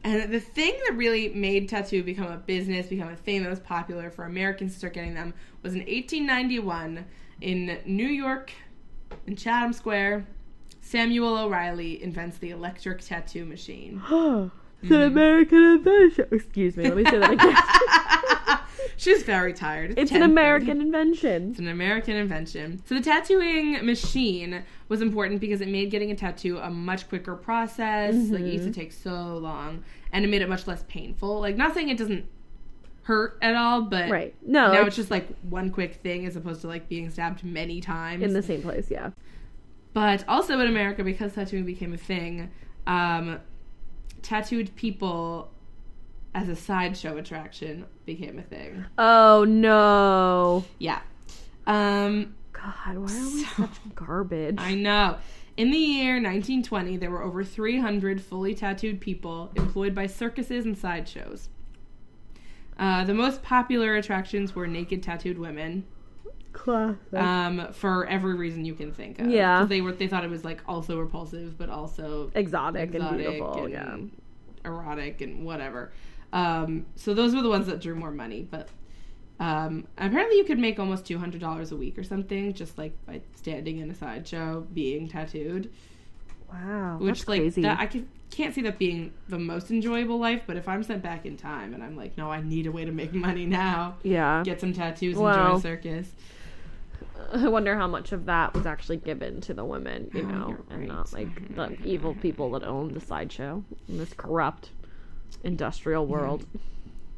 And 0.03 0.33
the 0.33 0.41
thing 0.41 0.73
that 0.89 0.97
really 0.97 1.29
made 1.29 1.69
tattoo 1.69 2.03
become 2.03 2.33
a 2.33 2.39
business, 2.39 2.87
become 2.87 3.09
a 3.11 3.17
thing 3.17 3.43
that 3.43 3.51
was 3.51 3.61
popular 3.61 4.09
for 4.11 4.25
Americans 4.25 4.73
to 4.73 4.79
start 4.79 4.95
getting 4.95 5.13
them 5.13 5.35
was 5.63 5.75
in 5.75 5.81
1891 5.81 7.05
in 7.43 7.79
New 7.85 8.07
York, 8.09 8.51
in 9.27 9.37
Chatham 9.37 9.73
Square. 9.73 10.27
Samuel 10.81 11.37
O'Reilly 11.37 12.03
invents 12.03 12.39
the 12.39 12.51
electric 12.51 13.01
tattoo 13.03 13.45
machine. 13.45 14.03
it's 14.83 14.91
an 14.91 14.97
mm. 14.97 15.07
American 15.07 15.63
invention. 15.63 16.27
Excuse 16.31 16.77
me, 16.77 16.85
let 16.85 16.97
me 16.97 17.05
say 17.05 17.19
that 17.19 17.31
again. 17.31 17.57
She's 18.97 19.23
very 19.23 19.55
tired. 19.55 19.95
it's 19.97 20.11
an 20.13 20.23
American 20.23 20.81
invention. 20.81 21.51
It's 21.51 21.59
an 21.59 21.69
American 21.69 22.17
invention. 22.17 22.83
So 22.87 22.95
the 22.95 23.01
tattooing 23.01 23.85
machine 23.85 24.63
was 24.89 25.01
important 25.01 25.41
because 25.41 25.61
it 25.63 25.69
made 25.69 25.91
getting 25.91 26.11
a 26.11 26.15
tattoo 26.15 26.59
a 26.59 26.69
much 26.69 27.09
quicker 27.09 27.35
process. 27.35 28.15
Like 28.15 28.43
it 28.43 28.53
used 28.53 28.65
to 28.65 28.71
mm-hmm. 28.71 28.81
take 28.81 28.93
so 28.93 29.39
long, 29.39 29.85
and 30.13 30.25
it 30.25 30.29
made 30.29 30.43
it 30.43 30.49
much 30.51 30.67
less 30.67 30.85
painful. 30.89 31.41
Like 31.41 31.57
not 31.57 31.73
saying 31.73 31.89
it 31.89 31.97
doesn't 31.97 32.27
hurt 33.11 33.39
at 33.43 33.57
all, 33.57 33.83
but 33.83 34.09
Right. 34.09 34.33
No, 34.47 34.73
now 34.73 34.79
it's 34.83 34.87
it's 34.89 34.97
just 34.97 35.11
like 35.11 35.27
one 35.43 35.71
quick 35.71 35.97
thing 35.97 36.27
as 36.27 36.37
opposed 36.37 36.61
to 36.61 36.69
like 36.69 36.89
being 36.89 37.11
stabbed 37.11 37.43
many 37.43 37.81
times. 37.81 38.23
in 38.23 38.33
the 38.33 38.43
same 38.43 38.63
place, 38.63 38.89
yeah. 38.89 39.11
but 39.93 40.25
also 40.29 40.61
in 40.61 40.69
America, 40.69 41.03
because 41.03 41.33
tattooing 41.35 41.65
became 41.65 41.93
a 41.93 41.97
thing, 41.97 42.51
um, 42.87 43.41
tattooed 44.23 44.75
people 44.77 45.51
as 46.37 46.49
a 46.49 46.55
sideshow 46.55 47.17
attraction 47.17 47.85
became 48.07 48.39
a 48.39 48.43
thing. 48.43 48.85
Oh 48.97 49.45
no. 49.45 50.65
Yeah. 50.79 51.01
Um, 51.67 52.37
God, 52.53 52.75
why 52.87 52.93
are 52.95 53.01
we 53.03 53.09
So- 53.09 53.65
such 53.65 53.95
garbage? 53.97 54.55
I 54.59 54.75
know. 54.75 55.17
In 55.57 55.73
the 55.73 55.79
year 55.79 56.15
1920, 56.15 56.97
there 56.97 57.11
were 57.11 57.23
over 57.25 57.43
300 57.43 58.23
fully 58.23 58.55
tattooed 58.55 59.01
people 59.01 59.51
employed 59.57 59.95
by 59.97 60.07
circuses 60.07 60.65
and 60.65 60.79
sideshows. 60.79 61.49
Uh, 62.81 63.05
the 63.05 63.13
most 63.13 63.43
popular 63.43 63.97
attractions 63.97 64.55
were 64.55 64.67
naked 64.67 65.03
tattooed 65.03 65.39
women, 65.39 65.85
Classic. 66.55 67.15
um, 67.15 67.69
for 67.73 68.07
every 68.07 68.35
reason 68.35 68.65
you 68.65 68.75
can 68.75 68.91
think 68.91 69.19
of. 69.19 69.29
Yeah. 69.29 69.67
they 69.67 69.83
were 69.83 69.93
they 69.93 70.09
thought 70.09 70.25
it 70.25 70.31
was 70.31 70.47
like 70.47 70.63
also 70.67 70.99
repulsive, 70.99 71.59
but 71.59 71.69
also 71.69 72.31
exotic, 72.35 72.87
and 72.87 72.95
exotic 72.97 73.19
beautiful, 73.19 73.65
and 73.65 73.73
yeah. 73.73 74.69
erotic 74.69 75.21
and 75.21 75.45
whatever. 75.45 75.93
Um, 76.33 76.87
so 76.97 77.13
those 77.13 77.35
were 77.35 77.43
the 77.43 77.51
ones 77.51 77.67
that 77.67 77.83
drew 77.83 77.95
more 77.95 78.11
money, 78.11 78.49
but 78.51 78.71
um, 79.41 79.87
apparently 79.99 80.39
you 80.39 80.45
could 80.45 80.59
make 80.59 80.79
almost 80.79 81.05
two 81.05 81.19
hundred 81.19 81.43
dollars 81.43 81.73
a 81.73 81.77
week 81.77 81.99
or 81.99 82.03
something 82.03 82.55
just 82.55 82.79
like 82.79 82.95
by 83.05 83.21
standing 83.35 83.79
in 83.79 83.91
a 83.91 83.95
sideshow 83.95 84.67
being 84.73 85.07
tattooed. 85.07 85.71
Wow, 86.53 86.99
Which 86.99 87.21
that's 87.21 87.29
like 87.29 87.41
crazy. 87.41 87.63
that 87.63 87.79
I 87.81 87.87
can, 87.87 88.09
can't 88.31 88.55
see 88.55 88.63
that 88.63 88.79
being 88.79 89.13
the 89.29 89.39
most 89.39 89.71
enjoyable 89.71 90.19
life, 90.19 90.43
but 90.47 90.57
if 90.57 90.69
I'm 90.69 90.83
sent 90.83 91.03
back 91.03 91.27
in 91.27 91.37
time 91.37 91.75
and 91.75 91.83
I'm 91.83 91.97
like, 91.97 92.17
no, 92.19 92.31
I 92.31 92.41
need 92.43 92.67
a 92.67 92.73
way 92.73 92.85
to 92.85 92.93
make 92.93 93.13
money 93.29 93.47
now, 93.47 93.97
yeah. 94.03 94.43
get 94.45 94.61
some 94.61 94.73
tattoos, 94.73 95.17
and 95.17 95.35
join 95.35 95.57
a 95.57 95.61
circus. 95.61 96.09
I 97.33 97.49
wonder 97.49 97.77
how 97.77 97.87
much 97.87 98.13
of 98.13 98.27
that 98.27 98.55
was 98.55 98.67
actually 98.67 98.97
given 98.97 99.41
to 99.43 99.55
the 99.55 99.65
women, 99.65 100.11
you 100.15 100.23
Oh, 100.23 100.27
know, 100.27 100.49
you're 100.49 100.65
and 100.71 100.79
right. 100.81 100.89
not 100.89 101.13
like 101.13 101.29
mm-hmm. 101.29 101.55
the 101.83 101.89
evil 101.89 102.15
people 102.15 102.51
that 102.53 102.65
own 102.65 102.95
the 102.95 103.01
sideshow 103.01 103.63
in 103.89 103.99
this 103.99 104.13
corrupt 104.15 104.71
industrial 105.45 106.07
world. 106.07 106.47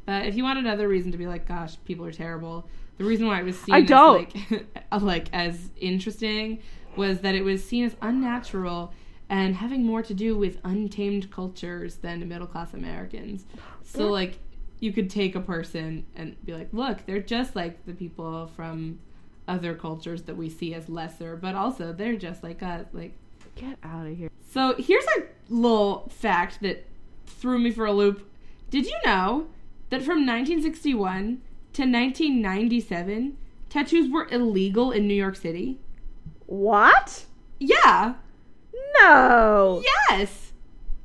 But 0.05 0.25
if 0.25 0.35
you 0.35 0.43
want 0.43 0.59
another 0.59 0.87
reason 0.87 1.11
to 1.13 1.17
be 1.17 1.25
like, 1.27 1.47
gosh, 1.47 1.75
people 1.85 2.05
are 2.05 2.11
terrible, 2.11 2.67
the 2.97 3.05
reason 3.05 3.27
why 3.27 3.39
it 3.39 3.43
was 3.45 3.59
seen 3.59 3.73
I 3.73 3.79
as 3.79 3.87
don't. 3.87 4.35
like, 4.51 4.65
like 5.01 5.27
as 5.33 5.69
interesting 5.79 6.61
was 6.95 7.21
that 7.21 7.33
it 7.35 7.43
was 7.43 7.63
seen 7.63 7.85
as 7.85 7.95
unnatural 8.01 8.93
and 9.29 9.55
having 9.55 9.85
more 9.85 10.01
to 10.03 10.13
do 10.13 10.37
with 10.37 10.59
untamed 10.63 11.31
cultures 11.31 11.95
than 11.97 12.27
middle 12.27 12.47
class 12.47 12.73
Americans. 12.73 13.45
So 13.83 14.05
Yeah. 14.05 14.11
like 14.11 14.39
you 14.79 14.91
could 14.91 15.09
take 15.09 15.33
a 15.35 15.39
person 15.39 16.05
and 16.15 16.35
be 16.45 16.53
like, 16.53 16.69
look, 16.73 17.05
they're 17.05 17.21
just 17.21 17.55
like 17.55 17.85
the 17.85 17.93
people 17.93 18.47
from 18.55 18.99
other 19.47 19.73
cultures 19.75 20.23
that 20.23 20.35
we 20.37 20.49
see 20.49 20.73
as 20.73 20.89
lesser, 20.89 21.35
but 21.35 21.55
also 21.55 21.93
they're 21.93 22.15
just 22.17 22.43
like 22.43 22.61
us. 22.63 22.85
Like 22.93 23.13
Get 23.55 23.77
out 23.83 24.07
of 24.07 24.17
here. 24.17 24.29
so 24.51 24.75
here's 24.77 25.05
a 25.17 25.23
little 25.49 26.09
fact 26.09 26.59
that 26.61 26.85
threw 27.25 27.59
me 27.59 27.71
for 27.71 27.85
a 27.85 27.93
loop. 27.93 28.29
Did 28.69 28.85
you 28.85 28.95
know 29.05 29.47
that 29.89 30.01
from 30.01 30.25
1961 30.25 31.41
to 31.73 31.81
1997, 31.83 33.37
tattoos 33.69 34.09
were 34.11 34.27
illegal 34.31 34.91
in 34.91 35.07
New 35.07 35.13
York 35.13 35.35
City? 35.35 35.79
What? 36.45 37.25
Yeah. 37.59 38.15
No. 38.99 39.83
Yes. 40.09 40.53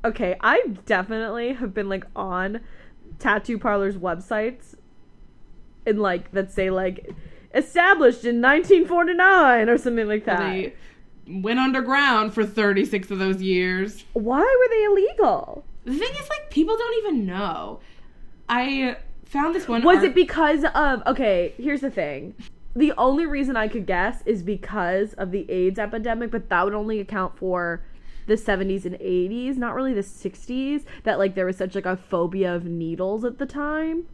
Okay, 0.05 0.35
I 0.41 0.61
definitely 0.85 1.53
have 1.53 1.73
been 1.73 1.89
like 1.89 2.05
on 2.15 2.61
tattoo 3.19 3.57
parlors 3.59 3.97
websites 3.97 4.75
and 5.85 5.99
like 5.99 6.31
that 6.31 6.51
say 6.51 6.69
like 6.69 7.13
established 7.53 8.23
in 8.23 8.41
1949 8.41 9.69
or 9.69 9.77
something 9.77 10.07
like 10.07 10.25
that. 10.25 10.39
They 10.39 10.73
went 11.27 11.59
underground 11.59 12.33
for 12.33 12.45
36 12.45 13.11
of 13.11 13.19
those 13.19 13.41
years. 13.41 14.03
Why 14.13 14.39
were 14.39 14.75
they 14.75 14.83
illegal? 14.85 15.65
The 15.85 15.93
thing 15.97 16.11
is, 16.19 16.29
like, 16.29 16.49
people 16.49 16.77
don't 16.77 16.97
even 16.99 17.25
know. 17.25 17.79
I 18.47 18.97
found 19.25 19.55
this 19.55 19.67
one. 19.67 19.83
Was 19.83 19.97
art- 19.97 20.05
it 20.05 20.15
because 20.15 20.63
of 20.75 21.03
okay, 21.07 21.53
here's 21.57 21.81
the 21.81 21.91
thing. 21.91 22.35
The 22.75 22.93
only 22.97 23.25
reason 23.25 23.57
I 23.57 23.67
could 23.67 23.85
guess 23.85 24.21
is 24.25 24.43
because 24.43 25.13
of 25.13 25.31
the 25.31 25.49
AIDS 25.49 25.79
epidemic, 25.79 26.31
but 26.31 26.49
that 26.49 26.65
would 26.65 26.73
only 26.73 26.99
account 26.99 27.37
for 27.37 27.83
the 28.27 28.35
70s 28.35 28.85
and 28.85 28.95
80s, 28.99 29.57
not 29.57 29.73
really 29.73 29.93
the 29.93 30.01
60s, 30.01 30.83
that 31.03 31.17
like 31.17 31.35
there 31.35 31.45
was 31.45 31.57
such 31.57 31.75
like 31.75 31.85
a 31.85 31.97
phobia 31.97 32.55
of 32.55 32.65
needles 32.65 33.25
at 33.25 33.39
the 33.39 33.45
time. 33.45 34.05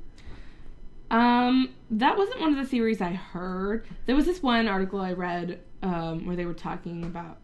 Um, 1.11 1.69
that 1.91 2.17
wasn't 2.17 2.39
one 2.39 2.51
of 2.51 2.57
the 2.57 2.65
theories 2.65 3.01
I 3.01 3.11
heard. 3.11 3.85
There 4.05 4.15
was 4.15 4.25
this 4.25 4.41
one 4.41 4.67
article 4.67 4.99
I 5.01 5.11
read 5.11 5.59
um, 5.83 6.25
where 6.25 6.35
they 6.35 6.45
were 6.45 6.53
talking 6.53 7.03
about 7.03 7.37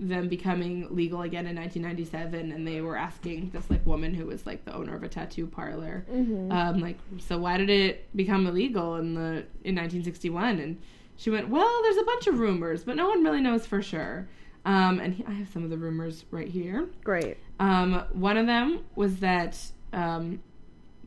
them 0.00 0.28
becoming 0.28 0.88
legal 0.94 1.22
again 1.22 1.46
in 1.46 1.54
1997, 1.56 2.52
and 2.52 2.66
they 2.66 2.80
were 2.80 2.96
asking 2.96 3.50
this 3.52 3.70
like 3.70 3.84
woman 3.86 4.12
who 4.14 4.26
was 4.26 4.44
like 4.46 4.64
the 4.64 4.74
owner 4.74 4.94
of 4.96 5.02
a 5.02 5.08
tattoo 5.08 5.46
parlor, 5.46 6.04
um, 6.10 6.80
like, 6.80 6.98
so 7.18 7.38
why 7.38 7.56
did 7.56 7.70
it 7.70 8.08
become 8.16 8.46
illegal 8.46 8.96
in 8.96 9.14
the 9.14 9.44
in 9.64 9.74
1961? 9.76 10.58
And 10.58 10.80
she 11.16 11.30
went, 11.30 11.48
well, 11.48 11.80
there's 11.82 11.96
a 11.96 12.02
bunch 12.04 12.26
of 12.26 12.38
rumors, 12.40 12.82
but 12.84 12.96
no 12.96 13.08
one 13.08 13.22
really 13.22 13.40
knows 13.40 13.66
for 13.66 13.80
sure. 13.82 14.28
Um, 14.66 14.98
and 14.98 15.14
he, 15.14 15.24
I 15.26 15.32
have 15.32 15.48
some 15.48 15.62
of 15.62 15.70
the 15.70 15.76
rumors 15.78 16.24
right 16.30 16.48
here. 16.48 16.88
Great. 17.04 17.36
Um, 17.60 18.02
one 18.12 18.36
of 18.36 18.46
them 18.46 18.80
was 18.96 19.18
that 19.20 19.56
um, 19.92 20.40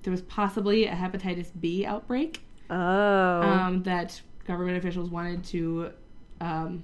there 0.04 0.12
was 0.12 0.22
possibly 0.22 0.86
a 0.86 0.94
hepatitis 0.94 1.50
B 1.60 1.86
outbreak 1.86 2.42
Oh. 2.70 2.76
um, 3.42 3.84
that 3.84 4.22
government 4.46 4.78
officials 4.78 5.10
wanted 5.10 5.44
to 5.46 5.92
um, 6.40 6.84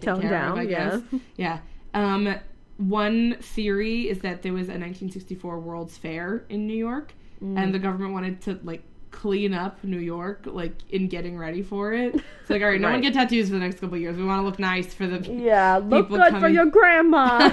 Tone 0.00 0.20
care 0.20 0.30
down, 0.30 0.52
of, 0.52 0.58
I 0.58 0.62
yeah. 0.62 0.90
guess. 0.90 1.02
Yeah. 1.36 1.58
Um, 1.94 2.34
one 2.76 3.36
theory 3.40 4.08
is 4.08 4.20
that 4.20 4.42
there 4.42 4.52
was 4.52 4.68
a 4.68 4.74
1964 4.74 5.60
World's 5.60 5.96
Fair 5.96 6.44
in 6.48 6.66
New 6.66 6.76
York, 6.76 7.14
Mm. 7.42 7.58
and 7.62 7.74
the 7.74 7.78
government 7.80 8.12
wanted 8.12 8.40
to 8.42 8.58
like 8.62 8.82
clean 9.10 9.52
up 9.54 9.82
New 9.84 9.98
York, 9.98 10.42
like 10.46 10.72
in 10.90 11.08
getting 11.08 11.36
ready 11.38 11.62
for 11.62 11.92
it. 11.92 12.14
It's 12.14 12.50
like, 12.50 12.62
all 12.62 12.68
right, 12.68 12.80
no 12.80 12.88
one 12.88 12.94
Right. 12.94 13.02
get 13.02 13.14
tattoos 13.14 13.48
for 13.48 13.54
the 13.54 13.60
next 13.60 13.80
couple 13.80 13.94
of 13.96 14.00
years. 14.00 14.16
We 14.16 14.24
want 14.24 14.40
to 14.40 14.44
look 14.44 14.58
nice 14.58 14.92
for 14.94 15.06
the 15.06 15.18
yeah, 15.32 15.76
look 15.76 16.08
people 16.08 16.24
good 16.24 16.38
for 16.40 16.48
your 16.48 16.66
grandma. 16.66 17.38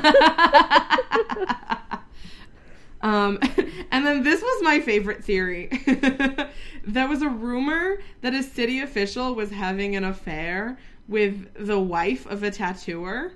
um, 3.01 3.39
and 3.91 4.05
then 4.05 4.23
this 4.23 4.41
was 4.41 4.63
my 4.63 4.79
favorite 4.79 5.23
theory. 5.23 5.69
there 6.85 7.07
was 7.07 7.21
a 7.21 7.29
rumor 7.29 7.97
that 8.21 8.33
a 8.33 8.43
city 8.43 8.79
official 8.81 9.33
was 9.35 9.51
having 9.51 9.95
an 9.95 10.03
affair 10.03 10.77
with 11.11 11.53
the 11.67 11.79
wife 11.79 12.25
of 12.25 12.41
a 12.41 12.49
tattooer. 12.49 13.33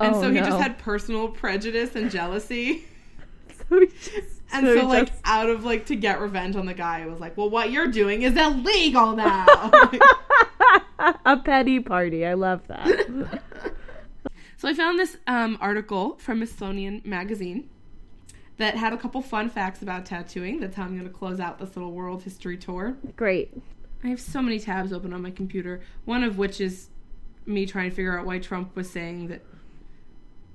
And 0.00 0.14
Oh, 0.16 0.20
so 0.20 0.30
he 0.30 0.40
no. 0.40 0.46
just 0.46 0.60
had 0.60 0.76
personal 0.78 1.28
prejudice 1.28 1.94
and 1.94 2.10
jealousy. 2.10 2.84
so 3.70 3.78
he 3.80 3.86
just, 3.86 4.42
And 4.52 4.66
he 4.66 4.78
so, 4.80 4.86
like, 4.86 5.08
just- 5.08 5.20
out 5.24 5.48
of 5.48 5.64
like 5.64 5.86
to 5.86 5.96
get 5.96 6.20
revenge 6.20 6.56
on 6.56 6.66
the 6.66 6.74
guy, 6.74 7.00
it 7.00 7.08
was 7.10 7.20
like, 7.20 7.36
well, 7.36 7.48
what 7.48 7.70
you're 7.70 7.86
doing 7.86 8.22
is 8.22 8.36
illegal 8.36 9.14
now. 9.16 9.46
a 11.24 11.36
petty 11.38 11.80
party. 11.80 12.26
I 12.26 12.34
love 12.34 12.66
that. 12.68 13.40
So 14.56 14.68
I 14.70 14.72
found 14.72 14.98
this 14.98 15.18
um, 15.26 15.58
article 15.60 16.16
from 16.16 16.38
Smithsonian 16.38 17.02
Magazine 17.04 17.68
that 18.56 18.76
had 18.78 18.94
a 18.94 18.96
couple 18.96 19.20
fun 19.20 19.50
facts 19.50 19.82
about 19.82 20.06
tattooing. 20.06 20.58
That's 20.58 20.74
how 20.74 20.84
I'm 20.84 20.94
going 20.96 21.04
to 21.06 21.12
close 21.12 21.38
out 21.38 21.58
this 21.58 21.76
little 21.76 21.92
world 21.92 22.22
history 22.22 22.56
tour. 22.56 22.96
Great. 23.14 23.52
I 24.04 24.08
have 24.08 24.20
so 24.20 24.42
many 24.42 24.58
tabs 24.60 24.92
open 24.92 25.12
on 25.14 25.22
my 25.22 25.30
computer. 25.30 25.80
One 26.04 26.22
of 26.22 26.36
which 26.36 26.60
is 26.60 26.90
me 27.46 27.64
trying 27.64 27.88
to 27.88 27.96
figure 27.96 28.18
out 28.18 28.26
why 28.26 28.38
Trump 28.38 28.76
was 28.76 28.90
saying 28.90 29.28
that 29.28 29.40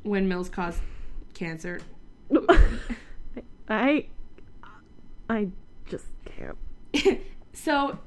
windmills 0.04 0.50
cause 0.50 0.80
cancer. 1.34 1.82
I 3.70 4.06
I 5.30 5.48
just 5.90 6.06
can't. 6.26 6.58
so, 7.54 7.98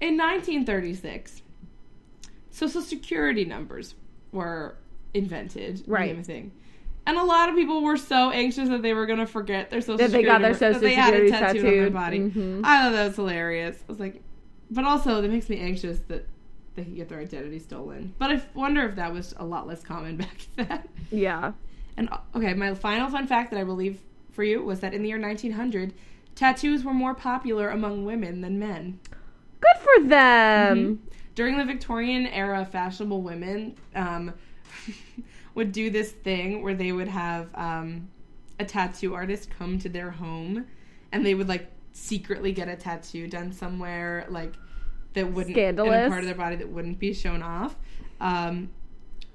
in 0.00 0.16
1936, 0.16 1.42
Social 2.50 2.82
Security 2.82 3.44
numbers 3.44 3.94
were 4.32 4.76
invented. 5.14 5.82
Right. 5.86 6.24
thing. 6.24 6.52
And 7.06 7.16
a 7.16 7.24
lot 7.24 7.48
of 7.48 7.54
people 7.54 7.82
were 7.82 7.96
so 7.96 8.30
anxious 8.30 8.68
that 8.68 8.82
they 8.82 8.92
were 8.92 9.06
gonna 9.06 9.26
forget 9.26 9.70
their 9.70 9.80
social 9.80 9.96
That 9.96 10.10
they 10.10 10.22
got 10.22 10.42
their 10.42 10.52
security 10.52 10.74
number, 10.74 10.80
social 10.80 10.80
that 10.80 10.86
they 10.86 10.94
had 10.94 11.14
a 11.14 11.16
security 11.16 11.30
tattooed 11.30 11.64
on 11.64 11.72
their 11.72 11.90
body. 11.90 12.18
Mhm. 12.18 12.60
I 12.64 12.82
thought 12.82 12.92
that 12.92 13.06
was 13.06 13.16
hilarious. 13.16 13.78
I 13.80 13.92
was 13.92 13.98
like, 14.00 14.22
but 14.70 14.84
also 14.84 15.20
that 15.20 15.30
makes 15.30 15.48
me 15.48 15.58
anxious 15.58 16.00
that 16.08 16.26
they 16.74 16.84
could 16.84 16.96
get 16.96 17.08
their 17.08 17.20
identity 17.20 17.58
stolen. 17.58 18.14
But 18.18 18.30
I 18.30 18.42
wonder 18.54 18.84
if 18.86 18.96
that 18.96 19.12
was 19.12 19.34
a 19.36 19.44
lot 19.44 19.66
less 19.66 19.82
common 19.82 20.16
back 20.18 20.46
then. 20.56 20.88
Yeah. 21.10 21.52
And 21.96 22.08
uh, 22.10 22.18
okay, 22.34 22.54
my 22.54 22.74
final 22.74 23.10
fun 23.10 23.26
fact 23.26 23.50
that 23.50 23.58
I 23.58 23.64
will 23.64 23.74
leave 23.74 24.00
for 24.30 24.44
you 24.44 24.62
was 24.62 24.80
that 24.80 24.94
in 24.94 25.02
the 25.02 25.08
year 25.08 25.20
1900, 25.20 25.92
tattoos 26.34 26.84
were 26.84 26.94
more 26.94 27.14
popular 27.14 27.70
among 27.70 28.04
women 28.04 28.40
than 28.40 28.58
men. 28.58 29.00
Good 29.60 29.82
for 29.82 30.08
them. 30.08 31.02
During 31.34 31.58
the 31.58 31.64
Victorian 31.64 32.26
era, 32.26 32.64
fashionable 32.64 33.22
women 33.22 33.76
um, 33.94 34.32
would 35.54 35.72
do 35.72 35.90
this 35.90 36.12
thing 36.12 36.62
where 36.62 36.74
they 36.74 36.92
would 36.92 37.08
have 37.08 37.48
um, 37.54 38.08
a 38.60 38.64
tattoo 38.64 39.14
artist 39.14 39.50
come 39.50 39.78
to 39.80 39.88
their 39.88 40.10
home, 40.10 40.66
and 41.10 41.26
they 41.26 41.34
would 41.34 41.48
like 41.48 41.68
secretly 41.98 42.52
get 42.52 42.68
a 42.68 42.76
tattoo 42.76 43.26
done 43.26 43.52
somewhere 43.52 44.26
like 44.28 44.54
that 45.14 45.32
wouldn't 45.32 45.54
in 45.56 45.78
a 46.06 46.08
part 46.08 46.20
of 46.20 46.26
their 46.26 46.34
body 46.34 46.56
that 46.56 46.68
wouldn't 46.68 46.98
be 46.98 47.12
shown 47.12 47.42
off. 47.42 47.76
Um, 48.20 48.70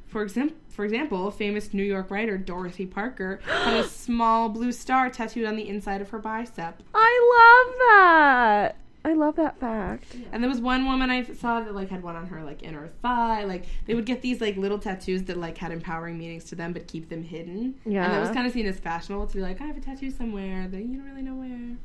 for 0.07 0.21
example, 0.21 0.55
for 0.69 0.85
example, 0.85 1.29
famous 1.31 1.73
New 1.73 1.83
York 1.83 2.09
writer 2.09 2.37
Dorothy 2.37 2.85
Parker 2.85 3.39
had 3.45 3.79
a 3.79 3.87
small 3.87 4.49
blue 4.49 4.71
star 4.71 5.09
tattooed 5.09 5.45
on 5.45 5.55
the 5.55 5.67
inside 5.67 6.01
of 6.01 6.09
her 6.09 6.19
bicep. 6.19 6.81
I 6.93 7.65
love 7.65 7.75
that. 7.79 8.77
I 9.05 9.13
love 9.13 9.35
that 9.35 9.59
fact. 9.59 10.15
And 10.31 10.41
there 10.41 10.49
was 10.49 10.61
one 10.61 10.85
woman 10.85 11.09
I 11.09 11.23
saw 11.23 11.59
that 11.59 11.75
like 11.75 11.89
had 11.89 12.03
one 12.03 12.15
on 12.15 12.27
her 12.27 12.41
like 12.43 12.63
inner 12.63 12.87
thigh. 13.01 13.43
Like 13.43 13.65
they 13.85 13.95
would 13.95 14.05
get 14.05 14.21
these 14.21 14.39
like 14.39 14.55
little 14.55 14.79
tattoos 14.79 15.23
that 15.23 15.37
like 15.37 15.57
had 15.57 15.71
empowering 15.71 16.17
meanings 16.17 16.45
to 16.45 16.55
them, 16.55 16.71
but 16.71 16.87
keep 16.87 17.09
them 17.09 17.23
hidden. 17.23 17.75
Yeah. 17.85 18.05
and 18.05 18.13
that 18.13 18.21
was 18.21 18.29
kind 18.29 18.47
of 18.47 18.53
seen 18.53 18.65
as 18.65 18.79
fashionable 18.79 19.27
to 19.27 19.35
be 19.35 19.41
like, 19.41 19.59
I 19.59 19.65
have 19.65 19.77
a 19.77 19.81
tattoo 19.81 20.09
somewhere 20.09 20.67
that 20.69 20.81
you 20.81 20.97
don't 20.97 21.09
really 21.09 21.21
know 21.21 21.35
where. 21.35 21.77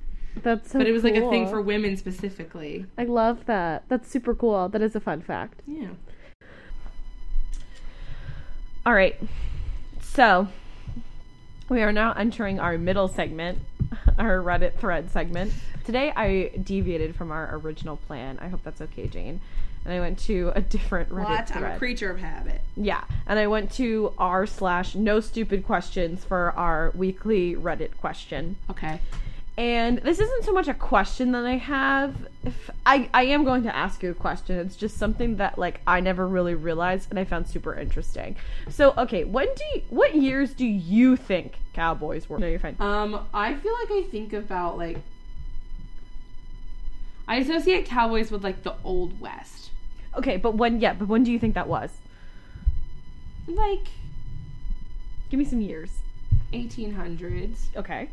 That's 0.43 0.71
so 0.71 0.79
but 0.79 0.87
it 0.87 0.93
was 0.93 1.05
like 1.05 1.17
a 1.17 1.29
thing 1.31 1.45
cool. 1.45 1.53
for 1.53 1.63
women 1.63 1.97
specifically. 1.97 2.87
I 2.97 3.05
love 3.05 3.47
that. 3.47 3.85
That's 3.89 4.09
super 4.09 4.35
cool. 4.35 4.69
That 4.69 4.83
is 4.83 4.95
a 4.95 5.01
fun 5.01 5.21
fact. 5.21 5.61
Yeah. 5.67 5.89
All 8.87 8.95
right. 8.95 9.21
So, 10.01 10.49
we 11.69 11.83
are 11.83 11.93
now 11.93 12.13
entering 12.13 12.61
our 12.61 12.79
middle 12.79 13.09
segment, 13.09 13.59
our 14.19 14.39
Reddit 14.39 14.77
thread 14.79 15.11
segment. 15.11 15.53
Today 15.85 16.13
I 16.15 16.53
deviated 16.63 17.17
from 17.17 17.31
our 17.31 17.57
original 17.57 17.97
plan. 17.97 18.39
I 18.41 18.49
hope 18.49 18.63
that's 18.63 18.81
okay, 18.81 19.07
Jane. 19.07 19.41
And 19.85 19.95
I 19.95 20.01
went 20.01 20.19
to 20.21 20.53
a 20.55 20.61
different 20.61 21.09
Reddit 21.11 21.25
What? 21.25 21.57
I'm 21.57 21.65
a 21.65 21.79
creature 21.79 22.11
of 22.11 22.19
habit. 22.19 22.61
Yeah, 22.77 23.05
and 23.27 23.39
I 23.39 23.47
went 23.47 23.73
to 23.73 24.13
r 24.19 24.47
slash 24.47 24.95
no 24.95 25.21
stupid 25.21 25.65
questions 25.65 26.25
for 26.25 26.53
our 26.53 26.93
weekly 26.95 27.55
Reddit 27.55 27.97
question. 27.99 28.57
Okay. 28.71 29.01
And 29.59 29.99
this 29.99 30.21
isn't 30.21 30.45
so 30.45 30.53
much 30.53 30.69
a 30.69 30.75
question 30.75 31.33
that 31.33 31.45
I 31.45 31.57
have. 31.57 32.29
If 32.45 32.71
I 32.87 33.11
I 33.13 33.25
am 33.25 33.43
going 33.43 33.65
to 33.65 33.75
ask 33.75 34.05
you 34.05 34.13
a 34.13 34.15
question. 34.15 34.57
It's 34.57 34.77
just 34.77 34.97
something 34.99 35.39
that 35.39 35.59
like 35.59 35.81
I 35.85 35.99
never 35.99 36.29
really 36.29 36.55
realized 36.55 37.11
and 37.11 37.19
I 37.19 37.25
found 37.25 37.49
super 37.49 37.75
interesting. 37.75 38.37
So 38.71 38.95
okay, 38.97 39.25
when 39.25 39.47
do 39.47 39.65
you, 39.75 39.83
what 39.91 40.15
years 40.15 40.55
do 40.55 40.65
you 40.65 41.17
think 41.17 41.55
cowboys 41.73 42.29
were? 42.29 42.39
No, 42.39 42.47
you're 42.47 42.61
fine. 42.61 42.77
Um, 42.79 43.27
I 43.35 43.55
feel 43.55 43.73
like 43.73 43.91
I 43.91 44.09
think 44.09 44.33
about 44.33 44.79
like 44.79 44.99
I 47.27 47.39
associate 47.39 47.85
cowboys 47.85 48.31
with 48.31 48.45
like 48.45 48.63
the 48.63 48.77
old 48.85 49.21
west. 49.21 49.71
Okay, 50.15 50.37
but 50.37 50.55
when 50.55 50.81
yeah, 50.81 50.93
but 50.93 51.09
when 51.09 51.25
do 51.25 51.33
you 51.33 51.39
think 51.41 51.57
that 51.57 51.67
was? 51.67 51.91
Like 53.49 53.89
Give 55.31 55.39
me 55.39 55.45
some 55.45 55.61
years. 55.61 55.91
1800s, 56.53 57.77
Okay. 57.77 58.09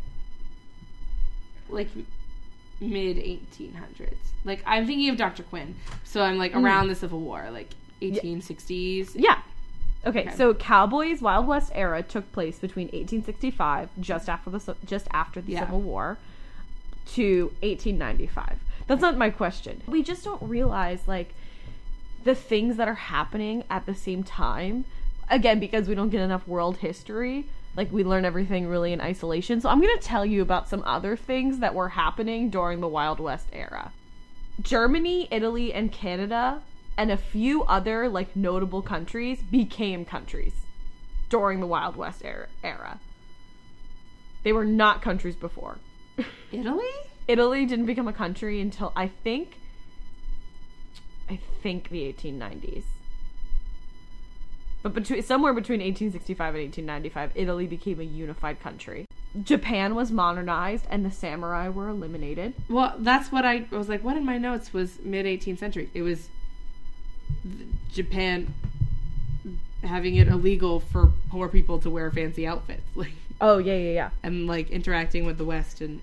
Like 1.70 1.88
mid 2.80 3.18
1800s. 3.18 4.16
Like 4.44 4.62
I'm 4.66 4.86
thinking 4.86 5.10
of 5.10 5.18
Dr. 5.18 5.44
Quinn. 5.44 5.76
So 6.04 6.22
I'm 6.22 6.38
like 6.38 6.54
Mm. 6.54 6.64
around 6.64 6.88
the 6.88 6.96
Civil 6.96 7.20
War, 7.22 7.50
like 7.52 7.70
1860s. 8.02 9.12
Yeah. 9.16 9.40
Okay, 10.06 10.22
Okay. 10.28 10.36
so 10.36 10.54
Cowboys 10.54 11.22
Wild 11.22 11.48
West 11.48 11.72
era 11.74 12.04
took 12.04 12.32
place 12.32 12.60
between 12.60 12.88
1865, 12.94 13.90
just 14.00 14.30
after 14.30 14.50
the 14.52 14.76
just 14.86 15.08
after 15.12 15.42
the 15.42 15.54
Yeah. 15.54 15.62
Civil 15.62 15.82
War, 15.82 16.18
to 17.14 17.52
1895. 17.64 18.60
That's 18.88 19.02
not 19.02 19.18
my 19.18 19.32
question. 19.32 19.82
We 19.88 20.04
just 20.04 20.24
don't 20.24 20.42
realize 20.44 21.08
like 21.08 21.34
the 22.24 22.36
things 22.36 22.78
that 22.78 22.88
are 22.88 22.94
happening 22.96 23.64
at 23.70 23.86
the 23.88 23.96
same 23.96 24.24
time. 24.24 24.86
Again, 25.30 25.60
because 25.60 25.88
we 25.88 25.96
don't 25.96 26.10
get 26.10 26.22
enough 26.22 26.48
world 26.48 26.78
history, 26.78 27.46
like 27.76 27.92
we 27.92 28.04
learn 28.04 28.26
everything 28.26 28.68
really 28.68 28.94
in 28.94 29.02
isolation. 29.02 29.60
So 29.62 29.70
I'm 29.70 29.82
going 29.82 29.98
to 29.98 30.06
tell 30.06 30.26
you 30.26 30.42
about 30.42 30.70
some 30.70 30.84
other 30.86 31.16
things 31.16 31.60
that 31.60 31.76
were 31.76 31.90
happening 31.90 32.50
during 32.50 32.80
the 32.82 32.88
Wild 32.88 33.20
West 33.20 33.48
era. 33.52 33.92
Germany, 34.62 35.28
Italy, 35.32 35.74
and 35.74 35.92
Canada, 35.92 36.62
and 36.98 37.12
a 37.12 37.18
few 37.18 37.64
other 37.64 38.08
like 38.08 38.36
notable 38.36 38.82
countries 38.82 39.42
became 39.42 40.06
countries 40.06 40.54
during 41.30 41.60
the 41.60 41.68
Wild 41.68 41.96
West 41.96 42.22
era. 42.24 42.48
era. 42.64 43.00
They 44.44 44.54
were 44.54 44.66
not 44.66 45.02
countries 45.02 45.36
before. 45.36 45.78
Italy? 46.52 46.86
Italy 47.28 47.66
didn't 47.66 47.88
become 47.88 48.08
a 48.08 48.14
country 48.14 48.62
until 48.62 48.94
I 48.96 49.08
think 49.08 49.58
I 51.28 51.40
think 51.64 51.90
the 51.90 52.14
1890s. 52.14 52.84
But 54.86 54.94
between 54.94 55.24
somewhere 55.24 55.52
between 55.52 55.80
1865 55.80 56.54
and 56.54 56.64
1895, 56.66 57.32
Italy 57.34 57.66
became 57.66 58.00
a 58.00 58.04
unified 58.04 58.60
country. 58.60 59.08
Japan 59.42 59.96
was 59.96 60.12
modernized 60.12 60.86
and 60.92 61.04
the 61.04 61.10
samurai 61.10 61.70
were 61.70 61.90
eliminated. 61.90 62.54
Well, 62.70 62.94
that's 63.00 63.32
what 63.32 63.46
I 63.46 63.66
was 63.72 63.90
like. 63.90 64.04
What 64.04 64.16
in 64.16 64.24
my 64.24 64.38
notes 64.38 64.74
was 64.74 65.00
mid 65.04 65.26
18th 65.26 65.58
century? 65.58 65.90
It 65.96 66.04
was 66.04 66.30
Japan 67.92 68.54
having 69.82 70.18
it 70.18 70.28
illegal 70.28 70.80
for 70.82 71.12
poor 71.32 71.50
people 71.50 71.80
to 71.80 71.90
wear 71.90 72.12
fancy 72.12 72.46
outfits, 72.46 72.84
like 72.96 73.14
Oh, 73.42 73.58
yeah, 73.58 73.74
yeah, 73.74 73.92
yeah. 73.92 74.10
and 74.22 74.46
like 74.46 74.70
interacting 74.70 75.26
with 75.26 75.40
the 75.40 75.46
West 75.46 75.82
and 75.82 76.00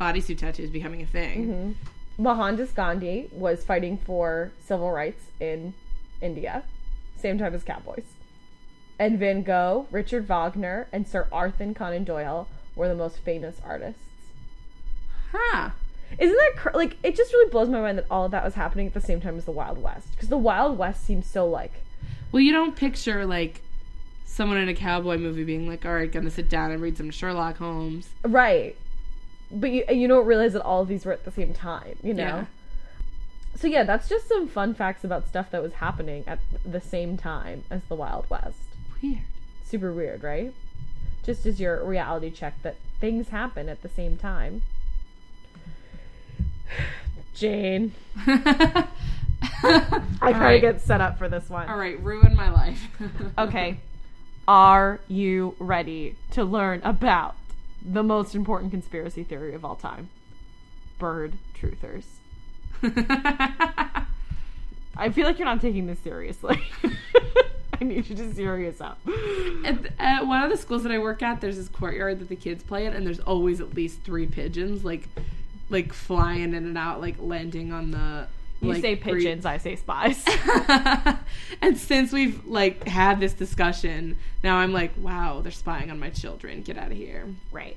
bodysuit 0.00 0.38
tattoos 0.38 0.70
becoming 0.70 1.02
a 1.02 1.06
thing. 1.06 1.48
Mm-hmm. 1.48 2.22
Mohandas 2.22 2.70
Gandhi 2.70 3.28
was 3.32 3.64
fighting 3.64 3.98
for 3.98 4.52
civil 4.64 4.92
rights 4.92 5.24
in 5.40 5.74
India, 6.20 6.62
same 7.22 7.38
time 7.38 7.54
as 7.54 7.64
cowboys. 7.64 8.04
And 8.98 9.18
Van 9.18 9.42
Gogh, 9.42 9.86
Richard 9.90 10.26
Wagner, 10.26 10.86
and 10.92 11.08
Sir 11.08 11.26
Arthur 11.32 11.72
Conan 11.72 12.04
Doyle 12.04 12.46
were 12.76 12.88
the 12.88 12.94
most 12.94 13.18
famous 13.18 13.56
artists. 13.64 14.02
Huh. 15.32 15.70
Isn't 16.18 16.36
that 16.36 16.52
cr- 16.56 16.76
like 16.76 16.96
it 17.02 17.16
just 17.16 17.32
really 17.32 17.50
blows 17.50 17.68
my 17.68 17.80
mind 17.80 17.98
that 17.98 18.06
all 18.10 18.26
of 18.26 18.32
that 18.32 18.44
was 18.44 18.54
happening 18.54 18.86
at 18.86 18.94
the 18.94 19.00
same 19.00 19.20
time 19.20 19.38
as 19.38 19.44
the 19.44 19.50
Wild 19.50 19.82
West? 19.82 20.10
Because 20.12 20.28
the 20.28 20.36
Wild 20.36 20.76
West 20.76 21.04
seems 21.04 21.26
so 21.26 21.46
like 21.46 21.72
Well, 22.32 22.42
you 22.42 22.52
don't 22.52 22.76
picture 22.76 23.24
like 23.24 23.62
someone 24.26 24.58
in 24.58 24.68
a 24.68 24.74
cowboy 24.74 25.16
movie 25.16 25.44
being 25.44 25.66
like, 25.66 25.86
"All 25.86 25.94
right, 25.94 26.10
gonna 26.10 26.30
sit 26.30 26.48
down 26.50 26.70
and 26.70 26.82
read 26.82 26.96
some 26.96 27.10
Sherlock 27.10 27.56
Holmes." 27.56 28.10
right, 28.22 28.76
but 29.50 29.70
you 29.70 29.84
you 29.90 30.06
don't 30.06 30.26
realize 30.26 30.52
that 30.52 30.62
all 30.62 30.82
of 30.82 30.88
these 30.88 31.04
were 31.06 31.12
at 31.12 31.24
the 31.24 31.30
same 31.32 31.54
time. 31.54 31.96
You 32.02 32.14
know. 32.14 32.22
Yeah. 32.22 32.44
So 33.54 33.68
yeah, 33.68 33.84
that's 33.84 34.08
just 34.08 34.28
some 34.28 34.48
fun 34.48 34.74
facts 34.74 35.04
about 35.04 35.28
stuff 35.28 35.50
that 35.50 35.62
was 35.62 35.74
happening 35.74 36.24
at 36.26 36.38
the 36.64 36.80
same 36.80 37.16
time 37.16 37.64
as 37.70 37.82
the 37.88 37.94
Wild 37.94 38.28
West. 38.28 38.58
Weird. 39.02 39.20
Super 39.64 39.92
weird, 39.92 40.22
right? 40.22 40.52
Just 41.22 41.46
as 41.46 41.60
your 41.60 41.84
reality 41.84 42.30
check 42.30 42.54
that 42.62 42.76
things 43.00 43.28
happen 43.28 43.68
at 43.68 43.82
the 43.82 43.88
same 43.88 44.16
time. 44.16 44.62
Jane, 47.34 47.92
I 48.26 48.86
All 49.64 50.32
gotta 50.32 50.38
right. 50.38 50.60
get 50.60 50.80
set 50.80 51.00
up 51.00 51.18
for 51.18 51.28
this 51.28 51.48
one. 51.48 51.68
All 51.68 51.78
right, 51.78 52.00
ruin 52.02 52.34
my 52.36 52.50
life. 52.50 52.88
Okay. 53.38 53.78
Are 54.48 54.98
you 55.08 55.54
ready 55.60 56.16
to 56.32 56.42
learn 56.44 56.80
about 56.82 57.36
the 57.80 58.02
most 58.02 58.34
important 58.34 58.72
conspiracy 58.72 59.22
theory 59.22 59.54
of 59.54 59.64
all 59.64 59.76
time? 59.76 60.10
Bird 60.98 61.34
truthers. 61.58 62.02
I 64.96 65.10
feel 65.10 65.26
like 65.26 65.38
you're 65.38 65.46
not 65.46 65.60
taking 65.60 65.86
this 65.86 65.98
seriously. 66.00 66.62
I 67.80 67.84
need 67.84 68.08
you 68.08 68.16
to 68.16 68.34
serious 68.34 68.80
up. 68.80 69.00
At, 69.64 69.92
at 69.98 70.26
one 70.26 70.42
of 70.42 70.50
the 70.50 70.56
schools 70.56 70.82
that 70.84 70.92
I 70.92 70.98
work 70.98 71.22
at, 71.22 71.40
there's 71.40 71.56
this 71.56 71.68
courtyard 71.68 72.20
that 72.20 72.28
the 72.28 72.36
kids 72.36 72.62
play 72.62 72.86
in, 72.86 72.92
and 72.92 73.06
there's 73.06 73.20
always 73.20 73.60
at 73.60 73.74
least 73.74 74.02
three 74.02 74.26
pigeons, 74.26 74.84
like, 74.84 75.08
like 75.68 75.92
flying 75.92 76.54
in 76.54 76.66
and 76.66 76.78
out, 76.78 77.00
like 77.00 77.16
landing 77.18 77.72
on 77.72 77.90
the. 77.90 78.28
You 78.60 78.74
like, 78.74 78.82
say 78.82 78.94
pigeons, 78.94 79.44
I 79.44 79.58
say 79.58 79.74
spies. 79.74 80.24
and 81.60 81.76
since 81.76 82.12
we've 82.12 82.44
like 82.46 82.86
had 82.86 83.18
this 83.18 83.32
discussion, 83.32 84.16
now 84.44 84.58
I'm 84.58 84.72
like, 84.72 84.92
wow, 84.98 85.40
they're 85.40 85.50
spying 85.50 85.90
on 85.90 85.98
my 85.98 86.10
children. 86.10 86.62
Get 86.62 86.78
out 86.78 86.92
of 86.92 86.96
here. 86.96 87.26
Right. 87.50 87.76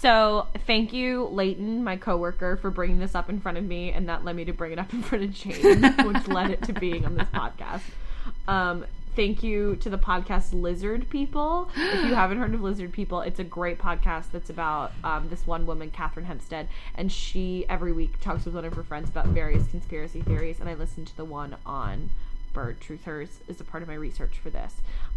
So, 0.00 0.46
thank 0.64 0.92
you, 0.92 1.24
Leighton, 1.24 1.82
my 1.82 1.96
coworker, 1.96 2.56
for 2.56 2.70
bringing 2.70 3.00
this 3.00 3.16
up 3.16 3.28
in 3.28 3.40
front 3.40 3.58
of 3.58 3.64
me, 3.64 3.90
and 3.90 4.08
that 4.08 4.24
led 4.24 4.36
me 4.36 4.44
to 4.44 4.52
bring 4.52 4.70
it 4.70 4.78
up 4.78 4.92
in 4.92 5.02
front 5.02 5.24
of 5.24 5.32
Jane, 5.32 5.82
which 6.06 6.28
led 6.28 6.50
it 6.50 6.62
to 6.62 6.72
being 6.72 7.04
on 7.04 7.16
this 7.16 7.26
podcast. 7.34 7.82
Um, 8.46 8.86
thank 9.16 9.42
you 9.42 9.74
to 9.76 9.90
the 9.90 9.98
podcast 9.98 10.52
Lizard 10.52 11.10
People. 11.10 11.68
if 11.74 12.04
you 12.04 12.14
haven't 12.14 12.38
heard 12.38 12.54
of 12.54 12.60
Lizard 12.60 12.92
People, 12.92 13.22
it's 13.22 13.40
a 13.40 13.44
great 13.44 13.80
podcast 13.80 14.26
that's 14.32 14.50
about 14.50 14.92
um, 15.02 15.28
this 15.30 15.48
one 15.48 15.66
woman, 15.66 15.90
Catherine 15.90 16.26
Hempstead, 16.26 16.68
and 16.94 17.10
she 17.10 17.66
every 17.68 17.90
week 17.92 18.20
talks 18.20 18.44
with 18.44 18.54
one 18.54 18.64
of 18.64 18.74
her 18.74 18.84
friends 18.84 19.10
about 19.10 19.26
various 19.26 19.66
conspiracy 19.66 20.22
theories. 20.22 20.60
And 20.60 20.68
I 20.68 20.74
listened 20.74 21.08
to 21.08 21.16
the 21.16 21.24
one 21.24 21.56
on 21.66 22.10
bird 22.58 22.80
truthers 22.80 23.28
is 23.46 23.60
a 23.60 23.64
part 23.64 23.82
of 23.84 23.88
my 23.88 23.94
research 23.94 24.38
for 24.42 24.50
this. 24.50 24.74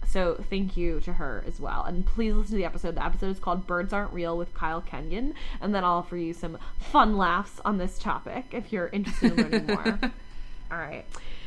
So 0.07 0.43
thank 0.49 0.77
you 0.77 0.99
to 1.01 1.13
her 1.13 1.43
as 1.47 1.59
well. 1.59 1.83
And 1.85 2.05
please 2.05 2.33
listen 2.35 2.51
to 2.51 2.57
the 2.57 2.65
episode. 2.65 2.93
The 2.95 3.03
episode 3.03 3.31
is 3.31 3.39
called 3.39 3.65
Birds 3.65 3.93
Aren't 3.93 4.13
Real 4.13 4.37
with 4.37 4.53
Kyle 4.53 4.81
Kenyon. 4.81 5.33
And 5.59 5.73
then 5.73 5.83
I'll 5.83 5.93
offer 5.97 6.17
you 6.17 6.33
some 6.33 6.59
fun 6.79 7.17
laughs 7.17 7.59
on 7.65 7.77
this 7.79 7.97
topic 7.97 8.45
if 8.51 8.71
you're 8.71 8.89
interested 8.89 9.31
in 9.31 9.37
learning 9.37 9.65
more. 9.67 9.99
All 10.71 10.77
right. 10.77 11.05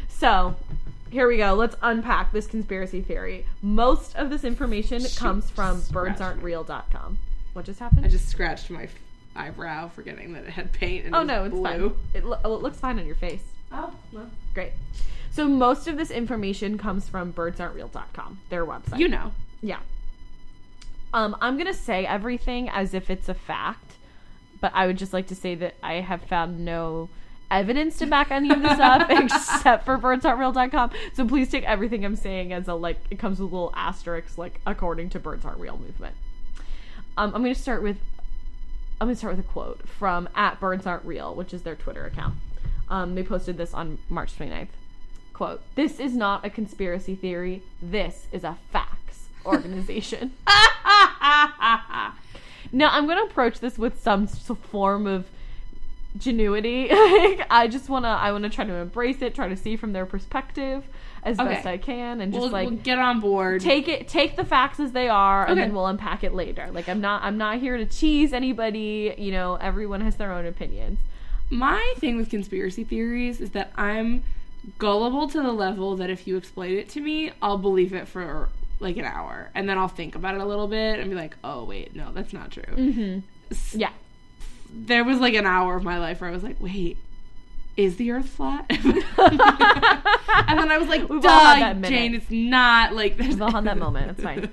So 0.08 0.56
here 1.10 1.28
we 1.28 1.36
go. 1.36 1.54
Let's 1.54 1.76
unpack 1.82 2.32
this 2.32 2.46
conspiracy 2.48 3.00
theory. 3.02 3.46
Most 3.62 4.16
of 4.16 4.30
this 4.30 4.42
information 4.42 5.04
comes 5.16 5.48
from 5.50 5.80
birdsaren'treal.com. 5.82 7.18
What 7.52 7.64
just 7.66 7.78
happened? 7.78 8.04
I 8.04 8.08
just 8.08 8.28
scratched 8.28 8.68
my 8.70 8.84
f- 8.84 8.94
eyebrow, 9.36 9.88
forgetting 9.90 10.32
that 10.32 10.44
it 10.44 10.50
had 10.50 10.72
paint. 10.72 11.06
And 11.06 11.14
oh 11.14 11.18
it 11.20 11.22
was 11.22 11.28
no, 11.28 11.44
it's 11.44 11.54
blue. 11.54 11.90
fine. 11.90 11.98
It, 12.14 12.24
lo- 12.24 12.38
oh, 12.44 12.54
it 12.56 12.62
looks 12.62 12.78
fine 12.78 12.98
on 12.98 13.06
your 13.06 13.14
face. 13.14 13.42
Oh, 13.70 13.92
well, 14.12 14.30
Great. 14.54 14.72
So 15.34 15.48
most 15.48 15.88
of 15.88 15.96
this 15.96 16.12
information 16.12 16.78
comes 16.78 17.08
from 17.08 17.32
birdsaren'treal.com, 17.32 18.38
their 18.50 18.64
website. 18.64 19.00
you 19.00 19.08
know. 19.08 19.32
Yeah. 19.62 19.80
Um, 21.12 21.36
I'm 21.40 21.58
gonna 21.58 21.74
say 21.74 22.06
everything 22.06 22.68
as 22.68 22.94
if 22.94 23.10
it's 23.10 23.28
a 23.28 23.34
fact, 23.34 23.94
but 24.60 24.70
I 24.76 24.86
would 24.86 24.96
just 24.96 25.12
like 25.12 25.26
to 25.28 25.34
say 25.34 25.56
that 25.56 25.74
I 25.82 25.94
have 25.94 26.22
found 26.22 26.64
no 26.64 27.08
evidence 27.50 27.98
to 27.98 28.06
back 28.06 28.30
any 28.30 28.50
of 28.52 28.62
this 28.62 28.78
up 28.78 29.06
except 29.10 29.84
for 29.84 29.98
birdsaren'treal.com. 29.98 30.90
So 31.14 31.26
please 31.26 31.50
take 31.50 31.64
everything 31.64 32.04
I'm 32.04 32.14
saying 32.14 32.52
as 32.52 32.68
a 32.68 32.74
like 32.74 32.98
it 33.10 33.18
comes 33.18 33.40
with 33.40 33.50
little 33.50 33.72
asterisks 33.74 34.38
like 34.38 34.60
according 34.68 35.10
to 35.10 35.18
Birds 35.18 35.44
Aren't 35.44 35.58
Real 35.58 35.78
movement. 35.78 36.14
Um, 37.16 37.34
I'm 37.34 37.42
gonna 37.42 37.56
start 37.56 37.82
with 37.82 37.96
I'm 39.00 39.08
gonna 39.08 39.16
start 39.16 39.36
with 39.36 39.44
a 39.44 39.48
quote 39.48 39.88
from 39.88 40.28
at 40.36 40.60
Birds 40.60 40.86
Aren't 40.86 41.04
Real, 41.04 41.34
which 41.34 41.52
is 41.52 41.62
their 41.62 41.74
Twitter 41.74 42.06
account. 42.06 42.36
Um, 42.88 43.16
they 43.16 43.24
posted 43.24 43.56
this 43.56 43.74
on 43.74 43.98
March 44.08 44.38
29th. 44.38 44.68
Quote, 45.34 45.60
this 45.74 46.00
is 46.00 46.14
not 46.16 46.44
a 46.46 46.50
conspiracy 46.50 47.14
theory. 47.14 47.62
This 47.82 48.26
is 48.32 48.44
a 48.44 48.56
facts 48.72 49.26
organization. 49.44 50.32
now, 52.72 52.88
I'm 52.90 53.06
going 53.06 53.18
to 53.18 53.24
approach 53.24 53.60
this 53.60 53.76
with 53.78 54.00
some 54.00 54.26
form 54.26 55.06
of 55.06 55.26
genuity. 56.18 56.86
I 57.50 57.68
just 57.70 57.88
want 57.88 58.04
to, 58.04 58.08
I 58.08 58.30
want 58.32 58.44
to 58.44 58.50
try 58.50 58.64
to 58.64 58.74
embrace 58.74 59.20
it, 59.22 59.34
try 59.34 59.48
to 59.48 59.56
see 59.56 59.76
from 59.76 59.92
their 59.92 60.06
perspective 60.06 60.84
as 61.24 61.38
Okay. 61.40 61.48
best 61.54 61.66
I 61.66 61.78
can, 61.78 62.20
and 62.20 62.32
just 62.32 62.40
We'll, 62.42 62.50
like 62.50 62.68
we'll 62.68 62.78
get 62.78 62.98
on 62.98 63.18
board. 63.20 63.60
take 63.62 63.88
it 63.88 64.06
take 64.08 64.36
the 64.36 64.44
facts 64.44 64.78
as 64.78 64.92
they 64.92 65.08
are 65.08 65.46
and 65.48 65.58
then 65.58 65.72
we'll 65.72 65.86
unpack 65.86 66.22
it 66.22 66.34
later 66.34 66.68
like 66.70 66.86
i'm 66.86 67.00
not 67.00 67.22
i'm 67.22 67.38
not 67.38 67.60
here 67.60 67.78
to 67.78 67.86
tease 67.86 68.34
anybody 68.34 69.14
you 69.16 69.32
know 69.32 69.54
everyone 69.54 70.02
has 70.02 70.16
their 70.16 70.30
own 70.30 70.44
opinions 70.44 70.98
My 71.48 71.94
thing 71.96 72.18
with 72.18 72.28
conspiracy 72.28 72.84
theories 72.84 73.40
is 73.40 73.50
that 73.52 73.72
I'm 73.74 74.22
gullible 74.78 75.28
to 75.28 75.42
the 75.42 75.52
level 75.52 75.96
that 75.96 76.10
if 76.10 76.26
you 76.26 76.36
explain 76.36 76.76
it 76.78 76.88
to 76.90 77.00
me, 77.00 77.32
I'll 77.42 77.58
believe 77.58 77.92
it 77.92 78.08
for 78.08 78.48
like 78.80 78.96
an 78.96 79.04
hour, 79.04 79.50
and 79.54 79.68
then 79.68 79.78
I'll 79.78 79.88
think 79.88 80.14
about 80.14 80.34
it 80.34 80.40
a 80.40 80.44
little 80.44 80.68
bit 80.68 80.98
and 80.98 81.10
be 81.10 81.16
like, 81.16 81.36
"Oh 81.44 81.64
wait, 81.64 81.94
no, 81.94 82.12
that's 82.12 82.32
not 82.32 82.50
true." 82.50 82.62
mm-hmm. 82.64 83.78
yeah 83.78 83.90
There 84.72 85.04
was 85.04 85.20
like 85.20 85.34
an 85.34 85.46
hour 85.46 85.76
of 85.76 85.84
my 85.84 85.98
life 85.98 86.20
where 86.20 86.30
I 86.30 86.32
was 86.32 86.42
like, 86.42 86.56
"Wait, 86.60 86.98
is 87.76 87.96
the 87.96 88.10
Earth 88.10 88.28
flat?" 88.28 88.66
and 88.70 90.58
then 90.58 90.70
I 90.70 90.78
was 90.78 90.88
like, 90.88 91.08
We've 91.08 91.24
all 91.24 91.54
had 91.54 91.82
"Duh. 91.82 91.88
Jane, 91.88 92.14
it's 92.14 92.30
not 92.30 92.94
like." 92.94 93.16
There's 93.16 93.34
We've 93.34 93.42
all 93.42 93.52
had 93.52 93.64
that 93.64 93.78
moment. 93.78 94.10
It's 94.10 94.22
fine. 94.22 94.48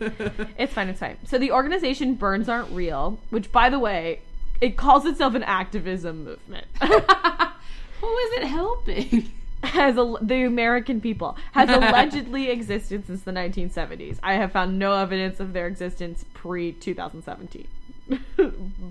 it's 0.58 0.74
fine 0.74 0.90
it's 0.90 1.00
fine 1.00 1.18
so 1.26 1.38
the 1.38 1.52
organization 1.52 2.16
Birds 2.16 2.48
Aren't 2.48 2.72
Real 2.72 3.20
which 3.30 3.52
by 3.52 3.70
the 3.70 3.80
way 3.80 4.22
it 4.60 4.78
calls 4.78 5.06
itself 5.06 5.34
an 5.34 5.44
activism 5.44 6.24
movement 6.24 6.66
Who 6.82 8.18
is 8.18 8.34
it 8.40 8.44
helping? 8.46 9.32
Has 9.64 9.98
a, 9.98 10.16
the 10.22 10.44
American 10.44 11.02
people 11.02 11.38
has 11.52 11.70
allegedly 11.78 12.50
existed 12.50 13.06
since 13.06 13.22
the 13.22 13.32
1970s. 13.32 14.18
I 14.24 14.34
have 14.34 14.52
found 14.52 14.80
no 14.80 14.96
evidence 14.96 15.40
of 15.40 15.54
their 15.54 15.68
existence 15.68 16.26
pre 16.34 16.72
2017, 16.72 17.68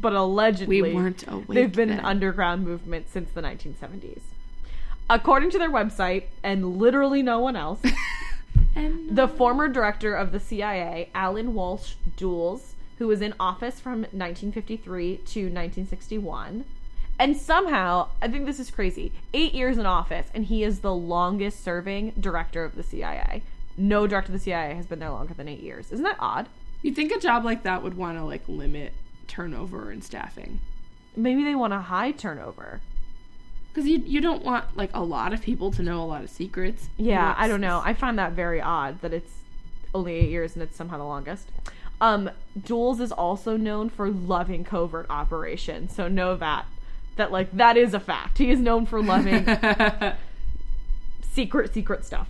but 0.01 0.13
allegedly 0.13 0.83
We 0.83 0.95
weren't 0.95 1.25
awake. 1.27 1.49
they've 1.49 1.73
been 1.73 1.91
an 1.91 2.01
underground 2.01 2.65
movement 2.65 3.11
since 3.11 3.31
the 3.33 3.43
1970s. 3.43 4.21
According 5.09 5.51
to 5.51 5.59
their 5.59 5.71
website, 5.71 6.25
and 6.45 6.79
literally 6.79 7.21
no 7.23 7.41
one 7.41 7.57
else, 7.57 7.81
And 8.75 9.17
the 9.17 9.27
former 9.27 9.69
director 9.69 10.15
of 10.15 10.33
the 10.33 10.41
CIA, 10.41 11.11
Allen 11.15 11.55
Welsh 11.55 11.95
Dulles, 12.17 12.75
who 12.99 13.09
was 13.09 13.21
in 13.21 13.35
office 13.41 13.81
from 13.81 14.03
1953 14.03 15.17
to 15.17 15.41
1961, 15.45 16.65
and 17.21 17.37
somehow, 17.37 18.09
I 18.21 18.29
think 18.29 18.47
this 18.47 18.59
is 18.59 18.71
crazy, 18.71 19.13
eight 19.35 19.55
years 19.55 19.77
in 19.79 19.85
office, 19.85 20.27
and 20.35 20.47
he 20.47 20.65
is 20.65 20.81
the 20.81 20.95
longest 20.95 21.63
serving 21.63 22.15
director 22.19 22.65
of 22.65 22.75
the 22.75 22.83
CIA. 22.83 23.43
No 23.77 24.07
director 24.07 24.33
of 24.33 24.39
the 24.39 24.43
CIA 24.43 24.75
has 24.75 24.87
been 24.87 24.99
there 24.99 25.11
longer 25.11 25.35
than 25.35 25.47
eight 25.47 25.61
years. 25.61 25.93
Isn't 25.93 26.05
that 26.05 26.17
odd? 26.19 26.49
you 26.83 26.95
think 26.95 27.13
a 27.13 27.21
job 27.21 27.45
like 27.45 27.63
that 27.65 27.83
would 27.83 27.95
want 27.95 28.17
to 28.17 28.25
like 28.25 28.43
limit 28.49 28.95
turnover 29.29 29.91
and 29.91 30.03
staffing? 30.03 30.61
Maybe 31.15 31.45
they 31.45 31.55
want 31.55 31.73
a 31.73 31.81
high 31.81 32.13
turnover. 32.13 32.81
Because 33.69 33.87
you 33.87 33.99
you 33.99 34.21
don't 34.21 34.43
want 34.43 34.77
like 34.77 34.91
a 34.95 35.05
lot 35.05 35.33
of 35.33 35.43
people 35.43 35.71
to 35.73 35.83
know 35.83 36.03
a 36.03 36.07
lot 36.07 36.25
of 36.25 36.31
secrets. 36.31 36.89
Yeah, 36.97 37.35
I 37.37 37.47
don't 37.47 37.61
know. 37.61 37.83
I 37.85 37.95
find 37.95 38.19
that 38.19 38.33
very 38.33 38.61
odd 38.61 39.01
that 39.03 39.13
it's 39.13 39.33
only 39.95 40.15
eight 40.15 40.31
years 40.31 40.55
and 40.55 40.63
it's 40.63 40.77
somehow 40.77 40.99
the 40.99 41.05
longest. 41.05 41.49
Um, 42.01 42.31
Dulles 42.61 42.99
is 42.99 43.13
also 43.13 43.57
known 43.57 43.91
for 43.91 44.09
loving 44.09 44.65
covert 44.65 45.07
operations, 45.11 45.95
so 45.95 46.09
know 46.09 46.35
that 46.37 46.65
that 47.21 47.31
like 47.31 47.53
that 47.53 47.77
is 47.77 47.95
a 47.95 48.01
fact. 48.01 48.39
He 48.39 48.51
is 48.51 48.59
known 48.59 48.87
for 48.87 49.01
loving 49.03 49.47
secret 51.23 51.73
secret 51.73 52.05
stuff. 52.05 52.29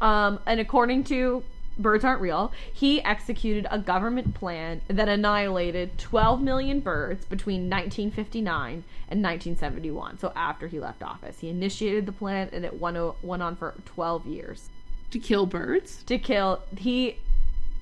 Um, 0.00 0.40
and 0.46 0.60
according 0.60 1.04
to 1.04 1.42
Birds 1.78 2.04
Aren't 2.04 2.20
Real, 2.20 2.52
he 2.72 3.02
executed 3.02 3.66
a 3.70 3.78
government 3.78 4.34
plan 4.34 4.80
that 4.88 5.08
annihilated 5.08 5.98
12 5.98 6.40
million 6.42 6.80
birds 6.80 7.24
between 7.26 7.68
1959 7.68 8.84
and 9.08 9.22
1971. 9.22 10.18
So 10.18 10.32
after 10.34 10.68
he 10.68 10.80
left 10.80 11.02
office, 11.02 11.40
he 11.40 11.48
initiated 11.48 12.06
the 12.06 12.12
plan, 12.12 12.48
and 12.52 12.64
it 12.64 12.80
went, 12.80 12.96
o- 12.96 13.16
went 13.22 13.42
on 13.42 13.56
for 13.56 13.74
12 13.84 14.26
years 14.26 14.68
to 15.10 15.18
kill 15.18 15.46
birds. 15.46 16.02
to 16.04 16.18
kill. 16.18 16.62
He 16.76 17.18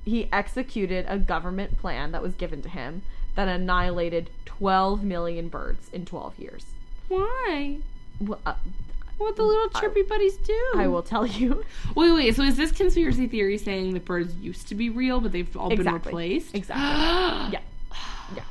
he 0.04 0.28
executed 0.30 1.06
a 1.08 1.18
government 1.18 1.78
plan 1.78 2.12
that 2.12 2.20
was 2.22 2.34
given 2.34 2.60
to 2.60 2.68
him 2.68 3.00
that 3.34 3.48
annihilated 3.48 4.30
12 4.46 5.02
million 5.02 5.48
birds 5.48 5.88
in 5.92 6.04
12 6.06 6.38
years. 6.38 6.64
Why? 7.08 7.78
Well, 8.20 8.40
uh, 8.46 8.54
What 9.18 9.36
the 9.36 9.42
little 9.42 9.68
chirpy 9.70 10.02
buddies 10.02 10.36
do? 10.36 10.72
I 10.76 10.86
will 10.86 11.02
tell 11.02 11.26
you 11.26 11.64
Wait, 11.94 12.12
wait. 12.12 12.36
So 12.36 12.42
is 12.42 12.56
this 12.56 12.72
conspiracy 12.72 13.26
theory 13.26 13.58
saying 13.58 13.94
that 13.94 14.04
birds 14.04 14.34
used 14.36 14.68
to 14.68 14.74
be 14.74 14.88
real, 14.90 15.20
but 15.20 15.32
they've 15.32 15.56
all 15.56 15.68
been 15.68 15.92
replaced? 15.92 16.54
exactly. 16.54 17.52
yeah. 17.52 17.60
Yeah. 18.36 18.42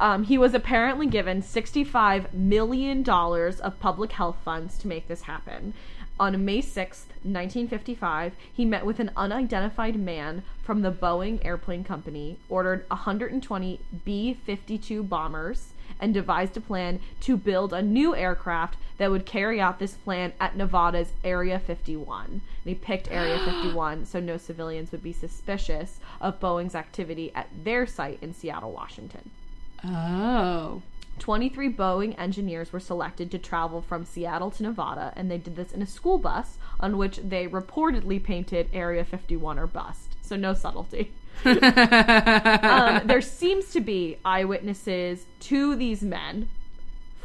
Um, 0.00 0.24
he 0.24 0.38
was 0.38 0.54
apparently 0.54 1.06
given 1.06 1.42
$65 1.42 2.32
million 2.32 3.08
of 3.08 3.80
public 3.80 4.12
health 4.12 4.36
funds 4.44 4.78
to 4.78 4.88
make 4.88 5.08
this 5.08 5.22
happen. 5.22 5.74
On 6.20 6.44
May 6.44 6.60
6, 6.60 7.06
1955, 7.22 8.32
he 8.52 8.64
met 8.64 8.84
with 8.84 8.98
an 8.98 9.12
unidentified 9.16 9.94
man 9.94 10.42
from 10.64 10.82
the 10.82 10.90
Boeing 10.90 11.44
Airplane 11.44 11.84
Company, 11.84 12.38
ordered 12.48 12.84
120 12.88 13.78
B 14.04 14.34
52 14.34 15.04
bombers, 15.04 15.68
and 16.00 16.12
devised 16.12 16.56
a 16.56 16.60
plan 16.60 16.98
to 17.20 17.36
build 17.36 17.72
a 17.72 17.82
new 17.82 18.16
aircraft 18.16 18.76
that 18.98 19.12
would 19.12 19.26
carry 19.26 19.60
out 19.60 19.78
this 19.78 19.94
plan 19.94 20.32
at 20.40 20.56
Nevada's 20.56 21.12
Area 21.22 21.60
51. 21.60 22.26
And 22.30 22.42
he 22.64 22.74
picked 22.74 23.10
Area 23.10 23.38
51 23.44 24.04
so 24.04 24.18
no 24.18 24.36
civilians 24.36 24.90
would 24.90 25.02
be 25.02 25.12
suspicious 25.12 26.00
of 26.20 26.40
Boeing's 26.40 26.74
activity 26.74 27.32
at 27.34 27.48
their 27.64 27.86
site 27.86 28.18
in 28.20 28.34
Seattle, 28.34 28.72
Washington. 28.72 29.30
Oh. 29.84 30.82
23 31.18 31.72
Boeing 31.72 32.18
engineers 32.18 32.72
were 32.72 32.80
selected 32.80 33.30
to 33.30 33.38
travel 33.38 33.82
from 33.82 34.04
Seattle 34.04 34.50
to 34.52 34.62
Nevada, 34.62 35.12
and 35.16 35.30
they 35.30 35.38
did 35.38 35.56
this 35.56 35.72
in 35.72 35.82
a 35.82 35.86
school 35.86 36.18
bus 36.18 36.58
on 36.80 36.98
which 36.98 37.16
they 37.18 37.46
reportedly 37.46 38.22
painted 38.22 38.68
Area 38.72 39.04
51 39.04 39.58
or 39.58 39.66
bust. 39.66 40.16
So, 40.22 40.36
no 40.36 40.54
subtlety. 40.54 41.12
um, 41.44 43.06
there 43.06 43.20
seems 43.20 43.70
to 43.72 43.80
be 43.80 44.18
eyewitnesses 44.24 45.26
to 45.40 45.76
these 45.76 46.02
men 46.02 46.48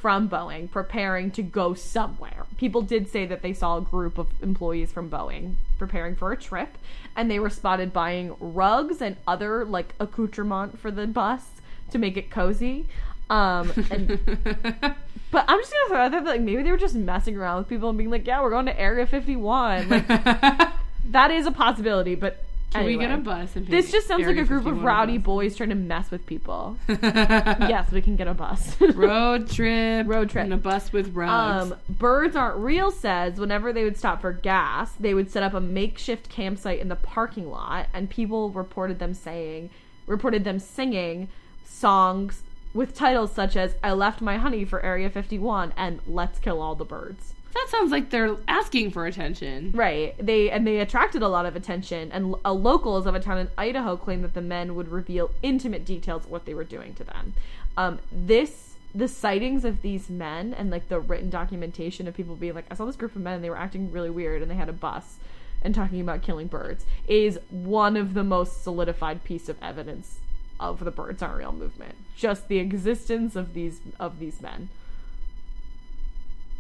from 0.04 0.28
Boeing 0.28 0.70
preparing 0.70 1.32
to 1.32 1.42
go 1.42 1.74
somewhere. 1.74 2.46
People 2.58 2.82
did 2.82 3.08
say 3.08 3.26
that 3.26 3.42
they 3.42 3.54
saw 3.54 3.78
a 3.78 3.82
group 3.82 4.18
of 4.18 4.28
employees 4.44 4.92
from 4.92 5.10
Boeing 5.10 5.56
preparing 5.80 6.16
for 6.16 6.34
a 6.34 6.38
trip, 6.38 6.78
and 7.16 7.32
they 7.32 7.40
were 7.40 7.50
spotted 7.50 7.94
buying 7.94 8.36
rugs 8.40 9.02
and 9.02 9.16
other 9.26 9.64
like 9.64 9.94
accoutrement 10.02 10.78
for 10.78 10.92
the 10.92 11.08
bus 11.08 11.46
to 11.92 11.98
make 11.98 12.18
it 12.18 12.30
cozy. 12.30 12.86
Um, 13.34 13.72
and, 13.90 14.08
but 15.32 15.46
I'm 15.48 15.60
just 15.60 15.72
gonna 15.74 15.88
throw 15.88 15.98
out 15.98 16.12
there 16.12 16.22
that 16.22 16.30
like 16.30 16.42
maybe 16.42 16.62
they 16.62 16.70
were 16.72 16.78
just 16.78 16.94
messing 16.96 17.36
around 17.36 17.58
with 17.60 17.70
people 17.70 17.90
and 17.90 17.98
being 17.98 18.12
like, 18.12 18.28
yeah, 18.28 18.42
we're 18.42 18.52
going 18.52 18.68
to 18.68 18.80
Area 18.80 19.08
51. 19.08 19.90
Like 19.90 20.08
that 21.10 21.32
is 21.32 21.48
a 21.48 21.52
possibility, 21.52 22.14
but 22.14 22.44
Can 22.72 22.86
we 22.86 22.94
get 22.98 23.10
a 23.10 23.14
anyway. 23.14 23.24
bus 23.24 23.56
and 23.56 23.66
This 23.68 23.92
just 23.92 24.08
sounds 24.08 24.28
like 24.28 24.38
a 24.38 24.44
group 24.44 24.68
of 24.68 24.84
rowdy 24.84 25.18
bus? 25.18 25.26
boys 25.26 25.56
trying 25.56 25.70
to 25.70 25.76
mess 25.76 26.12
with 26.12 26.26
people. 26.28 26.78
yes. 26.88 27.00
yes, 27.70 27.92
we 27.92 28.02
can 28.04 28.16
get 28.16 28.28
a 28.28 28.36
bus. 28.36 28.80
Road 28.82 29.50
trip. 29.50 30.08
Road 30.08 30.30
trip. 30.30 30.44
And 30.44 30.54
a 30.54 30.58
bus 30.58 30.94
with 30.94 31.16
rugs. 31.16 31.72
Um, 31.72 31.80
Birds 31.90 32.36
Aren't 32.36 32.58
Real 32.58 32.92
says 32.92 33.40
whenever 33.40 33.74
they 33.74 33.84
would 33.84 33.98
stop 33.98 34.22
for 34.22 34.32
gas, 34.32 34.92
they 35.00 35.16
would 35.16 35.32
set 35.32 35.42
up 35.42 35.56
a 35.56 35.60
makeshift 35.60 36.30
campsite 36.30 36.80
in 36.80 36.90
the 36.90 36.96
parking 36.96 37.50
lot, 37.50 37.88
and 37.96 38.10
people 38.12 38.52
reported 38.52 39.00
them 39.00 39.16
saying, 39.16 39.72
reported 40.06 40.44
them 40.44 40.60
singing 40.60 41.30
songs 41.66 42.44
with 42.74 42.96
titles 42.96 43.32
such 43.32 43.56
as 43.56 43.76
"I 43.84 43.94
left 43.94 44.22
my 44.22 44.38
honey 44.38 44.66
for 44.66 44.84
Area 44.84 45.10
51" 45.10 45.74
and 45.78 46.00
"Let's 46.08 46.40
kill 46.40 46.62
all 46.62 46.76
the 46.76 46.86
birds." 46.86 47.34
that 47.54 47.68
sounds 47.70 47.92
like 47.92 48.10
they're 48.10 48.36
asking 48.48 48.92
for 48.92 49.06
attention. 49.06 49.72
Right. 49.74 50.16
They 50.18 50.50
and 50.50 50.66
they 50.66 50.80
attracted 50.80 51.22
a 51.22 51.28
lot 51.28 51.46
of 51.46 51.56
attention, 51.56 52.12
and 52.12 52.36
uh, 52.44 52.52
locals 52.52 53.06
of 53.06 53.16
a 53.16 53.20
town 53.20 53.38
in 53.38 53.50
Idaho 53.58 53.96
claimed 53.96 54.24
that 54.24 54.34
the 54.34 54.42
men 54.42 54.76
would 54.76 54.90
reveal 54.90 55.32
intimate 55.42 55.86
details 55.86 56.26
of 56.26 56.32
what 56.32 56.46
they 56.46 56.54
were 56.54 56.64
doing 56.64 56.94
to 56.96 57.04
them. 57.04 57.34
Um, 57.78 58.00
this 58.12 58.74
the 58.96 59.08
sightings 59.08 59.66
of 59.66 59.82
these 59.82 60.10
men 60.10 60.54
and 60.54 60.70
like 60.70 60.88
the 60.88 61.00
written 61.00 61.30
documentation 61.30 62.08
of 62.08 62.14
people 62.14 62.36
being 62.36 62.54
like, 62.54 62.66
I 62.70 62.76
saw 62.76 62.86
this 62.86 62.96
group 62.96 63.16
of 63.16 63.24
men 63.24 63.34
and 63.34 63.44
they 63.44 63.50
were 63.50 63.58
acting 63.58 63.92
really 63.92 64.12
weird 64.12 64.44
and 64.44 64.52
they 64.52 64.56
had 64.56 64.70
a 64.70 64.74
bus 64.74 65.16
and 65.64 65.74
talking 65.74 66.00
about 66.00 66.22
killing 66.22 66.46
birds 66.46 66.86
is 67.08 67.40
one 67.50 67.98
of 67.98 68.14
the 68.14 68.24
most 68.24 68.64
solidified 68.64 69.24
piece 69.24 69.50
of 69.50 69.58
evidence 69.64 70.20
of 70.60 70.84
the 70.84 70.92
birds 70.92 71.22
aren't 71.22 71.38
real 71.38 71.52
movement. 71.52 71.96
Just 72.16 72.48
the 72.48 72.60
existence 72.60 73.36
of 73.36 73.54
these 73.54 73.80
of 74.00 74.20
these 74.20 74.42
men. 74.42 74.70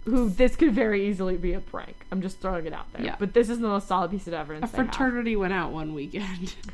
Who 0.06 0.30
this 0.30 0.58
could 0.58 0.74
very 0.74 1.08
easily 1.08 1.38
be 1.38 1.54
a 1.54 1.62
prank. 1.62 1.96
I'm 2.12 2.22
just 2.22 2.40
throwing 2.40 2.66
it 2.66 2.74
out 2.74 2.92
there. 2.92 3.06
Yeah. 3.06 3.16
But 3.18 3.34
this 3.34 3.50
is 3.50 3.60
the 3.60 3.70
most 3.70 3.88
solid 3.88 4.12
piece 4.12 4.28
of 4.28 4.34
A 4.34 4.38
evidence. 4.38 4.72
have. 4.72 4.86
fraternity 4.88 5.38
went 5.38 5.54
out 5.54 5.72
one 5.72 5.94
weekend. 5.94 6.56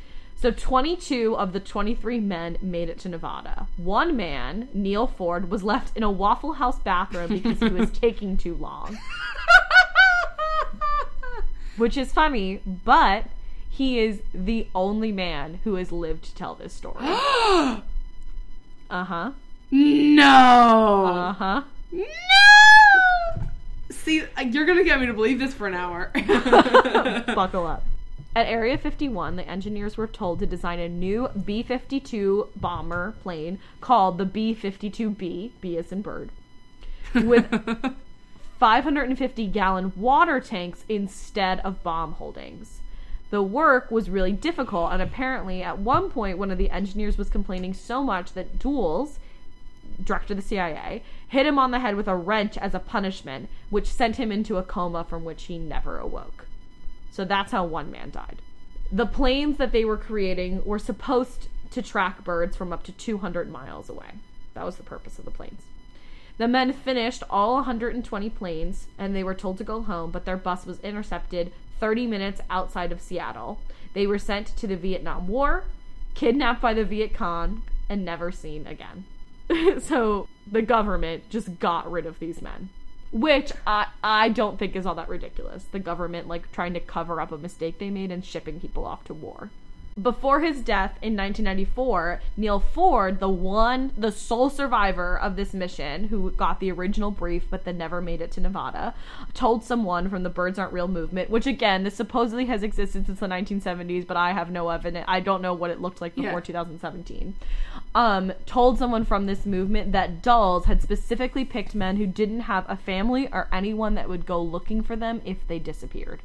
So 0.41 0.51
22 0.51 1.36
of 1.36 1.51
the 1.51 1.59
23 1.59 2.22
men 2.22 2.57
made 2.61 2.88
it 2.88 2.97
to 2.99 3.09
Nevada. 3.09 3.67
One 3.76 4.15
man, 4.15 4.70
Neil 4.74 5.05
Ford, 5.05 5.51
was 5.51 5.65
left 5.65 5.97
in 5.97 6.03
a 6.03 6.09
Waffle 6.09 6.53
House 6.53 6.80
bathroom 6.80 7.28
because 7.41 7.59
he 7.59 7.67
was 7.67 7.91
taking 7.99 8.38
too 8.38 8.55
long. 8.55 8.97
Which 11.76 11.97
is 11.97 12.13
funny, 12.13 12.61
but 12.65 13.26
he 13.80 13.97
is 13.97 14.19
the 14.34 14.67
only 14.75 15.09
man 15.09 15.61
who 15.63 15.75
has 15.75 15.89
lived 15.89 16.25
to 16.25 16.36
tell 16.36 16.53
this 16.53 16.73
story. 16.73 16.97
Uh 18.91 19.03
huh. 19.03 19.32
no. 19.69 21.05
Uh 21.05 21.32
huh. 21.34 21.61
no. 21.91 22.05
See, 23.91 24.23
you're 24.47 24.65
gonna 24.65 24.84
get 24.84 24.99
me 24.99 25.05
to 25.05 25.13
believe 25.13 25.38
this 25.38 25.53
for 25.53 25.67
an 25.67 25.75
hour. 25.75 26.11
Buckle 27.36 27.67
up. 27.67 27.84
At 28.36 28.47
Area 28.47 28.80
51, 28.80 29.36
the 29.36 29.47
engineers 29.47 29.95
were 29.95 30.07
told 30.07 30.39
to 30.39 30.47
design 30.47 30.80
a 30.80 30.89
new 30.89 31.27
B 31.45 31.61
52 31.61 32.47
bomber 32.55 33.13
plane 33.21 33.59
called 33.80 34.17
the 34.17 34.25
B 34.25 34.55
52B, 34.55 35.51
B 35.61 35.77
as 35.77 35.91
in 35.91 36.01
bird, 36.01 36.32
with 37.13 37.45
550 38.59 39.45
gallon 39.45 39.93
water 39.95 40.39
tanks 40.39 40.84
instead 40.89 41.59
of 41.59 41.84
bomb 41.84 42.13
holdings. 42.13 42.78
The 43.30 43.43
work 43.43 43.91
was 43.91 44.09
really 44.09 44.32
difficult, 44.32 44.91
and 44.91 45.01
apparently, 45.01 45.61
at 45.61 45.80
one 45.80 46.09
point, 46.09 46.38
one 46.38 46.49
of 46.49 46.57
the 46.57 46.71
engineers 46.71 47.17
was 47.17 47.30
complaining 47.30 47.73
so 47.73 48.03
much 48.03 48.34
that 48.34 48.57
Dulles, 48.57 49.19
director 50.03 50.34
of 50.34 50.38
the 50.38 50.47
CIA, 50.47 51.03
hit 51.27 51.45
him 51.45 51.59
on 51.59 51.71
the 51.71 51.80
head 51.80 51.95
with 51.95 52.07
a 52.07 52.15
wrench 52.15 52.57
as 52.57 52.73
a 52.73 52.80
punishment, 52.80 53.49
which 53.69 53.88
sent 53.88 54.15
him 54.15 54.32
into 54.32 54.57
a 54.57 54.63
coma 54.63 55.03
from 55.03 55.23
which 55.23 55.43
he 55.43 55.59
never 55.59 55.99
awoke. 55.99 56.47
So 57.11 57.23
that's 57.23 57.51
how 57.51 57.65
one 57.65 57.91
man 57.91 58.09
died. 58.09 58.41
The 58.91 59.05
planes 59.05 59.57
that 59.57 59.71
they 59.71 59.86
were 59.86 59.97
creating 59.97 60.65
were 60.65 60.80
supposed 60.80 61.49
to 61.71 61.82
track 61.84 62.23
birds 62.23 62.55
from 62.55 62.73
up 62.73 62.84
to 62.84 62.91
200 62.91 63.51
miles 63.51 63.89
away. 63.89 64.13
That 64.55 64.65
was 64.65 64.77
the 64.77 64.84
purpose 64.84 65.19
of 65.19 65.25
the 65.25 65.32
planes. 65.32 65.61
The 66.39 66.47
men 66.47 66.73
finished 66.73 67.21
all 67.30 67.55
120 67.55 68.30
planes 68.32 68.88
and 68.97 69.15
they 69.15 69.23
were 69.23 69.36
told 69.36 69.57
to 69.59 69.63
go 69.63 69.84
home, 69.84 70.09
but 70.09 70.25
their 70.25 70.38
bus 70.38 70.65
was 70.65 70.80
intercepted 70.80 71.51
30 71.80 72.07
minutes 72.07 72.41
outside 72.49 72.91
of 72.91 73.01
Seattle. 73.01 73.59
They 73.93 74.05
were 74.05 74.19
sent 74.19 74.47
to 74.57 74.67
the 74.67 74.75
Vietnam 74.75 75.27
War, 75.27 75.65
kidnapped 76.13 76.61
by 76.61 76.73
the 76.73 76.86
Viet 76.86 77.13
Cong, 77.13 77.63
and 77.88 78.05
never 78.05 78.32
seen 78.32 78.67
again. 78.67 79.05
so 79.82 80.27
the 80.49 80.61
government 80.61 81.30
just 81.30 81.59
got 81.59 81.89
rid 81.89 82.05
of 82.05 82.19
these 82.19 82.41
men. 82.41 82.69
Which 83.11 83.51
I, 83.65 83.88
I 84.03 84.30
don't 84.30 84.59
think 84.59 84.75
is 84.75 84.86
all 84.86 84.93
that 84.95 85.09
ridiculous. 85.09 85.63
The 85.63 85.80
government 85.80 86.27
like 86.27 86.51
trying 86.51 86.73
to 86.75 86.80
cover 86.80 87.19
up 87.19 87.32
a 87.32 87.38
mistake 87.38 87.80
they 87.80 87.89
made 87.89 88.11
and 88.11 88.23
shipping 88.23 88.59
people 88.59 88.86
off 88.86 89.03
to 89.05 89.15
war. 89.15 89.49
Before 90.02 90.39
his 90.39 90.62
death 90.62 90.91
in 91.02 91.18
1994, 91.18 92.22
Neil 92.38 92.60
Ford, 92.60 93.20
the 93.20 93.28
one, 93.28 93.91
the 93.97 94.12
sole 94.12 94.50
survivor 94.50 95.20
of 95.20 95.36
this 95.36 95.54
mission, 95.54 96.06
who 96.06 96.32
got 96.32 96.60
the 96.60 96.72
original 96.72 97.12
brief 97.12 97.45
but 97.50 97.66
then 97.66 97.78
never 97.78 98.00
made 98.00 98.22
it 98.22 98.32
to 98.32 98.41
Nevada, 98.41 98.93
told 99.34 99.64
someone 99.64 100.10
from 100.10 100.24
the 100.24 100.30
Birds 100.30 100.58
Aren't 100.60 100.74
Real 100.74 100.88
movement, 100.88 101.30
which 101.30 101.47
again, 101.47 101.84
this 101.84 101.95
supposedly 101.95 102.45
has 102.45 102.64
existed 102.64 103.08
since 103.08 103.20
the 103.20 103.28
1970s, 103.28 104.06
but 104.08 104.16
I 104.16 104.32
have 104.32 104.52
no 104.52 104.70
evidence. 104.70 105.06
I 105.08 105.20
don't 105.20 105.41
know 105.41 105.54
what 105.54 105.72
it 105.72 105.82
looked 105.82 106.02
like 106.02 106.16
before 106.16 106.32
Yeah. 106.32 106.39
2017. 106.39 107.36
Um, 107.95 108.32
told 108.45 108.78
someone 108.78 109.04
from 109.04 109.26
this 109.26 109.45
movement 109.45 109.91
that 109.91 110.22
Dulles 110.22 110.66
had 110.66 110.82
specifically 110.82 111.43
picked 111.43 111.74
men 111.76 111.97
who 111.97 112.06
didn't 112.06 112.41
have 112.41 112.66
a 112.70 112.78
family 112.78 113.28
or 113.34 113.50
anyone 113.52 113.95
that 113.95 114.08
would 114.08 114.26
go 114.26 114.41
looking 114.41 114.84
for 114.84 114.95
them 114.95 115.22
if 115.26 115.45
they 115.47 115.60
disappeared. 115.60 116.22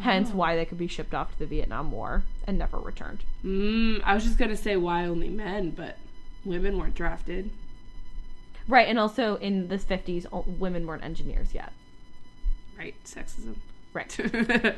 Hence, 0.00 0.30
why 0.30 0.56
they 0.56 0.64
could 0.64 0.78
be 0.78 0.88
shipped 0.88 1.14
off 1.14 1.32
to 1.32 1.38
the 1.38 1.46
Vietnam 1.46 1.90
War 1.90 2.22
and 2.46 2.58
never 2.58 2.78
returned. 2.78 3.20
mm, 3.44 4.00
I 4.04 4.14
was 4.14 4.24
just 4.24 4.38
gonna 4.38 4.56
say 4.56 4.76
why 4.76 5.06
only 5.06 5.28
men, 5.28 5.70
but 5.70 5.96
women 6.44 6.78
weren't 6.78 6.94
drafted. 6.94 7.50
Right, 8.68 8.88
and 8.88 8.98
also 8.98 9.36
in 9.36 9.68
the 9.68 9.78
50s, 9.78 10.26
women 10.58 10.86
weren't 10.86 11.04
engineers 11.04 11.54
yet. 11.54 11.72
Right, 12.76 12.94
sexism. 13.04 13.56
Right. 13.92 14.14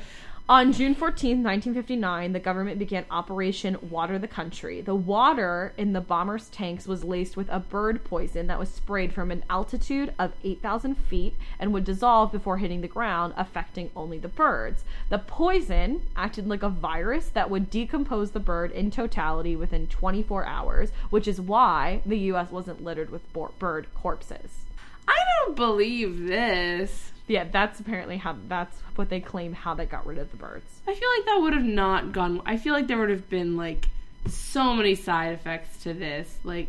On 0.51 0.73
June 0.73 0.95
14, 0.95 1.43
1959, 1.43 2.33
the 2.33 2.41
government 2.41 2.79
began 2.79 3.05
Operation 3.11 3.77
Water 3.83 4.19
the 4.19 4.27
Country. 4.27 4.81
The 4.81 4.95
water 4.95 5.75
in 5.77 5.93
the 5.93 6.01
bombers' 6.01 6.49
tanks 6.49 6.87
was 6.87 7.05
laced 7.05 7.37
with 7.37 7.51
a 7.51 7.61
bird 7.61 8.03
poison 8.03 8.47
that 8.47 8.59
was 8.59 8.71
sprayed 8.71 9.13
from 9.13 9.31
an 9.31 9.45
altitude 9.51 10.15
of 10.19 10.33
8,000 10.43 10.95
feet 10.95 11.35
and 11.59 11.71
would 11.75 11.85
dissolve 11.85 12.33
before 12.33 12.57
hitting 12.57 12.81
the 12.81 12.89
ground, 12.89 13.35
affecting 13.37 13.91
only 13.95 14.17
the 14.17 14.29
birds. 14.29 14.85
The 15.11 15.19
poison 15.19 16.07
acted 16.17 16.49
like 16.49 16.63
a 16.63 16.71
virus 16.71 17.29
that 17.29 17.51
would 17.51 17.69
decompose 17.69 18.31
the 18.31 18.41
bird 18.41 18.73
in 18.73 18.91
totality 18.91 19.55
within 19.55 19.87
24 19.87 20.47
hours, 20.47 20.93
which 21.11 21.29
is 21.29 21.43
why 21.43 22.01
the 22.07 22.19
U.S. 22.21 22.51
wasn't 22.51 22.83
littered 22.83 23.11
with 23.11 23.31
bird 23.59 23.87
corpses. 23.95 24.65
I 25.07 25.19
don't 25.45 25.57
believe 25.57 26.27
this. 26.27 27.13
Yeah, 27.29 27.45
that's 27.45 27.79
apparently 27.79 28.17
how 28.17 28.37
that's 28.49 28.77
what 28.97 29.09
they 29.11 29.21
claim 29.21 29.53
how 29.53 29.75
they 29.75 29.87
got 29.87 30.07
rid 30.07 30.19
of 30.19 30.31
the 30.31 30.37
birds. 30.37 30.65
I 30.87 30.95
feel 30.95 31.09
like 31.17 31.27
that 31.27 31.39
would 31.43 31.53
have 31.55 31.65
not 31.65 32.13
gone. 32.13 32.43
I 32.47 32.57
feel 32.57 32.73
like 32.75 32.87
there 32.89 32.99
would 32.99 33.11
have 33.11 33.29
been 33.31 33.57
like 33.57 33.87
so 34.27 34.75
many 34.75 34.95
side 34.95 35.33
effects 35.35 35.83
to 35.85 35.95
this. 35.95 36.37
Like, 36.43 36.69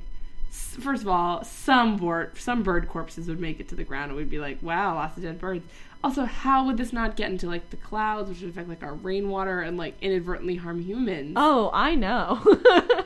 first 0.52 1.02
of 1.02 1.08
all, 1.08 1.44
some 1.44 1.98
bird 1.98 2.38
some 2.38 2.62
bird 2.64 2.88
corpses 2.90 3.28
would 3.28 3.40
make 3.40 3.60
it 3.60 3.70
to 3.70 3.76
the 3.76 3.84
ground, 3.84 4.12
and 4.12 4.18
we'd 4.18 4.30
be 4.30 4.40
like, 4.40 4.62
"Wow, 4.62 4.96
lots 4.96 5.18
of 5.18 5.24
dead 5.24 5.40
birds." 5.40 5.66
Also, 6.04 6.24
how 6.26 6.66
would 6.66 6.78
this 6.78 6.94
not 6.94 7.16
get 7.16 7.30
into 7.32 7.48
like 7.48 7.70
the 7.72 7.78
clouds, 7.78 8.30
which 8.30 8.42
would 8.42 8.52
affect 8.52 8.70
like 8.70 8.84
our 8.84 8.94
rainwater 8.94 9.62
and 9.62 9.78
like 9.78 9.96
inadvertently 10.02 10.56
harm 10.58 10.82
humans? 10.82 11.34
Oh, 11.36 11.72
I 11.74 11.96
know. 11.96 12.42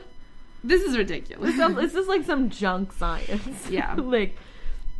This 0.64 0.80
is 0.82 0.96
ridiculous. 0.96 1.54
Some- 1.58 1.74
this 1.74 1.94
is 1.94 2.08
like 2.08 2.24
some 2.24 2.48
junk 2.48 2.92
science. 2.94 3.68
Yeah. 3.70 3.94
like 3.98 4.34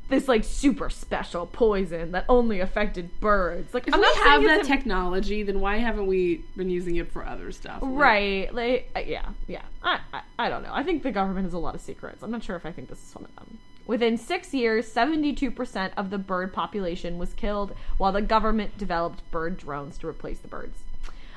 this 0.09 0.29
like 0.29 0.45
super 0.45 0.91
special 0.91 1.47
poison 1.47 2.13
that 2.13 2.25
only 2.29 2.61
affected 2.61 3.21
birds. 3.21 3.73
Like 3.73 3.89
if 3.89 3.95
I'm 3.95 4.01
we 4.01 4.07
have 4.25 4.43
that 4.45 4.65
technology, 4.65 5.43
then 5.43 5.61
why 5.61 5.79
haven't 5.79 6.07
we 6.07 6.45
been 6.57 6.71
using 6.71 6.97
it 6.97 7.11
for 7.11 7.25
other 7.25 7.53
stuff? 7.53 7.83
Like, 7.83 7.91
Right. 7.93 8.55
Like 8.55 8.91
uh, 8.95 9.01
yeah, 9.01 9.29
yeah. 9.47 9.63
I, 9.83 10.01
I 10.13 10.21
I 10.39 10.49
don't 10.49 10.63
know. 10.63 10.73
I 10.73 10.83
think 10.83 11.03
the 11.03 11.13
government 11.13 11.45
has 11.47 11.55
a 11.55 11.59
lot 11.59 11.75
of 11.75 11.81
secrets. 11.81 12.23
I'm 12.23 12.31
not 12.31 12.43
sure 12.43 12.57
if 12.57 12.67
I 12.67 12.73
think 12.73 12.89
this 12.89 13.03
is 13.03 13.15
one 13.15 13.25
of 13.25 13.35
them. 13.37 13.59
Within 13.87 14.17
six 14.17 14.55
years, 14.55 14.91
72% 14.91 15.91
of 15.99 16.09
the 16.09 16.17
bird 16.17 16.55
population 16.55 17.19
was 17.19 17.35
killed, 17.35 17.75
while 17.99 18.13
the 18.13 18.23
government 18.23 18.79
developed 18.79 19.31
bird 19.31 19.59
drones 19.59 19.99
to 19.99 20.09
replace 20.09 20.39
the 20.39 20.49
birds. 20.49 20.79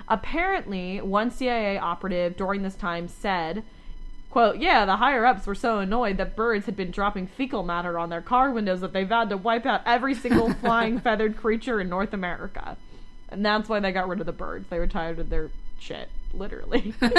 Apparently, 0.08 1.02
one 1.02 1.30
CIA 1.30 1.78
operative 1.78 2.38
during 2.38 2.64
this 2.64 2.76
time 2.76 3.10
said, 3.10 3.64
quote, 4.30 4.58
yeah, 4.58 4.86
the 4.86 4.98
higher 4.98 5.26
ups 5.26 5.48
were 5.48 5.56
so 5.56 5.80
annoyed 5.80 6.18
that 6.18 6.36
birds 6.36 6.66
had 6.66 6.76
been 6.76 6.92
dropping 6.92 7.28
fecal 7.28 7.64
matter 7.64 7.98
on 7.98 8.10
their 8.10 8.22
car 8.22 8.52
windows 8.52 8.82
that 8.82 8.94
they 8.94 9.04
vowed 9.04 9.30
to 9.30 9.38
wipe 9.38 9.66
out 9.66 9.82
every 9.86 10.14
single 10.14 10.54
flying 10.62 11.00
feathered 11.00 11.38
creature 11.38 11.80
in 11.82 11.90
North 11.90 12.14
America. 12.14 12.78
And 13.30 13.46
that's 13.46 13.68
why 13.68 13.80
they 13.80 13.92
got 13.92 14.08
rid 14.08 14.20
of 14.20 14.26
the 14.26 14.32
birds. 14.32 14.68
They 14.70 14.80
were 14.80 14.88
tired 14.88 15.20
of 15.20 15.30
their 15.30 15.50
shit, 15.80 16.10
literally. 16.34 16.94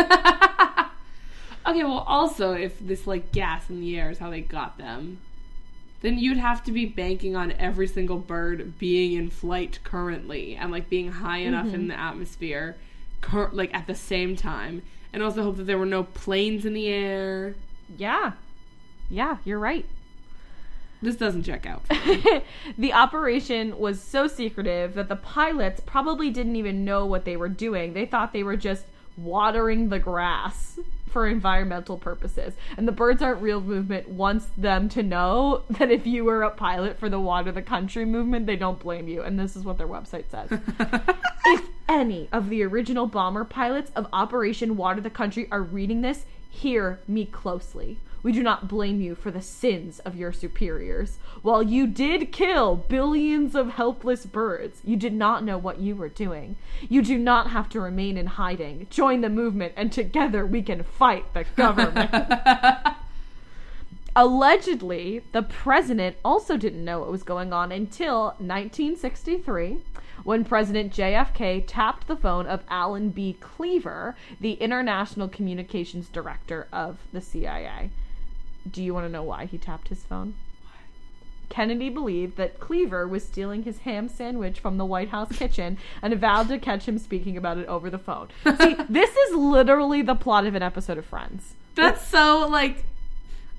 Okay, 1.67 1.85
well, 1.85 1.99
also, 2.07 2.53
if 2.53 2.79
this 2.79 3.07
like 3.07 3.31
gas 3.31 3.69
in 3.69 3.81
the 3.81 3.99
air 3.99 4.11
is 4.11 4.19
how 4.19 4.31
they 4.31 4.41
got 4.41 4.79
them, 4.79 5.19
then 6.01 6.17
you'd 6.19 6.39
have 6.39 6.65
to 6.65 6.73
be 6.73 6.87
banking 6.87 7.37
on 7.37 7.53
every 7.53 7.87
single 7.87 8.17
bird 8.17 8.79
being 8.79 9.13
in 9.15 9.29
flight 9.29 9.79
currently 9.85 10.57
and 10.57 10.71
like 10.71 10.89
being 10.89 11.11
high 11.13 11.39
enough 11.39 11.67
Mm-hmm. 11.67 11.75
in 11.75 11.89
the 11.89 11.99
atmosphere, 12.01 12.77
cur- 13.21 13.51
like 13.53 13.75
at 13.75 13.87
the 13.87 13.95
same 13.95 14.35
time, 14.35 14.81
and 15.13 15.23
also 15.23 15.43
hope 15.43 15.57
that 15.57 15.67
there 15.67 15.79
were 15.79 15.87
no 15.87 16.05
planes 16.05 16.65
in 16.65 16.75
the 16.75 16.89
air. 16.89 17.55
Yeah. 17.97 18.33
Yeah, 19.11 19.39
you're 19.45 19.59
right. 19.59 19.87
This 21.01 21.17
doesn't 21.17 21.45
check 21.45 21.65
out. 21.65 21.83
the 22.79 22.93
operation 22.93 23.79
was 23.79 24.01
so 24.01 24.27
secretive 24.27 24.95
that 24.95 25.09
the 25.09 25.17
pilots 25.17 25.81
probably 25.87 26.31
didn't 26.31 26.57
even 26.57 26.85
know 26.85 27.07
what 27.07 27.25
they 27.25 27.37
were 27.37 27.49
doing. 27.49 27.93
They 27.93 28.05
thought 28.05 28.33
they 28.33 28.43
were 28.43 28.57
just 28.57 28.85
watering 29.17 29.89
the 29.89 29.99
grass 29.99 30.79
for 31.09 31.27
environmental 31.27 31.97
purposes. 31.97 32.55
And 32.77 32.87
the 32.87 32.93
Birds 32.93 33.23
Aren't 33.23 33.43
Real 33.43 33.61
movement 33.61 34.09
wants 34.09 34.47
them 34.57 34.89
to 34.91 35.03
know 35.03 35.63
that 35.71 35.91
if 35.91 36.07
you 36.07 36.25
were 36.25 36.43
a 36.43 36.51
pilot 36.51 36.99
for 36.99 37.09
the 37.09 37.21
Water 37.21 37.53
the 37.53 37.63
Country 37.63 38.05
movement, 38.05 38.47
they 38.47 38.57
don't 38.57 38.79
blame 38.79 39.09
you. 39.09 39.23
And 39.23 39.39
this 39.39 39.57
is 39.57 39.65
what 39.65 39.79
their 39.79 39.89
website 39.89 40.31
says. 40.31 40.51
if 41.47 41.65
any 41.89 42.29
of 42.33 42.49
the 42.49 42.63
original 42.63 43.07
bomber 43.07 43.45
pilots 43.45 43.91
of 43.97 44.07
Operation 44.13 44.77
Water 44.77 45.01
the 45.01 45.11
Country 45.11 45.49
are 45.51 45.63
reading 45.63 46.03
this, 46.03 46.27
hear 46.49 47.01
me 47.07 47.25
closely. 47.25 47.99
We 48.23 48.33
do 48.33 48.43
not 48.43 48.69
blame 48.69 49.01
you 49.01 49.15
for 49.15 49.31
the 49.31 49.43
sins 49.43 50.01
of 50.01 50.17
your 50.17 50.33
superiors. 50.33 51.19
While 51.43 51.63
you 51.63 51.87
did 51.87 52.33
kill 52.33 52.77
billions 52.77 53.55
of 53.55 53.71
helpless 53.71 54.27
birds, 54.27 54.81
you 54.85 54.97
did 54.97 55.13
not 55.13 55.45
know 55.45 55.57
what 55.57 55.79
you 55.79 55.95
were 55.95 56.09
doing. 56.09 56.57
You 56.89 57.03
do 57.03 57.17
not 57.17 57.51
have 57.51 57.69
to 57.71 57.81
remain 57.81 58.17
in 58.17 58.27
hiding. 58.27 58.89
Join 58.91 59.21
the 59.21 59.29
movement, 59.29 59.75
and 59.77 59.93
together 59.93 60.45
we 60.45 60.63
can 60.63 60.83
fight 60.83 61.33
the 61.33 61.45
government. 61.57 62.11
Allegedly, 64.17 65.23
the 65.31 65.43
president 65.43 66.17
also 66.25 66.57
didn't 66.57 66.85
know 66.85 66.99
what 66.99 67.11
was 67.11 67.23
going 67.23 67.53
on 67.53 67.71
until 67.71 68.35
1963 68.39 69.79
when 70.25 70.45
President 70.45 70.93
JFK 70.93 71.63
tapped 71.67 72.09
the 72.09 72.17
phone 72.17 72.47
of 72.47 72.65
Alan 72.69 73.11
B. 73.11 73.37
Cleaver, 73.39 74.17
the 74.41 74.55
International 74.55 75.29
Communications 75.29 76.09
Director 76.09 76.67
of 76.73 76.99
the 77.13 77.21
CIA. 77.21 77.91
Do 78.71 78.83
you 78.83 78.93
want 78.95 79.07
to 79.07 79.13
know 79.13 79.23
why 79.23 79.47
he 79.47 79.59
tapped 79.59 79.89
his 79.89 80.03
phone? 80.03 80.35
Kennedy 81.49 81.89
believed 81.89 82.37
that 82.37 82.61
Cleaver 82.61 83.09
was 83.09 83.25
stealing 83.25 83.63
his 83.63 83.79
ham 83.79 84.09
sandwich 84.09 84.61
from 84.61 84.77
the 84.77 84.85
White 84.85 85.09
House 85.09 85.35
kitchen 85.35 85.79
and 86.03 86.15
vowed 86.17 86.49
to 86.49 86.59
catch 86.59 86.87
him 86.87 86.99
speaking 86.99 87.39
about 87.39 87.57
it 87.57 87.67
over 87.67 87.89
the 87.89 87.99
phone. 87.99 88.29
See, 88.61 88.77
this 88.89 89.17
is 89.17 89.35
literally 89.35 90.03
the 90.03 90.15
plot 90.15 90.45
of 90.47 90.55
an 90.55 90.63
episode 90.63 90.99
of 90.99 91.07
Friends. 91.07 91.55
That's 91.75 92.07
so 92.07 92.47
like. 92.51 92.85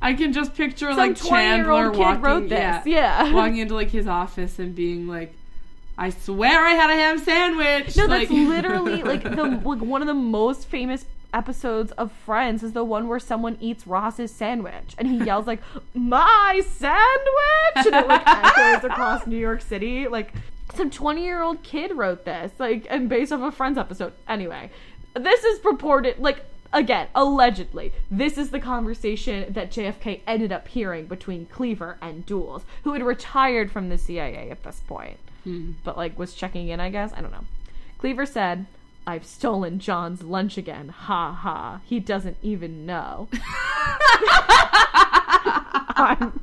I 0.01 0.13
can 0.13 0.31
just 0.31 0.55
picture 0.55 0.93
like 0.93 1.17
20 1.17 1.29
Chandler 1.29 1.73
year 1.73 1.83
old 1.87 1.93
kid 1.93 1.99
walking, 1.99 2.21
wrote 2.21 2.49
this. 2.49 2.59
yeah, 2.59 2.83
Yeah. 2.85 3.33
walking 3.33 3.57
into 3.57 3.73
like 3.75 3.89
his 3.89 4.07
office 4.07 4.57
and 4.59 4.73
being 4.73 5.07
like, 5.07 5.33
"I 5.97 6.11
swear 6.11 6.65
I 6.65 6.71
had 6.71 6.89
a 6.89 6.93
ham 6.93 7.17
sandwich." 7.17 7.97
No, 7.97 8.05
like, 8.05 8.29
that's 8.29 8.31
literally 8.49 9.03
like 9.03 9.23
the 9.23 9.43
like 9.65 9.81
one 9.81 10.01
of 10.01 10.07
the 10.07 10.13
most 10.13 10.67
famous 10.67 11.03
episodes 11.33 11.91
of 11.93 12.11
Friends 12.11 12.63
is 12.63 12.73
the 12.73 12.83
one 12.83 13.07
where 13.07 13.19
someone 13.19 13.57
eats 13.59 13.87
Ross's 13.87 14.31
sandwich 14.31 14.95
and 14.97 15.07
he 15.07 15.23
yells 15.23 15.47
like 15.47 15.61
"My 15.93 16.61
sandwich!" 16.67 17.85
and 17.93 17.95
it 17.95 18.07
like 18.07 18.23
echoes 18.25 18.83
across 18.83 19.27
New 19.27 19.37
York 19.37 19.61
City. 19.61 20.07
Like 20.07 20.33
some 20.75 20.89
twenty-year-old 20.89 21.63
kid 21.63 21.95
wrote 21.97 22.25
this, 22.25 22.51
like, 22.59 22.87
and 22.89 23.09
based 23.09 23.31
off 23.31 23.41
a 23.41 23.51
Friends 23.51 23.77
episode. 23.77 24.13
Anyway, 24.27 24.71
this 25.13 25.43
is 25.43 25.59
purported 25.59 26.19
like. 26.19 26.45
Again, 26.71 27.07
allegedly, 27.15 27.91
this 28.11 28.37
is 28.37 28.51
the 28.51 28.59
conversation 28.59 29.51
that 29.51 29.71
JFK 29.71 30.21
ended 30.27 30.51
up 30.51 30.67
hearing 30.67 31.07
between 31.07 31.47
Cleaver 31.47 31.97
and 31.99 32.27
Dulles, 32.27 32.63
who 32.83 32.93
had 32.93 33.01
retired 33.01 33.71
from 33.71 33.89
the 33.89 33.97
CIA 33.97 34.51
at 34.51 34.61
this 34.61 34.83
point 34.85 35.17
hmm. 35.43 35.71
but 35.83 35.97
like 35.97 36.17
was 36.17 36.33
checking 36.33 36.67
in, 36.67 36.79
I 36.79 36.89
guess. 36.89 37.11
I 37.15 37.21
don't 37.21 37.31
know. 37.31 37.45
Cleaver 37.97 38.25
said, 38.25 38.65
I've 39.09 39.25
stolen 39.25 39.79
John's 39.79 40.21
lunch 40.21 40.55
again. 40.55 40.89
Ha 40.89 41.31
ha. 41.33 41.81
He 41.83 41.99
doesn't 41.99 42.37
even 42.43 42.85
know. 42.85 43.27
I'm- 45.95 46.39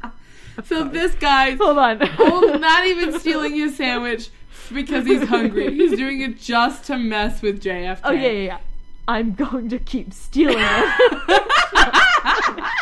so 0.64 0.82
this 0.84 1.14
guy's 1.14 1.58
hold 1.58 1.78
on. 1.78 2.00
well, 2.18 2.58
not 2.58 2.84
even 2.86 3.20
stealing 3.20 3.54
his 3.54 3.76
sandwich 3.76 4.30
because 4.72 5.06
he's 5.06 5.28
hungry. 5.28 5.72
He's 5.72 5.96
doing 5.96 6.22
it 6.22 6.40
just 6.40 6.84
to 6.86 6.98
mess 6.98 7.40
with 7.40 7.62
JFK. 7.62 8.00
oh, 8.02 8.10
yeah, 8.10 8.20
yeah, 8.22 8.30
yeah. 8.46 8.58
I'm 9.06 9.34
going 9.34 9.68
to 9.68 9.78
keep 9.78 10.12
stealing 10.12 10.58
it 10.58 11.42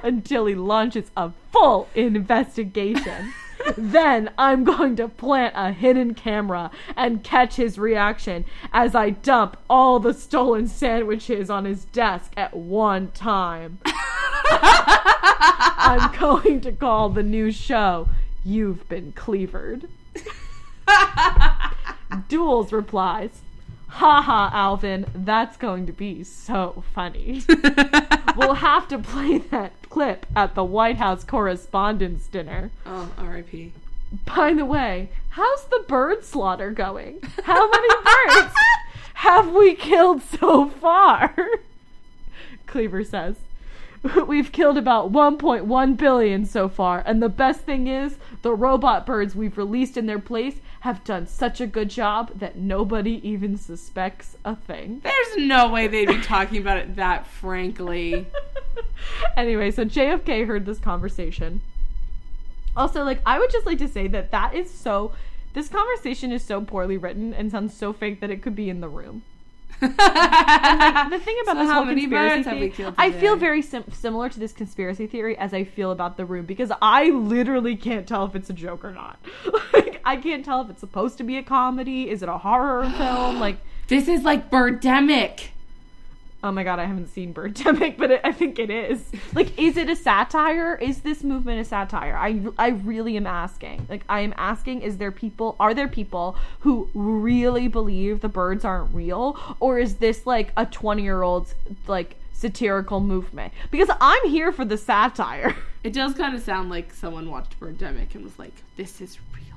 until 0.04 0.46
he 0.46 0.54
launches 0.54 1.10
a 1.16 1.32
full 1.50 1.88
investigation. 1.96 3.32
Then 3.76 4.30
I'm 4.38 4.64
going 4.64 4.96
to 4.96 5.08
plant 5.08 5.54
a 5.56 5.72
hidden 5.72 6.14
camera 6.14 6.70
and 6.96 7.22
catch 7.22 7.56
his 7.56 7.78
reaction 7.78 8.44
as 8.72 8.94
I 8.94 9.10
dump 9.10 9.56
all 9.68 9.98
the 9.98 10.14
stolen 10.14 10.66
sandwiches 10.68 11.50
on 11.50 11.64
his 11.64 11.84
desk 11.86 12.32
at 12.36 12.56
one 12.56 13.10
time. 13.12 13.78
I'm 15.82 16.12
going 16.18 16.60
to 16.62 16.72
call 16.72 17.08
the 17.10 17.22
new 17.22 17.50
show 17.50 18.08
You've 18.44 18.88
Been 18.88 19.12
Cleavered. 19.12 19.88
Dulles 22.28 22.72
replies, 22.72 23.42
Haha, 23.90 24.50
Alvin, 24.52 25.06
that's 25.14 25.56
going 25.56 25.86
to 25.86 25.92
be 25.92 26.22
so 26.24 26.84
funny. 26.94 27.42
we'll 28.36 28.54
have 28.54 28.88
to 28.88 28.98
play 28.98 29.38
that 29.38 29.72
clip 29.90 30.26
at 30.34 30.54
the 30.54 30.64
White 30.64 30.96
House 30.96 31.24
Correspondents' 31.24 32.26
Dinner. 32.28 32.70
Oh, 32.86 33.10
R.I.P. 33.18 33.72
By 34.24 34.54
the 34.54 34.64
way, 34.64 35.10
how's 35.30 35.64
the 35.66 35.84
bird 35.86 36.24
slaughter 36.24 36.70
going? 36.70 37.20
How 37.44 37.68
many 37.68 37.88
birds 38.04 38.54
have 39.14 39.52
we 39.52 39.74
killed 39.74 40.22
so 40.22 40.68
far? 40.68 41.34
Cleaver 42.66 43.04
says. 43.04 43.36
We've 44.26 44.50
killed 44.50 44.78
about 44.78 45.12
1.1 45.12 45.96
billion 45.96 46.46
so 46.46 46.68
far, 46.68 47.02
and 47.04 47.22
the 47.22 47.28
best 47.28 47.60
thing 47.60 47.86
is, 47.86 48.16
the 48.42 48.54
robot 48.54 49.04
birds 49.04 49.34
we've 49.34 49.58
released 49.58 49.96
in 49.96 50.06
their 50.06 50.18
place 50.18 50.56
have 50.80 51.04
done 51.04 51.26
such 51.26 51.60
a 51.60 51.66
good 51.66 51.90
job 51.90 52.38
that 52.38 52.56
nobody 52.56 53.20
even 53.28 53.58
suspects 53.58 54.36
a 54.44 54.56
thing. 54.56 55.00
There's 55.04 55.36
no 55.36 55.68
way 55.68 55.86
they'd 55.86 56.08
be 56.08 56.20
talking 56.22 56.58
about 56.58 56.78
it 56.78 56.96
that 56.96 57.26
frankly. 57.26 58.26
anyway, 59.36 59.70
so 59.70 59.84
JFK 59.84 60.46
heard 60.46 60.64
this 60.64 60.78
conversation. 60.78 61.60
Also, 62.74 63.04
like, 63.04 63.20
I 63.26 63.38
would 63.38 63.50
just 63.50 63.66
like 63.66 63.78
to 63.78 63.88
say 63.88 64.08
that 64.08 64.30
that 64.30 64.54
is 64.54 64.70
so. 64.70 65.12
This 65.52 65.68
conversation 65.68 66.30
is 66.30 66.44
so 66.44 66.62
poorly 66.62 66.96
written 66.96 67.34
and 67.34 67.50
sounds 67.50 67.76
so 67.76 67.92
fake 67.92 68.20
that 68.20 68.30
it 68.30 68.40
could 68.40 68.54
be 68.54 68.70
in 68.70 68.80
the 68.80 68.88
room. 68.88 69.24
the 69.80 69.88
thing 69.88 71.36
about 71.42 71.56
So 71.56 71.62
this 71.62 71.70
whole 71.70 71.86
conspiracy 71.86 72.06
birds 72.08 72.46
have 72.46 72.58
we 72.58 72.70
theory, 72.70 72.92
I 72.98 73.12
feel 73.12 73.36
very 73.36 73.62
sim- 73.62 73.90
similar 73.92 74.28
to 74.28 74.38
this 74.38 74.52
conspiracy 74.52 75.06
theory 75.06 75.36
as 75.38 75.54
I 75.54 75.64
feel 75.64 75.90
about 75.90 76.16
the 76.16 76.24
room 76.24 76.44
because 76.44 76.70
I 76.82 77.10
literally 77.10 77.76
can't 77.76 78.06
tell 78.06 78.24
if 78.26 78.34
it's 78.34 78.50
a 78.50 78.52
joke 78.52 78.84
or 78.84 78.92
not. 78.92 79.18
like, 79.72 80.00
I 80.04 80.16
can't 80.16 80.44
tell 80.44 80.60
if 80.62 80.70
it's 80.70 80.80
supposed 80.80 81.18
to 81.18 81.24
be 81.24 81.38
a 81.38 81.42
comedy. 81.42 82.10
Is 82.10 82.22
it 82.22 82.28
a 82.28 82.38
horror 82.38 82.90
film? 82.90 83.40
Like, 83.40 83.56
This 83.88 84.08
is 84.08 84.22
like 84.22 84.50
Birdemic. 84.50 85.48
Oh 86.42 86.50
my 86.50 86.64
god, 86.64 86.78
I 86.78 86.86
haven't 86.86 87.08
seen 87.08 87.34
Birdemic, 87.34 87.96
but 87.98 88.10
it, 88.10 88.20
I 88.24 88.32
think 88.32 88.58
it 88.58 88.70
is. 88.70 89.10
Like, 89.34 89.58
is 89.58 89.76
it 89.76 89.90
a 89.90 89.96
satire? 89.96 90.74
Is 90.76 91.00
this 91.00 91.22
movement 91.22 91.60
a 91.60 91.64
satire? 91.64 92.16
I, 92.16 92.40
I 92.58 92.68
really 92.68 93.16
am 93.16 93.26
asking. 93.26 93.86
Like, 93.90 94.04
I 94.08 94.20
am 94.20 94.32
asking, 94.38 94.80
is 94.82 94.96
there 94.96 95.12
people, 95.12 95.56
are 95.60 95.74
there 95.74 95.88
people 95.88 96.36
who 96.60 96.88
really 96.94 97.68
believe 97.68 98.20
the 98.20 98.28
birds 98.28 98.64
aren't 98.64 98.94
real? 98.94 99.38
Or 99.60 99.78
is 99.78 99.96
this 99.96 100.26
like 100.26 100.52
a 100.56 100.64
20 100.64 101.02
year 101.02 101.22
old's, 101.22 101.54
like, 101.86 102.16
satirical 102.32 103.00
movement? 103.00 103.52
Because 103.70 103.90
I'm 104.00 104.28
here 104.28 104.50
for 104.52 104.64
the 104.64 104.78
satire. 104.78 105.56
It 105.82 105.94
does 105.94 106.12
kind 106.12 106.34
of 106.34 106.42
sound 106.42 106.68
like 106.68 106.92
someone 106.92 107.30
watched 107.30 107.58
Birdemic 107.58 108.14
and 108.14 108.22
was 108.22 108.38
like, 108.38 108.52
"This 108.76 109.00
is 109.00 109.18
real." 109.34 109.49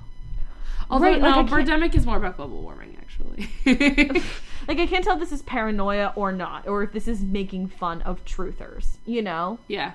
Although 0.90 1.06
Right, 1.06 1.22
like, 1.22 1.36
no, 1.36 1.56
Birdemic 1.56 1.96
is 1.96 2.06
more 2.06 2.18
about 2.18 2.38
global 2.38 2.62
warming, 2.62 2.98
actually. 3.00 3.50
like, 4.68 4.80
I 4.80 4.86
can't 4.86 5.04
tell 5.04 5.16
if 5.16 5.20
this 5.20 5.32
is 5.32 5.42
paranoia 5.42 6.14
or 6.16 6.32
not, 6.32 6.68
or 6.68 6.84
if 6.84 6.92
this 6.92 7.08
is 7.08 7.22
making 7.22 7.68
fun 7.68 8.02
of 8.04 8.24
truthers, 8.26 8.98
you 9.06 9.22
know? 9.22 9.60
yeah. 9.68 9.94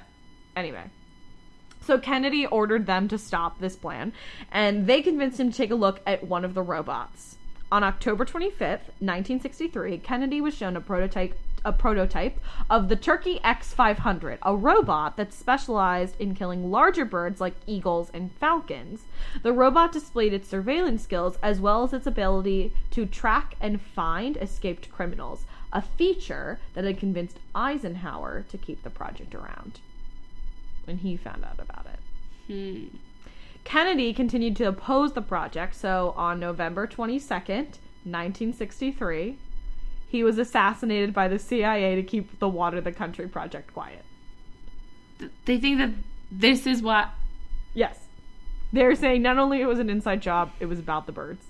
Anyway. 0.57 0.85
So 1.81 1.99
Kennedy 1.99 2.45
ordered 2.45 2.87
them 2.87 3.09
to 3.09 3.17
stop 3.17 3.61
this 3.61 3.77
plan, 3.77 4.13
and 4.53 4.87
they 4.87 5.01
convinced 5.01 5.41
him 5.41 5.51
to 5.51 5.57
take 5.57 5.71
a 5.71 5.75
look 5.75 6.01
at 6.07 6.27
one 6.27 6.45
of 6.45 6.53
the 6.55 6.63
robots. 6.63 7.37
On 7.71 7.85
October 7.85 8.25
25th, 8.25 8.91
1963, 9.01 9.99
Kennedy 9.99 10.41
was 10.41 10.55
shown 10.55 10.77
a 10.77 10.81
prototype 10.81 11.39
a 11.65 11.73
prototype 11.73 12.39
of 12.71 12.89
the 12.89 12.97
Turkey 12.97 13.41
X500, 13.45 14.39
a 14.43 14.57
robot 14.57 15.17
that 15.17 15.33
specialized 15.33 16.21
in 16.21 16.35
killing 16.35 16.71
larger 16.71 17.05
birds 17.05 17.41
like 17.41 17.55
eagles 17.67 18.11
and 18.15 18.33
falcons. 18.33 19.03
The 19.43 19.53
robot 19.53 19.93
displayed 19.93 20.33
its 20.33 20.49
surveillance 20.49 21.03
skills 21.03 21.39
as 21.43 21.61
well 21.61 21.85
as 21.85 21.93
its 21.93 22.07
ability 22.07 22.73
to 22.93 23.07
track 23.07 23.57
and 23.61 23.81
find 23.81 24.37
escaped 24.37 24.91
criminals. 24.91 25.45
a 25.73 25.83
feature 25.83 26.59
that 26.73 26.85
had 26.85 26.99
convinced 26.99 27.39
Eisenhower 27.55 28.45
to 28.49 28.57
keep 28.57 28.83
the 28.83 28.91
project 28.91 29.35
around 29.35 29.81
when 30.85 30.99
he 30.99 31.17
found 31.17 31.45
out 31.45 31.61
about 31.61 31.87
it. 31.87 32.01
Hmm. 32.47 32.97
Kennedy 33.65 34.15
continued 34.15 34.57
to 34.57 34.65
oppose 34.65 35.13
the 35.13 35.21
project, 35.21 35.75
so 35.75 36.15
on 36.17 36.41
November 36.41 36.87
22nd, 36.87 37.77
1963, 38.05 39.37
he 40.09 40.25
was 40.25 40.39
assassinated 40.39 41.13
by 41.13 41.29
the 41.29 41.39
CIA 41.39 41.95
to 41.95 42.03
keep 42.03 42.39
the 42.39 42.49
Water 42.49 42.81
the 42.81 42.93
Country 42.93 43.29
project 43.29 43.73
quiet. 43.73 44.05
They 45.45 45.59
think 45.59 45.79
that 45.79 45.91
this 46.31 46.67
is 46.67 46.83
what. 46.83 47.11
Yes. 47.75 47.99
They're 48.73 48.95
saying 48.95 49.23
not 49.23 49.39
only 49.39 49.61
it 49.61 49.67
was 49.67 49.79
an 49.79 49.91
inside 49.91 50.23
job, 50.23 50.53
it 50.61 50.67
was 50.67 50.79
about 50.79 51.07
the 51.07 51.13
birds. 51.13 51.45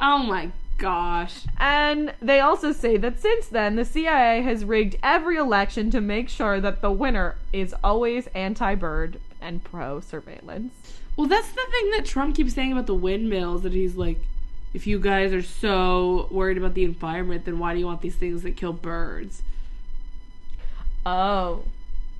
Oh 0.00 0.18
my 0.18 0.50
gosh. 0.78 1.44
And 1.58 2.14
they 2.20 2.40
also 2.40 2.72
say 2.72 2.96
that 2.96 3.20
since 3.20 3.46
then, 3.48 3.76
the 3.76 3.84
CIA 3.84 4.42
has 4.42 4.64
rigged 4.64 4.96
every 5.02 5.36
election 5.36 5.90
to 5.90 6.00
make 6.00 6.28
sure 6.28 6.60
that 6.60 6.80
the 6.80 6.90
winner 6.90 7.36
is 7.52 7.74
always 7.84 8.26
anti 8.28 8.74
bird 8.74 9.20
and 9.40 9.62
pro 9.62 10.00
surveillance. 10.00 10.72
Well, 11.16 11.26
that's 11.26 11.50
the 11.50 11.66
thing 11.70 11.90
that 11.90 12.06
Trump 12.06 12.36
keeps 12.36 12.54
saying 12.54 12.72
about 12.72 12.86
the 12.86 12.94
windmills. 12.94 13.62
That 13.62 13.72
he's 13.72 13.96
like, 13.96 14.18
if 14.72 14.86
you 14.86 15.00
guys 15.00 15.32
are 15.32 15.42
so 15.42 16.28
worried 16.30 16.58
about 16.58 16.74
the 16.74 16.84
environment, 16.84 17.44
then 17.44 17.58
why 17.58 17.74
do 17.74 17.80
you 17.80 17.86
want 17.86 18.02
these 18.02 18.14
things 18.14 18.42
that 18.42 18.56
kill 18.56 18.72
birds? 18.72 19.42
Oh. 21.04 21.64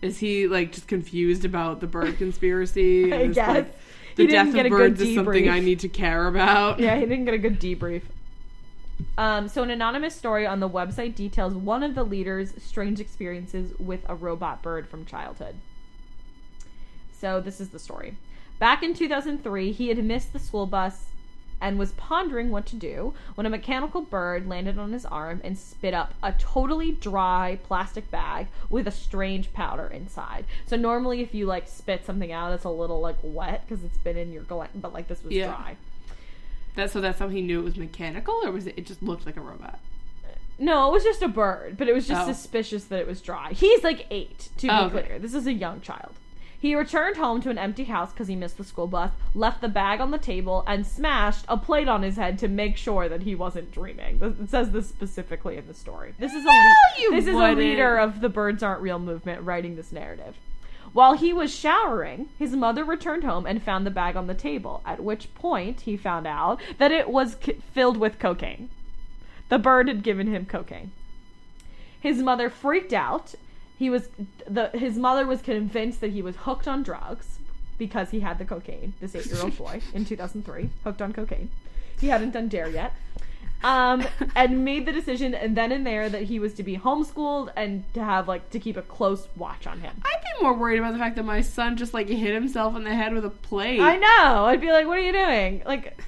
Is 0.03 0.19
he 0.19 0.49
like 0.49 0.73
just 0.73 0.89
confused 0.89 1.45
about 1.45 1.81
the 1.81 1.87
bird 1.87 2.19
conspiracy? 2.19 3.13
I 3.13 3.27
guess. 3.29 3.49
like, 3.49 3.75
He 4.17 4.27
the 4.27 4.33
death 4.33 4.55
of 4.55 4.69
birds 4.69 5.01
is 5.01 5.15
something. 5.15 5.49
I 5.49 5.61
need 5.61 5.81
to 5.81 5.89
care 5.89 6.27
about. 6.27 6.81
Yeah, 6.81 6.97
he 6.97 7.07
didn't 7.07 7.25
get 7.25 7.35
a 7.35 7.39
good 7.39 7.61
debrief. 7.61 8.03
Um, 9.17 9.49
so, 9.49 9.63
an 9.63 9.71
anonymous 9.71 10.15
story 10.15 10.47
on 10.47 10.61
the 10.61 10.69
website 10.69 11.15
details 11.15 11.55
one 11.55 11.83
of 11.83 11.95
the 11.95 12.05
leader's 12.05 12.53
strange 12.63 13.01
experiences 13.01 13.73
with 13.79 14.01
a 14.09 14.15
robot 14.15 14.63
bird 14.63 14.89
from 14.89 15.07
childhood. 15.07 15.55
So, 17.19 17.41
this 17.41 17.61
is 17.61 17.71
the 17.71 17.79
story. 17.79 18.17
Back 18.59 18.83
in 18.83 18.93
2003, 18.93 19.73
he 19.73 19.89
had 19.89 20.03
missed 20.05 20.33
the 20.35 20.39
school 20.39 20.67
bus 20.67 21.07
and 21.61 21.79
was 21.79 21.93
pondering 21.93 22.51
what 22.51 22.67
to 22.67 22.77
do 22.77 23.15
when 23.35 23.47
a 23.47 23.51
mechanical 23.51 24.01
bird 24.01 24.49
landed 24.49 24.79
on 24.79 24.93
his 24.93 25.05
arm 25.07 25.41
and 25.45 25.59
spit 25.59 25.93
up 25.95 26.15
a 26.23 26.33
totally 26.33 26.93
dry 26.93 27.59
plastic 27.65 28.11
bag 28.11 28.47
with 28.69 28.87
a 28.89 28.91
strange 28.91 29.53
powder 29.53 29.87
inside. 29.87 30.45
So 30.67 30.77
normally 30.77 31.21
if 31.21 31.35
you 31.35 31.47
like 31.47 31.69
spit 31.69 32.05
something 32.07 32.33
out 32.33 32.53
it's 32.53 32.65
a 32.65 32.71
little 32.71 33.01
like 33.01 33.17
wet 33.23 33.65
because 33.69 33.85
it's 33.85 33.99
been 33.99 34.17
in 34.17 34.33
your 34.33 34.43
gland, 34.45 34.71
but 34.83 34.93
like 34.93 35.09
this 35.09 35.23
was 35.23 35.33
Yeah. 35.33 35.47
dry. 35.49 35.77
That's 36.77 36.93
so 36.93 37.01
that's 37.01 37.19
how 37.19 37.29
he 37.29 37.43
knew 37.43 37.61
it 37.61 37.65
was 37.65 37.77
mechanical, 37.77 38.41
or 38.45 38.53
was 38.53 38.67
it? 38.67 38.75
It 38.79 38.87
just 38.87 39.03
looked 39.03 39.27
like 39.27 39.37
a 39.37 39.41
robot. 39.41 39.81
No, 40.59 40.89
it 40.89 40.93
was 40.93 41.05
just 41.05 41.23
a 41.23 41.29
bird, 41.29 41.77
but 41.79 41.89
it 41.89 41.95
was 41.95 42.07
just 42.07 42.29
Oh. 42.29 42.33
suspicious 42.33 42.85
that 42.85 43.01
it 43.01 43.07
was 43.07 43.21
dry. 43.21 43.53
He's 43.53 43.83
like 43.83 44.07
eight, 44.11 44.51
to 44.59 44.67
be 44.67 44.71
Oh, 44.71 44.85
okay. 44.87 45.03
clear. 45.03 45.19
This 45.19 45.35
is 45.35 45.47
a 45.47 45.53
young 45.53 45.81
child. 45.81 46.13
He 46.61 46.75
returned 46.75 47.17
home 47.17 47.41
to 47.41 47.49
an 47.51 47.57
empty 47.57 47.85
house 47.85 48.13
because 48.13 48.29
he 48.29 48.37
missed 48.37 48.59
the 48.59 48.65
school 48.65 48.87
bus, 48.87 49.11
left 49.35 49.63
the 49.63 49.69
bag 49.69 49.99
on 49.99 50.11
the 50.11 50.19
table, 50.19 50.63
and 50.67 50.87
smashed 50.87 51.47
a 51.49 51.57
plate 51.57 51.89
on 51.89 52.03
his 52.03 52.17
head 52.17 52.39
to 52.41 52.49
make 52.49 52.77
sure 52.77 53.09
that 53.09 53.23
he 53.23 53.35
wasn't 53.35 53.73
dreaming. 53.73 54.19
It 54.21 54.51
says 54.51 54.71
this 54.71 54.87
specifically 54.89 55.57
in 55.57 55.67
the 55.67 55.73
story. 55.73 56.13
This 56.19 56.33
is 56.35 56.45
a 56.45 56.47
No, 56.49 56.53
le- 57.09 57.17
this 57.17 57.27
is 57.27 57.35
a 57.35 57.53
leader 57.55 57.97
of 57.97 58.21
the 58.21 58.29
Birds 58.29 58.63
Aren't 58.63 58.83
Real 58.83 58.99
movement 58.99 59.43
writing 59.43 59.75
this 59.77 59.91
narrative. 59.91 60.37
While 60.93 61.15
he 61.17 61.33
was 61.33 61.55
showering, 61.55 62.29
his 62.39 62.55
mother 62.55 62.85
returned 62.85 63.25
home 63.25 63.47
and 63.47 63.63
found 63.63 63.87
the 63.87 63.91
bag 63.91 64.15
on 64.17 64.27
the 64.27 64.35
table, 64.35 64.83
at 64.85 65.03
which 65.03 65.33
point 65.35 65.83
he 65.83 65.97
found 65.97 66.27
out 66.27 66.61
that 66.77 66.93
it 66.93 67.09
was 67.09 67.37
c- 67.43 67.63
filled 67.73 67.97
with 67.97 68.19
cocaine. 68.19 68.69
The 69.49 69.59
bird 69.59 69.89
had 69.89 70.03
given 70.03 70.27
him 70.27 70.45
cocaine. 70.45 70.91
His 71.99 72.19
mother 72.23 72.51
freaked 72.51 72.93
out. 72.93 73.35
He 73.81 73.89
was 73.89 74.11
the 74.47 74.69
his 74.75 74.99
mother 74.99 75.27
was 75.27 75.41
convinced 75.41 76.03
that 76.03 76.11
he 76.11 76.21
was 76.21 76.37
hooked 76.37 76.69
on 76.69 76.83
drugs 76.83 77.39
because 77.79 78.11
he 78.11 78.21
had 78.21 78.39
the 78.39 78.45
cocaine. 78.45 78.93
This 79.01 79.15
eight 79.15 79.25
year 79.25 79.41
old 79.41 79.57
boy 79.57 79.81
in 79.95 80.05
2003 80.05 80.69
hooked 80.85 81.01
on 81.01 81.15
cocaine. 81.15 81.49
He 81.99 82.09
hadn't 82.09 82.33
done 82.33 82.49
dare 82.49 82.69
yet. 82.69 82.93
Um, 83.65 84.07
and 84.37 84.67
made 84.67 84.85
the 84.85 84.93
decision 84.93 85.35
and 85.35 85.57
then 85.57 85.73
and 85.73 85.87
there 85.87 86.11
that 86.11 86.25
he 86.25 86.39
was 86.39 86.53
to 86.55 86.63
be 86.63 86.77
homeschooled 86.77 87.53
and 87.57 87.85
to 87.95 88.05
have 88.05 88.29
like 88.29 88.51
to 88.51 88.61
keep 88.61 88.77
a 88.77 88.83
close 88.83 89.29
watch 89.35 89.67
on 89.67 89.81
him. 89.81 89.97
I'd 90.05 90.21
be 90.37 90.43
more 90.43 90.53
worried 90.53 90.79
about 90.79 90.93
the 90.93 90.99
fact 90.99 91.17
that 91.17 91.25
my 91.25 91.41
son 91.41 91.79
just 91.79 91.95
like 91.95 92.09
hit 92.09 92.35
himself 92.35 92.77
in 92.77 92.85
the 92.85 92.95
head 92.95 93.15
with 93.15 93.25
a 93.25 93.31
plate. 93.31 93.81
I 93.81 93.97
know. 93.97 94.45
I'd 94.45 94.61
be 94.61 94.71
like, 94.73 94.87
"What 94.87 94.99
are 94.99 95.03
you 95.03 95.13
doing?" 95.13 95.63
Like, 95.65 95.99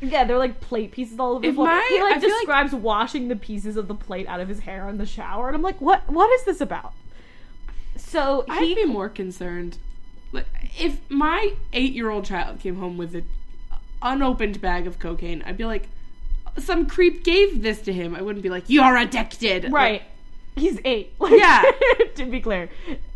yeah, 0.00 0.24
they're 0.24 0.38
like 0.38 0.60
plate 0.60 0.92
pieces 0.92 1.18
all 1.18 1.32
over 1.32 1.40
the 1.42 1.48
If 1.48 1.54
floor. 1.54 1.66
my- 1.66 1.86
he 1.90 2.00
like 2.02 2.16
I 2.16 2.20
feel 2.20 2.30
like- 2.30 2.38
describes 2.40 2.72
washing 2.74 3.28
the 3.28 3.36
pieces 3.36 3.76
of 3.76 3.88
the 3.88 3.94
plate 3.94 4.26
out 4.28 4.40
of 4.40 4.48
his 4.48 4.60
hair 4.60 4.88
in 4.88 4.98
the 4.98 5.06
shower, 5.06 5.48
and 5.48 5.56
I'm 5.56 5.62
like, 5.62 5.80
"What? 5.80 6.08
What 6.08 6.32
is 6.38 6.44
this 6.44 6.60
about?" 6.60 6.92
So 7.96 8.44
I'd 8.48 8.74
be 8.76 8.84
more 8.84 9.08
concerned. 9.08 9.78
Like, 10.32 10.46
if 10.78 11.00
my 11.10 11.54
eight-year-old 11.72 12.24
child 12.24 12.60
came 12.60 12.76
home 12.76 12.96
with 12.98 13.14
an 13.14 13.24
unopened 14.02 14.60
bag 14.60 14.86
of 14.86 14.98
cocaine, 14.98 15.42
I'd 15.46 15.56
be 15.56 15.64
like, 15.64 15.88
some 16.58 16.86
creep 16.86 17.24
gave 17.24 17.62
this 17.62 17.80
to 17.82 17.92
him. 17.92 18.14
I 18.14 18.22
wouldn't 18.22 18.42
be 18.42 18.50
like, 18.50 18.64
you're 18.68 18.96
addicted. 18.96 19.64
Like, 19.64 19.72
right. 19.72 20.02
He's 20.54 20.78
eight. 20.84 21.14
Like, 21.20 21.32
Yeah. 21.38 21.62
to 22.16 22.26
be 22.26 22.40
clear, 22.40 22.68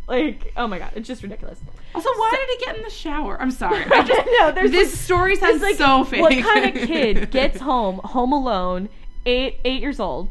like, 0.09 0.53
oh 0.57 0.67
my 0.67 0.79
god, 0.79 0.93
it's 0.97 1.07
just 1.09 1.23
ridiculous. 1.23 1.59
also, 1.95 2.09
why 2.11 2.33
did 2.37 2.59
he 2.59 2.65
get 2.67 2.77
in 2.77 2.83
the 2.83 2.91
shower? 2.91 3.41
I'm 3.41 3.51
sorry. 3.51 3.85
I 3.85 4.03
just, 4.07 4.29
no, 4.41 4.53
there's 4.53 4.71
this 4.71 4.91
like- 4.93 4.99
story 5.01 5.37
sounds 5.37 5.63
like, 5.63 5.77
so 5.77 6.05
fake. 6.05 6.21
What 6.21 6.39
kind 6.43 6.65
of 6.77 6.87
kid 6.89 7.31
gets 7.31 7.61
home, 7.61 8.01
home 8.05 8.33
alone, 8.33 8.89
eight 9.27 9.59
eight 9.65 9.81
years 9.81 10.01
old, 10.01 10.29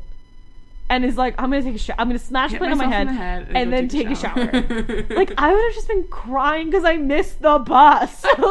and 0.92 1.06
is 1.06 1.18
like, 1.18 1.36
I'm 1.38 1.50
gonna 1.50 1.64
take 1.64 1.76
a 1.76 1.78
shower. 1.78 1.96
I'm 1.98 2.10
gonna 2.10 2.20
smash 2.20 2.54
plate 2.54 2.70
on 2.70 2.78
my 2.78 2.86
head, 2.86 3.08
head 3.08 3.48
and, 3.56 3.72
go 3.72 3.78
then 3.78 3.88
take 3.88 4.10
a 4.10 4.16
shower. 4.16 4.52
shower. 4.52 5.04
like 5.10 5.34
I 5.38 5.54
would 5.54 5.64
have 5.64 5.74
just 5.74 5.88
been 5.88 6.04
crying 6.10 6.70
because 6.70 6.84
I 6.84 6.98
missed 6.98 7.42
the 7.42 7.60
bus. 7.60 8.26
and 8.38 8.44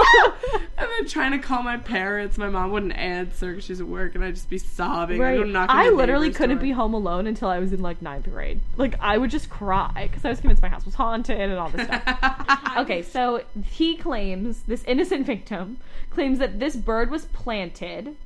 then 0.78 1.07
trying 1.07 1.32
to 1.32 1.38
call 1.38 1.62
my 1.62 1.76
parents. 1.76 2.38
My 2.38 2.49
mom 2.49 2.70
wouldn't 2.70 2.97
answer 2.97 3.51
because 3.51 3.64
she's 3.64 3.82
at 3.82 3.86
work, 3.86 4.14
and 4.14 4.24
I'd 4.24 4.36
just 4.36 4.49
be 4.49 4.57
sobbing. 4.57 5.20
Right. 5.20 5.36
go 5.36 5.45
knock 5.45 5.68
on 5.68 5.76
I 5.76 5.91
literally 5.91 6.30
couldn't 6.30 6.61
be 6.61 6.70
home 6.70 6.95
alone 6.95 7.26
until 7.26 7.51
I 7.51 7.59
was 7.59 7.74
in 7.74 7.82
like 7.82 8.01
ninth 8.01 8.24
grade. 8.24 8.61
Like 8.78 8.95
I 9.01 9.18
would 9.18 9.30
just 9.30 9.51
cry 9.51 10.09
because 10.11 10.24
I 10.24 10.30
was 10.30 10.41
convinced 10.41 10.62
my 10.62 10.70
house 10.70 10.86
was 10.86 10.95
haunted 10.95 11.38
and 11.38 11.53
all 11.53 11.68
this 11.68 11.86
stuff. 11.86 12.72
okay, 12.78 13.03
so 13.03 13.45
he 13.70 13.99
claims 13.99 14.62
this 14.62 14.82
innocent 14.84 15.26
victim 15.26 15.76
claims 16.09 16.38
that 16.38 16.59
this 16.59 16.74
bird 16.74 17.11
was 17.11 17.26
planted 17.26 18.16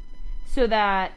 so 0.47 0.69
that 0.69 1.11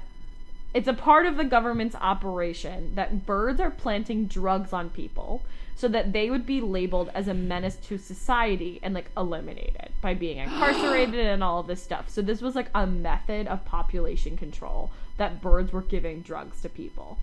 it's 0.78 0.88
a 0.88 0.94
part 0.94 1.26
of 1.26 1.38
the 1.38 1.44
government's 1.44 1.96
operation 1.96 2.94
that 2.94 3.26
birds 3.26 3.60
are 3.60 3.72
planting 3.72 4.28
drugs 4.28 4.72
on 4.72 4.92
people 4.92 5.42
so 5.76 5.88
that 5.88 6.14
they 6.14 6.30
would 6.30 6.46
be 6.46 6.62
labeled 6.62 7.10
as 7.16 7.28
a 7.28 7.34
menace 7.34 7.78
to 7.78 7.98
society 7.98 8.80
and 8.84 8.94
like 8.94 9.10
eliminated 9.18 9.90
by 10.02 10.14
being 10.14 10.38
incarcerated 10.38 11.26
and 11.26 11.44
all 11.44 11.60
of 11.60 11.66
this 11.66 11.82
stuff. 11.82 12.10
So 12.10 12.22
this 12.22 12.44
was 12.44 12.54
like 12.54 12.70
a 12.76 12.86
method 12.86 13.48
of 13.48 13.66
population 13.66 14.38
control 14.38 14.92
that 15.18 15.42
birds 15.42 15.74
were 15.74 15.82
giving 15.82 16.22
drugs 16.22 16.62
to 16.62 16.70
people. 16.70 17.18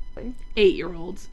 Eight-year-olds. 0.57 1.29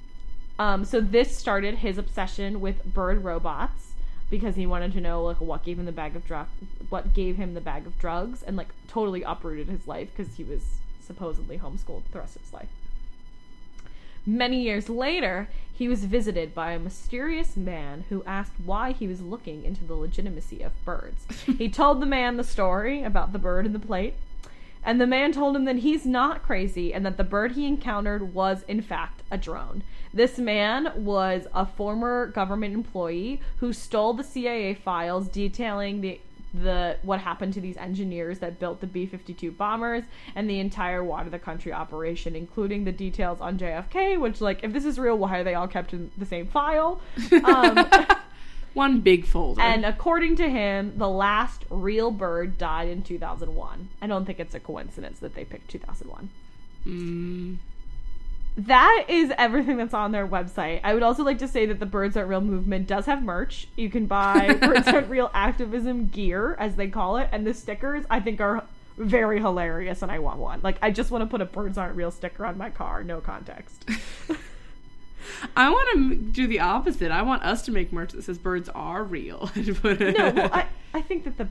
Um, 0.59 0.85
so 0.85 1.01
this 1.01 1.35
started 1.35 1.79
his 1.79 1.97
obsession 1.97 2.61
with 2.61 2.85
bird 2.85 3.23
robots 3.23 3.93
because 4.29 4.55
he 4.55 4.67
wanted 4.67 4.93
to 4.93 5.01
know 5.01 5.23
like 5.23 5.41
what 5.41 5.63
gave 5.63 5.79
him 5.79 5.85
the 5.85 5.91
bag 5.91 6.15
of 6.15 6.27
drug, 6.27 6.45
what 6.89 7.15
gave 7.15 7.37
him 7.37 7.55
the 7.55 7.61
bag 7.61 7.87
of 7.87 7.97
drugs, 7.97 8.43
and 8.43 8.55
like 8.55 8.69
totally 8.87 9.23
uprooted 9.23 9.69
his 9.69 9.87
life 9.87 10.09
because 10.15 10.35
he 10.35 10.43
was 10.43 10.80
supposedly 11.11 11.57
homeschooled 11.57 12.03
the 12.11 12.19
rest 12.19 12.37
of 12.37 12.41
his 12.41 12.53
life. 12.53 12.69
Many 14.25 14.61
years 14.61 14.87
later, 14.87 15.49
he 15.73 15.89
was 15.89 16.05
visited 16.05 16.53
by 16.55 16.71
a 16.71 16.79
mysterious 16.79 17.57
man 17.57 18.05
who 18.07 18.23
asked 18.25 18.53
why 18.63 18.93
he 18.93 19.07
was 19.07 19.21
looking 19.21 19.65
into 19.65 19.83
the 19.83 19.95
legitimacy 19.95 20.61
of 20.61 20.85
birds. 20.85 21.25
he 21.57 21.67
told 21.67 22.01
the 22.01 22.05
man 22.05 22.37
the 22.37 22.43
story 22.45 23.03
about 23.03 23.33
the 23.33 23.39
bird 23.39 23.65
in 23.65 23.73
the 23.73 23.79
plate, 23.79 24.13
and 24.85 25.01
the 25.01 25.07
man 25.07 25.33
told 25.33 25.55
him 25.55 25.65
that 25.65 25.77
he's 25.77 26.05
not 26.05 26.43
crazy 26.43 26.93
and 26.93 27.05
that 27.05 27.17
the 27.17 27.25
bird 27.25 27.53
he 27.53 27.67
encountered 27.67 28.33
was, 28.33 28.63
in 28.69 28.81
fact, 28.81 29.21
a 29.29 29.37
drone. 29.37 29.83
This 30.13 30.37
man 30.37 30.91
was 30.95 31.47
a 31.53 31.65
former 31.65 32.27
government 32.27 32.73
employee 32.73 33.41
who 33.57 33.73
stole 33.73 34.13
the 34.13 34.23
CIA 34.23 34.73
files 34.73 35.27
detailing 35.27 35.99
the 35.99 36.21
the 36.53 36.97
what 37.03 37.19
happened 37.19 37.53
to 37.53 37.61
these 37.61 37.77
engineers 37.77 38.39
that 38.39 38.59
built 38.59 38.81
the 38.81 38.87
B-52 38.87 39.55
bombers 39.55 40.03
and 40.35 40.49
the 40.49 40.59
entire 40.59 41.03
water 41.03 41.29
the 41.29 41.39
country 41.39 41.71
operation 41.71 42.35
including 42.35 42.83
the 42.83 42.91
details 42.91 43.39
on 43.39 43.57
JFK 43.57 44.19
which 44.19 44.41
like 44.41 44.63
if 44.63 44.73
this 44.73 44.83
is 44.83 44.99
real 44.99 45.17
why 45.17 45.37
are 45.39 45.43
they 45.43 45.55
all 45.55 45.67
kept 45.67 45.93
in 45.93 46.11
the 46.17 46.25
same 46.25 46.47
file 46.47 47.01
um, 47.45 47.87
One 48.73 49.01
big 49.01 49.25
folder. 49.25 49.61
and 49.61 49.85
according 49.85 50.37
to 50.37 50.49
him, 50.49 50.93
the 50.95 51.09
last 51.09 51.65
real 51.69 52.09
bird 52.09 52.57
died 52.57 52.87
in 52.87 53.03
2001. 53.03 53.89
I 54.01 54.07
don't 54.07 54.23
think 54.23 54.39
it's 54.39 54.55
a 54.55 54.61
coincidence 54.61 55.19
that 55.19 55.35
they 55.35 55.43
picked 55.43 55.69
2001. 55.69 56.29
Mm, 56.87 57.57
That 58.57 59.05
is 59.07 59.31
everything 59.37 59.77
that's 59.77 59.93
on 59.93 60.11
their 60.11 60.27
website. 60.27 60.81
I 60.83 60.93
would 60.93 61.03
also 61.03 61.23
like 61.23 61.37
to 61.39 61.47
say 61.47 61.65
that 61.67 61.79
the 61.79 61.85
Birds 61.85 62.17
Aren't 62.17 62.29
Real 62.29 62.41
movement 62.41 62.85
does 62.87 63.05
have 63.05 63.23
merch. 63.23 63.67
You 63.77 63.89
can 63.89 64.07
buy 64.07 64.53
Birds 64.61 64.87
Aren't 64.87 65.09
Real 65.09 65.31
activism 65.33 66.07
gear, 66.07 66.55
as 66.59 66.75
they 66.75 66.87
call 66.89 67.17
it, 67.17 67.29
and 67.31 67.47
the 67.47 67.53
stickers 67.53 68.03
I 68.09 68.19
think 68.19 68.41
are 68.41 68.63
very 68.97 69.39
hilarious 69.39 70.01
and 70.01 70.11
I 70.11 70.19
want 70.19 70.39
one. 70.39 70.59
Like 70.63 70.77
I 70.81 70.91
just 70.91 71.11
want 71.11 71.23
to 71.23 71.25
put 71.27 71.39
a 71.41 71.45
birds 71.45 71.77
aren't 71.77 71.95
real 71.95 72.11
sticker 72.11 72.45
on 72.45 72.57
my 72.57 72.69
car, 72.69 73.03
no 73.03 73.21
context. 73.21 73.85
I 75.55 75.69
want 75.69 75.89
to 75.93 76.15
do 76.15 76.45
the 76.45 76.59
opposite. 76.59 77.09
I 77.11 77.21
want 77.21 77.43
us 77.43 77.61
to 77.63 77.71
make 77.71 77.93
merch 77.93 78.11
that 78.11 78.23
says 78.23 78.37
birds 78.37 78.69
are 78.69 79.03
real. 79.03 79.49
and 79.55 79.75
put 79.81 80.01
it- 80.01 80.17
no, 80.17 80.29
well, 80.31 80.49
I 80.53 80.67
I 80.93 81.01
think 81.01 81.23
that 81.23 81.37
the 81.37 81.47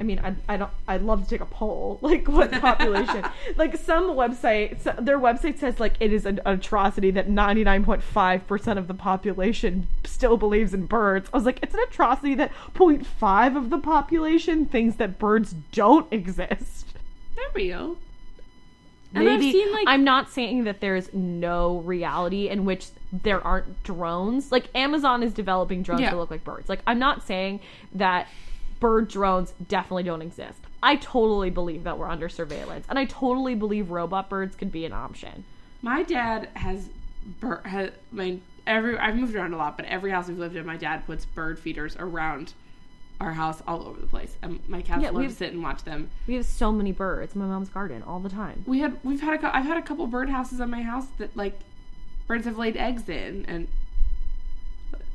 I 0.00 0.04
mean, 0.04 0.18
I, 0.24 0.34
I 0.48 0.56
don't. 0.56 0.70
I'd 0.88 1.02
love 1.02 1.22
to 1.24 1.28
take 1.30 1.40
a 1.42 1.46
poll. 1.46 1.98
Like, 2.02 2.26
what 2.26 2.50
population? 2.60 3.24
like, 3.56 3.76
some 3.76 4.04
website, 4.10 4.80
so- 4.82 4.96
their 4.98 5.18
website 5.18 5.58
says 5.58 5.78
like 5.78 5.94
it 6.00 6.12
is 6.12 6.26
an 6.26 6.40
atrocity 6.44 7.10
that 7.12 7.28
ninety 7.28 7.62
nine 7.62 7.84
point 7.84 8.02
five 8.02 8.46
percent 8.46 8.78
of 8.78 8.88
the 8.88 8.94
population 8.94 9.86
still 10.04 10.36
believes 10.36 10.74
in 10.74 10.86
birds. 10.86 11.28
I 11.32 11.36
was 11.36 11.46
like, 11.46 11.60
it's 11.62 11.74
an 11.74 11.80
atrocity 11.88 12.34
that 12.36 12.50
0.5 12.74 13.56
of 13.56 13.70
the 13.70 13.78
population 13.78 14.66
thinks 14.66 14.96
that 14.96 15.18
birds 15.18 15.54
don't 15.72 16.10
exist. 16.12 16.86
They're 17.36 17.44
real. 17.54 17.96
And 19.14 19.28
I've 19.28 19.40
Maybe 19.40 19.52
seen, 19.52 19.70
like- 19.72 19.84
I'm 19.88 20.04
not 20.04 20.30
saying 20.30 20.64
that 20.64 20.80
there's 20.80 21.12
no 21.12 21.78
reality 21.80 22.48
in 22.48 22.64
which 22.64 22.86
there 23.12 23.46
aren't 23.46 23.82
drones. 23.82 24.50
Like 24.50 24.68
Amazon 24.74 25.22
is 25.22 25.34
developing 25.34 25.82
drones 25.82 26.00
Yeah. 26.00 26.10
that 26.10 26.16
look 26.16 26.30
like 26.30 26.44
birds. 26.44 26.68
Like 26.68 26.80
I'm 26.86 26.98
not 26.98 27.22
saying 27.26 27.60
that 27.94 28.26
bird 28.82 29.08
drones 29.08 29.54
definitely 29.68 30.02
don't 30.02 30.22
exist. 30.22 30.58
I 30.82 30.96
totally 30.96 31.50
believe 31.50 31.84
that 31.84 31.96
we're 31.96 32.08
under 32.08 32.28
surveillance, 32.28 32.84
and 32.88 32.98
I 32.98 33.04
totally 33.04 33.54
believe 33.54 33.90
robot 33.90 34.28
birds 34.28 34.56
could 34.56 34.72
be 34.72 34.84
an 34.84 34.92
option. 34.92 35.44
My 35.80 36.02
dad 36.02 36.48
has 36.54 36.88
bird. 37.40 37.64
Has, 37.64 37.90
I 37.90 38.14
mean, 38.14 38.42
every 38.66 38.98
I've 38.98 39.14
moved 39.14 39.36
around 39.36 39.54
a 39.54 39.56
lot, 39.56 39.76
but 39.76 39.86
every 39.86 40.10
house 40.10 40.26
we've 40.26 40.36
lived 40.36 40.56
in, 40.56 40.66
my 40.66 40.76
dad 40.76 41.06
puts 41.06 41.24
bird 41.24 41.60
feeders 41.60 41.96
around 41.96 42.54
our 43.20 43.32
house 43.32 43.62
all 43.68 43.86
over 43.86 44.00
the 44.00 44.06
place, 44.08 44.36
and 44.42 44.58
my 44.68 44.82
cats 44.82 45.04
Yeah, 45.04 45.10
love 45.10 45.28
to 45.28 45.30
sit 45.30 45.52
and 45.52 45.62
watch 45.62 45.84
them. 45.84 46.10
We 46.26 46.34
have 46.34 46.44
so 46.44 46.72
many 46.72 46.90
birds 46.90 47.36
in 47.36 47.40
my 47.40 47.46
mom's 47.46 47.68
garden 47.68 48.02
all 48.02 48.18
the 48.18 48.28
time. 48.28 48.64
We 48.66 48.80
had 48.80 48.98
we've 49.04 49.20
had 49.20 49.42
a 49.42 49.56
I've 49.56 49.64
had 49.64 49.76
a 49.76 49.82
couple 49.82 50.04
bird 50.08 50.28
houses 50.28 50.60
on 50.60 50.70
my 50.70 50.82
house 50.82 51.06
that 51.18 51.36
like 51.36 51.60
birds 52.26 52.46
have 52.46 52.58
laid 52.58 52.76
eggs 52.76 53.08
in, 53.08 53.44
and 53.46 53.68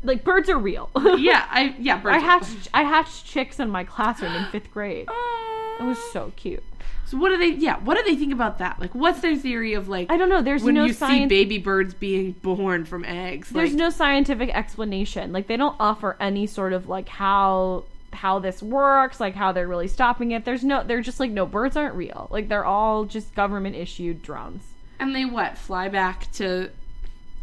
Like 0.03 0.23
birds 0.23 0.49
are 0.49 0.57
real. 0.57 0.89
yeah, 1.17 1.45
I 1.49 1.75
yeah 1.79 1.97
birds. 1.97 2.15
I 2.15 2.19
hatched 2.19 2.67
I 2.73 2.83
hatched 2.83 3.25
chicks 3.25 3.59
in 3.59 3.69
my 3.69 3.83
classroom 3.83 4.33
in 4.33 4.45
fifth 4.51 4.71
grade. 4.71 5.07
Aw. 5.09 5.77
It 5.79 5.83
was 5.83 5.99
so 6.11 6.31
cute. 6.35 6.63
So 7.05 7.17
what 7.17 7.29
do 7.29 7.37
they? 7.37 7.49
Yeah, 7.51 7.77
what 7.79 7.95
do 7.97 8.03
they 8.03 8.17
think 8.17 8.33
about 8.33 8.57
that? 8.59 8.79
Like, 8.79 8.93
what's 8.93 9.21
their 9.21 9.35
theory 9.35 9.73
of 9.75 9.87
like? 9.87 10.11
I 10.11 10.17
don't 10.17 10.27
know. 10.29 10.41
There's 10.41 10.63
when 10.63 10.75
no 10.75 10.83
you 10.85 10.93
see 10.93 10.99
science. 10.99 11.29
baby 11.29 11.57
birds 11.57 11.93
being 11.93 12.33
born 12.33 12.83
from 12.85 13.05
eggs. 13.05 13.49
there's 13.49 13.69
like, 13.71 13.77
no 13.77 13.89
scientific 13.89 14.49
explanation 14.55 15.31
like 15.31 15.47
they 15.47 15.55
don't 15.57 15.75
offer 15.79 16.17
any 16.19 16.47
sort 16.47 16.73
of 16.73 16.89
like 16.89 17.07
how 17.07 17.85
how 18.13 18.39
this 18.39 18.61
works 18.63 19.19
like 19.19 19.35
how 19.35 19.51
they're 19.51 19.67
really 19.67 19.87
stopping 19.87 20.31
it 20.31 20.43
there's 20.45 20.63
no 20.63 20.81
they're 20.83 21.01
just 21.01 21.19
like 21.19 21.29
no 21.29 21.45
birds 21.45 21.75
aren't 21.77 21.93
real 21.93 22.27
like 22.31 22.47
they're 22.47 22.65
all 22.65 23.05
just 23.05 23.33
government 23.35 23.75
issued 23.75 24.21
drones 24.23 24.63
And 24.99 25.13
they 25.15 25.25
what? 25.25 25.57
Fly 25.57 25.89
back 25.89 26.31
to 26.33 26.71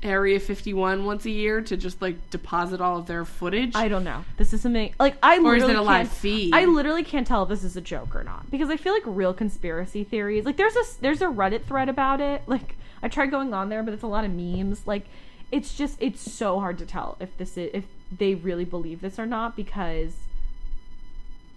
Area 0.05 0.38
51 0.38 1.05
once 1.07 1.24
a 1.24 1.30
year 1.30 1.62
to 1.62 1.76
just 1.76 2.02
like 2.02 2.30
deposit 2.30 2.80
all 2.80 2.98
of 2.98 3.07
their 3.07 3.24
footage? 3.24 3.74
i 3.74 3.88
don't 3.88 4.05
know 4.05 4.22
this 4.36 4.52
is 4.52 4.61
something 4.61 4.92
like 5.00 5.16
i 5.22 5.38
or 5.38 5.57
is 5.57 5.62
literally 5.62 5.72
it 5.72 5.78
a 5.78 5.82
live 5.82 6.07
can't- 6.09 6.18
feed? 6.18 6.55
I 6.55 6.66
literally 6.66 7.02
can't 7.02 7.26
tell 7.26 7.42
if 7.44 7.48
this 7.48 7.64
is 7.64 7.76
a 7.76 7.80
joke 7.80 8.14
or 8.14 8.22
not 8.22 8.50
because 8.50 8.68
I 8.70 8.76
feel 8.76 8.92
like 8.92 9.02
real 9.07 9.32
conspiracy 9.34 10.05
theories. 10.05 10.44
Like 10.44 10.57
there's 10.59 10.76
a 10.76 10.82
there's 11.00 11.22
a 11.22 11.26
Reddit 11.26 11.64
thread 11.64 11.88
about 11.88 12.20
it. 12.20 12.42
Like 12.46 12.76
I 13.02 13.09
tried 13.09 13.30
going 13.30 13.52
on 13.55 13.68
there, 13.70 13.82
but 13.82 13.94
it's 13.94 14.02
a 14.02 14.07
lot 14.07 14.24
of 14.24 14.30
memes. 14.32 14.86
Like 14.86 15.07
it's 15.50 15.74
just 15.76 15.96
it's 16.00 16.20
so 16.20 16.61
hard 16.61 16.78
to 16.78 16.86
tell 16.86 17.16
if 17.20 17.36
this 17.38 17.57
is 17.57 17.70
if 17.72 17.84
they 18.16 18.34
really 18.34 18.64
believe 18.64 19.00
this 19.00 19.18
or 19.18 19.26
not 19.26 19.57
because 19.57 20.14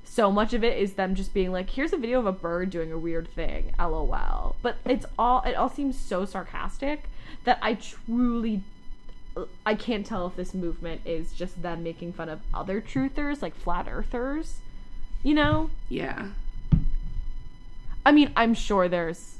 so 0.04 0.32
much 0.32 0.54
of 0.54 0.64
it 0.64 0.78
is 0.78 0.94
them 0.94 1.14
just 1.16 1.34
being 1.34 1.52
like, 1.52 1.70
"Here's 1.70 1.94
a 1.94 1.98
video 1.98 2.20
of 2.20 2.26
a 2.26 2.32
bird 2.32 2.70
doing 2.70 2.92
a 2.92 2.98
weird 2.98 3.28
thing." 3.34 3.74
LOL. 3.80 4.56
But 4.62 4.78
it's 4.86 5.06
all 5.20 5.42
it 5.44 5.54
all 5.56 5.70
seems 5.70 5.98
so 6.00 6.26
sarcastic 6.26 7.04
that 7.44 7.60
I 7.62 7.76
truly 7.76 8.64
I 9.66 9.76
can't 9.76 10.06
tell 10.06 10.26
if 10.28 10.36
this 10.36 10.54
movement 10.54 11.02
is 11.06 11.32
just 11.34 11.62
them 11.62 11.84
making 11.84 12.14
fun 12.14 12.30
of 12.30 12.40
other 12.54 12.82
truthers, 12.82 13.42
like 13.42 13.56
flat 13.56 13.88
earthers. 13.90 14.62
You 15.24 15.34
know? 15.34 15.70
yeah. 15.90 16.28
I 18.06 18.12
mean, 18.14 18.32
I'm 18.38 18.54
sure 18.54 18.88
there's 18.88 19.36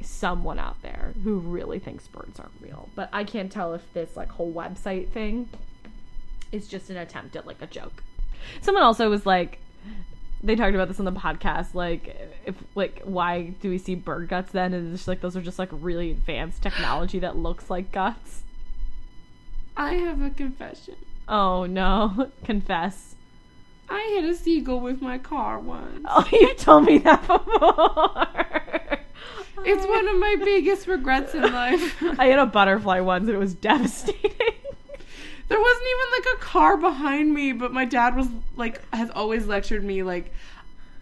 someone 0.00 0.58
out 0.58 0.82
there 0.82 1.14
who 1.22 1.38
really 1.38 1.78
thinks 1.78 2.08
birds 2.08 2.40
aren't 2.40 2.52
real, 2.60 2.88
but 2.96 3.08
I 3.12 3.22
can't 3.22 3.52
tell 3.52 3.72
if 3.74 3.82
this 3.92 4.16
like 4.16 4.28
whole 4.30 4.52
website 4.52 5.10
thing 5.10 5.48
is 6.50 6.66
just 6.66 6.90
an 6.90 6.96
attempt 6.96 7.36
at 7.36 7.46
like 7.46 7.62
a 7.62 7.66
joke. 7.66 8.02
Someone 8.60 8.82
also 8.82 9.08
was 9.08 9.26
like 9.26 9.58
they 10.42 10.56
talked 10.56 10.74
about 10.74 10.88
this 10.88 10.98
on 10.98 11.04
the 11.04 11.12
podcast 11.12 11.74
like 11.74 12.16
if 12.46 12.54
like 12.74 13.02
why 13.04 13.52
do 13.60 13.68
we 13.68 13.78
see 13.78 13.94
bird 13.94 14.28
guts 14.28 14.52
then 14.52 14.72
and 14.72 14.88
it's 14.88 15.00
just 15.00 15.08
like 15.08 15.20
those 15.20 15.36
are 15.36 15.42
just 15.42 15.58
like 15.58 15.68
really 15.72 16.10
advanced 16.10 16.62
technology 16.62 17.18
that 17.18 17.36
looks 17.36 17.70
like 17.70 17.92
guts. 17.92 18.42
I 19.76 19.94
have 19.94 20.20
a 20.20 20.30
confession. 20.30 20.96
Oh 21.28 21.66
no, 21.66 22.30
confess. 22.44 23.14
I 23.88 24.14
hit 24.14 24.24
a 24.24 24.34
seagull 24.34 24.80
with 24.80 25.02
my 25.02 25.18
car 25.18 25.58
once. 25.58 26.04
Oh, 26.08 26.26
you 26.32 26.54
told 26.54 26.84
me 26.84 26.98
that 26.98 27.26
before. 27.26 28.26
It's 29.62 29.86
one 29.86 30.08
of 30.08 30.18
my 30.18 30.36
biggest 30.36 30.86
regrets 30.86 31.34
in 31.34 31.42
life. 31.42 32.02
I 32.18 32.28
hit 32.28 32.38
a 32.38 32.46
butterfly 32.46 33.00
once 33.00 33.26
and 33.26 33.34
it 33.34 33.38
was 33.38 33.54
devastating. 33.54 34.32
There 35.50 35.60
wasn't 35.60 35.86
even 35.88 36.12
like 36.12 36.36
a 36.36 36.44
car 36.44 36.76
behind 36.76 37.34
me, 37.34 37.50
but 37.50 37.72
my 37.72 37.84
dad 37.84 38.14
was 38.14 38.28
like 38.54 38.80
has 38.94 39.10
always 39.10 39.48
lectured 39.48 39.82
me 39.82 40.04
like 40.04 40.32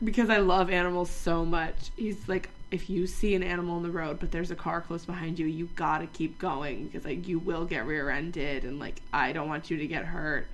because 0.03 0.31
I 0.31 0.39
love 0.39 0.71
animals 0.71 1.11
so 1.11 1.45
much. 1.45 1.91
He's 1.97 2.27
like 2.31 2.49
if 2.71 2.89
you 2.89 3.07
see 3.07 3.35
an 3.35 3.43
animal 3.43 3.77
in 3.77 3.83
the 3.83 3.91
road 3.91 4.19
but 4.19 4.33
there's 4.33 4.51
a 4.51 4.57
car 4.57 4.81
close 4.81 5.05
behind 5.05 5.39
you, 5.39 5.47
you 5.47 5.69
got 5.77 5.99
to 5.99 6.07
keep 6.07 6.39
going 6.39 6.87
because 6.87 7.05
like 7.05 7.29
you 7.29 7.39
will 7.39 7.67
get 7.67 7.85
rear-ended 7.85 8.65
and 8.65 8.79
like 8.79 9.03
I 9.13 9.33
don't 9.33 9.49
want 9.49 9.71
you 9.71 9.77
to 9.77 9.87
get 9.87 10.07
hurt. 10.07 10.47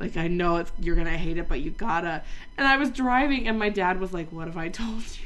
Like 0.00 0.16
I 0.16 0.26
know 0.26 0.56
it's 0.56 0.72
you're 0.80 0.96
going 0.96 1.06
to 1.06 1.16
hate 1.16 1.38
it 1.38 1.48
but 1.48 1.60
you 1.60 1.70
got 1.70 2.00
to. 2.00 2.24
And 2.58 2.66
I 2.66 2.76
was 2.78 2.90
driving 2.90 3.46
and 3.46 3.60
my 3.60 3.68
dad 3.68 4.00
was 4.00 4.12
like, 4.12 4.32
"What 4.32 4.48
have 4.48 4.56
I 4.56 4.70
told 4.70 5.04
you?" 5.20 5.25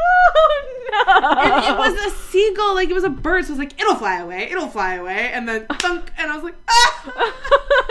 Oh 0.00 0.86
no! 0.92 1.40
And 1.40 1.64
it 1.64 1.78
was 1.78 2.12
a 2.12 2.16
seagull, 2.28 2.74
like 2.74 2.90
it 2.90 2.94
was 2.94 3.04
a 3.04 3.10
bird. 3.10 3.44
So 3.44 3.50
I 3.50 3.52
was 3.52 3.58
like, 3.58 3.80
"It'll 3.80 3.94
fly 3.94 4.18
away. 4.20 4.48
It'll 4.50 4.68
fly 4.68 4.94
away." 4.96 5.30
And 5.32 5.48
then 5.48 5.66
thunk 5.78 6.10
and 6.18 6.30
I 6.30 6.34
was 6.34 6.44
like, 6.44 6.56
"Ah!" 6.68 7.34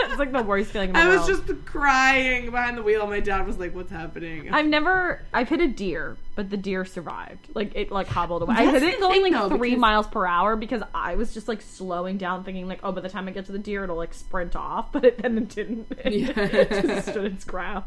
it's 0.00 0.18
like 0.18 0.32
the 0.32 0.42
worst 0.42 0.70
feeling 0.70 0.90
in 0.90 0.94
the 0.94 1.00
I 1.00 1.08
world. 1.08 1.28
was 1.28 1.40
just 1.46 1.64
crying 1.64 2.50
behind 2.50 2.76
the 2.78 2.82
wheel. 2.82 3.06
My 3.06 3.20
dad 3.20 3.46
was 3.46 3.58
like, 3.58 3.74
"What's 3.74 3.90
happening?" 3.90 4.52
I've 4.52 4.66
never 4.66 5.22
I've 5.32 5.48
hit 5.48 5.60
a 5.60 5.68
deer, 5.68 6.16
but 6.34 6.50
the 6.50 6.56
deer 6.56 6.84
survived. 6.84 7.48
Like 7.54 7.72
it 7.74 7.90
like 7.90 8.06
hobbled 8.06 8.42
away. 8.42 8.54
I 8.58 8.66
That's 8.66 8.84
hit 8.84 8.94
it 8.94 9.00
going 9.00 9.22
thing, 9.22 9.32
like 9.32 9.50
though, 9.50 9.56
three 9.56 9.70
because- 9.70 9.80
miles 9.80 10.06
per 10.06 10.26
hour 10.26 10.56
because 10.56 10.82
I 10.94 11.14
was 11.16 11.32
just 11.34 11.48
like 11.48 11.62
slowing 11.62 12.18
down, 12.18 12.44
thinking 12.44 12.68
like, 12.68 12.80
oh, 12.82 12.92
by 12.92 13.00
the 13.00 13.08
time 13.08 13.28
I 13.28 13.30
get 13.32 13.46
to 13.46 13.52
the 13.52 13.58
deer, 13.58 13.84
it'll 13.84 13.96
like 13.96 14.14
sprint 14.14 14.56
off. 14.56 14.92
But 14.92 15.04
it 15.04 15.22
then 15.22 15.38
it 15.38 15.48
didn't. 15.48 15.86
It 16.04 16.12
Yeah. 16.12 16.64
just 16.82 17.08
stood 17.10 17.32
its 17.32 17.44
ground. 17.44 17.84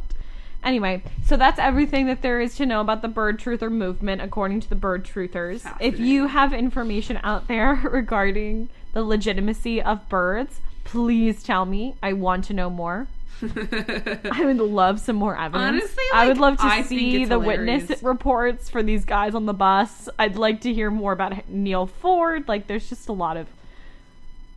Anyway, 0.64 1.04
so 1.26 1.36
that's 1.38 1.60
everything 1.60 2.08
that 2.08 2.22
there 2.22 2.40
is 2.40 2.56
to 2.56 2.66
know 2.66 2.82
about 2.82 3.02
the 3.02 3.08
bird 3.08 3.40
truther 3.40 3.72
movement, 3.72 4.22
according 4.22 4.62
to 4.62 4.70
the 4.70 4.76
bird 4.76 5.04
truthers. 5.04 5.70
If 5.80 6.00
you 6.00 6.28
have 6.28 6.54
information 6.54 7.20
out 7.24 7.48
there 7.48 7.74
regarding 7.84 8.70
the 8.94 9.04
legitimacy 9.04 9.82
of 9.82 10.08
birds, 10.10 10.62
please 10.84 11.44
tell 11.44 11.66
me. 11.66 11.96
I 12.02 12.14
want 12.14 12.46
to 12.46 12.54
know 12.54 12.70
more. 12.70 13.08
I 13.42 14.42
would 14.46 14.58
love 14.58 15.00
some 15.02 15.18
more 15.18 15.38
evidence. 15.38 15.84
Honestly, 15.84 16.04
I 16.14 16.28
would 16.28 16.38
love 16.38 16.58
to 16.58 16.64
I 16.64 16.84
see 16.84 17.26
the 17.26 17.40
hilarious. 17.40 17.82
witness 17.82 18.04
reports 18.04 18.70
for 18.70 18.82
these 18.82 19.04
guys 19.04 19.36
on 19.36 19.46
the 19.46 19.54
bus. 19.54 20.08
I'd 20.18 20.38
like 20.38 20.62
to 20.62 20.74
hear 20.74 20.90
more 20.90 21.12
about 21.12 21.50
Neil 21.50 21.86
Ford. 21.88 22.48
Like, 22.48 22.68
there's 22.68 22.88
just 22.88 23.10
a 23.10 23.14
lot 23.14 23.36
of 23.36 23.48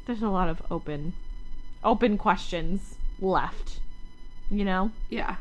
there's 0.06 0.22
a 0.22 0.28
lot 0.28 0.48
of 0.48 0.62
open 0.70 1.14
open 1.82 2.16
questions 2.16 2.94
left. 3.20 3.80
You 4.50 4.64
know. 4.64 4.92
yeah. 5.10 5.36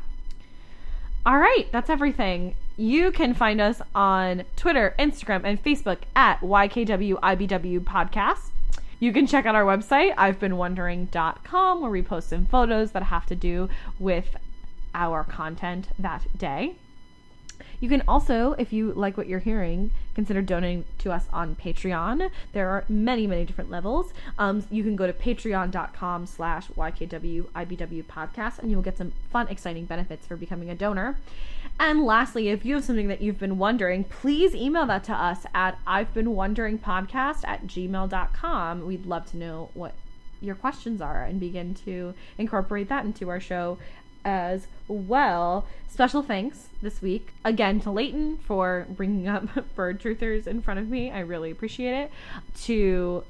All 1.26 1.38
right, 1.38 1.66
that's 1.72 1.90
everything. 1.90 2.54
You 2.76 3.10
can 3.10 3.34
find 3.34 3.60
us 3.60 3.82
on 3.96 4.44
Twitter, 4.54 4.94
Instagram, 4.96 5.40
and 5.42 5.60
Facebook 5.60 6.02
at 6.14 6.38
YKWIBW 6.38 7.80
Podcast. 7.80 8.52
You 9.00 9.12
can 9.12 9.26
check 9.26 9.44
out 9.44 9.56
our 9.56 9.64
website, 9.64 10.14
I've 10.16 10.38
been 10.38 10.56
where 11.80 11.90
we 11.90 12.00
post 12.00 12.28
some 12.28 12.46
photos 12.46 12.92
that 12.92 13.02
have 13.02 13.26
to 13.26 13.34
do 13.34 13.68
with 13.98 14.36
our 14.94 15.24
content 15.24 15.88
that 15.98 16.24
day. 16.38 16.76
You 17.80 17.88
can 17.88 18.02
also, 18.08 18.52
if 18.58 18.72
you 18.72 18.92
like 18.92 19.16
what 19.16 19.28
you're 19.28 19.40
hearing, 19.40 19.90
consider 20.14 20.42
donating 20.42 20.84
to 20.98 21.12
us 21.12 21.26
on 21.32 21.56
Patreon. 21.56 22.30
There 22.52 22.68
are 22.70 22.84
many, 22.88 23.26
many 23.26 23.44
different 23.44 23.70
levels. 23.70 24.12
Um, 24.38 24.64
you 24.70 24.82
can 24.82 24.96
go 24.96 25.06
to 25.06 25.12
patreon.com 25.12 26.26
slash 26.26 26.68
YKWIBW 26.68 28.04
podcast 28.04 28.58
and 28.58 28.70
you'll 28.70 28.82
get 28.82 28.96
some 28.98 29.12
fun, 29.30 29.48
exciting 29.48 29.84
benefits 29.84 30.26
for 30.26 30.36
becoming 30.36 30.70
a 30.70 30.74
donor. 30.74 31.18
And 31.78 32.04
lastly, 32.04 32.48
if 32.48 32.64
you 32.64 32.74
have 32.76 32.84
something 32.84 33.08
that 33.08 33.20
you've 33.20 33.38
been 33.38 33.58
wondering, 33.58 34.04
please 34.04 34.54
email 34.54 34.86
that 34.86 35.04
to 35.04 35.12
us 35.12 35.44
at 35.54 35.78
I've 35.86 36.14
been 36.14 36.34
wondering 36.34 36.78
podcast 36.78 37.46
at 37.46 37.66
gmail.com. 37.66 38.86
We'd 38.86 39.04
love 39.04 39.30
to 39.32 39.36
know 39.36 39.70
what 39.74 39.92
your 40.40 40.54
questions 40.54 41.00
are 41.00 41.22
and 41.22 41.40
begin 41.40 41.74
to 41.74 42.14
incorporate 42.38 42.88
that 42.88 43.04
into 43.04 43.28
our 43.28 43.40
show 43.40 43.78
as 44.26 44.66
well. 44.88 45.66
Special 45.88 46.22
thanks 46.22 46.68
this 46.82 47.00
week 47.00 47.32
again 47.44 47.80
to 47.80 47.90
Leighton 47.90 48.36
for 48.38 48.86
bringing 48.90 49.28
up 49.28 49.48
Bird 49.74 50.00
Truthers 50.00 50.46
in 50.46 50.60
front 50.60 50.80
of 50.80 50.88
me. 50.88 51.10
I 51.10 51.20
really 51.20 51.50
appreciate 51.50 51.94
it. 51.94 52.10
To 52.64 53.24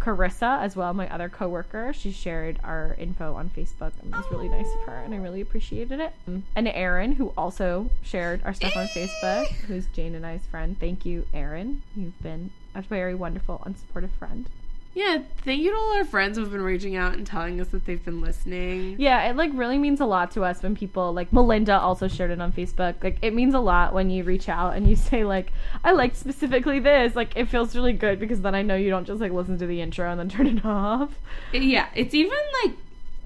Carissa 0.00 0.60
as 0.60 0.74
well, 0.74 0.92
my 0.94 1.08
other 1.14 1.28
coworker. 1.28 1.92
She 1.92 2.10
shared 2.10 2.58
our 2.64 2.96
info 2.98 3.34
on 3.34 3.50
Facebook 3.50 3.92
and 4.02 4.12
it 4.12 4.16
was 4.16 4.24
really 4.32 4.48
nice 4.48 4.66
of 4.66 4.80
her 4.86 4.96
and 4.96 5.14
I 5.14 5.18
really 5.18 5.42
appreciated 5.42 6.00
it. 6.00 6.12
Mm. 6.28 6.42
And 6.56 6.66
Erin, 6.66 7.12
who 7.12 7.32
also 7.36 7.88
shared 8.02 8.42
our 8.44 8.54
stuff 8.54 8.76
on 8.76 8.86
Facebook, 8.88 9.46
who's 9.68 9.86
Jane 9.92 10.16
and 10.16 10.26
I's 10.26 10.44
friend. 10.50 10.76
Thank 10.80 11.06
you, 11.06 11.26
Erin. 11.32 11.82
You've 11.94 12.20
been 12.20 12.50
a 12.74 12.82
very 12.82 13.14
wonderful 13.14 13.62
and 13.64 13.78
supportive 13.78 14.10
friend. 14.12 14.46
Yeah, 14.94 15.22
thank 15.44 15.62
you 15.62 15.70
to 15.70 15.76
all 15.76 15.96
our 15.96 16.04
friends 16.04 16.36
who've 16.36 16.50
been 16.50 16.60
reaching 16.60 16.96
out 16.96 17.14
and 17.14 17.26
telling 17.26 17.60
us 17.60 17.68
that 17.68 17.86
they've 17.86 18.04
been 18.04 18.20
listening. 18.20 18.96
Yeah, 18.98 19.30
it 19.30 19.36
like 19.36 19.50
really 19.54 19.78
means 19.78 20.00
a 20.00 20.04
lot 20.04 20.32
to 20.32 20.44
us 20.44 20.62
when 20.62 20.74
people 20.74 21.14
like 21.14 21.32
Melinda 21.32 21.78
also 21.78 22.08
shared 22.08 22.30
it 22.30 22.40
on 22.40 22.52
Facebook. 22.52 23.02
Like 23.02 23.16
it 23.22 23.32
means 23.32 23.54
a 23.54 23.58
lot 23.58 23.94
when 23.94 24.10
you 24.10 24.22
reach 24.22 24.50
out 24.50 24.76
and 24.76 24.88
you 24.88 24.96
say 25.10 25.24
like 25.24 25.52
I 25.82 25.92
liked 25.92 26.16
specifically 26.16 26.78
this. 26.78 27.16
Like 27.16 27.36
it 27.36 27.46
feels 27.46 27.74
really 27.74 27.94
good 27.94 28.20
because 28.20 28.42
then 28.42 28.54
I 28.54 28.62
know 28.62 28.76
you 28.76 28.90
don't 28.90 29.06
just 29.06 29.20
like 29.20 29.32
listen 29.32 29.58
to 29.58 29.66
the 29.66 29.80
intro 29.80 30.10
and 30.10 30.20
then 30.20 30.28
turn 30.36 30.46
it 30.46 30.64
off. 30.64 31.14
Yeah, 31.52 31.88
it's 31.94 32.14
even 32.14 32.38
like 32.64 32.74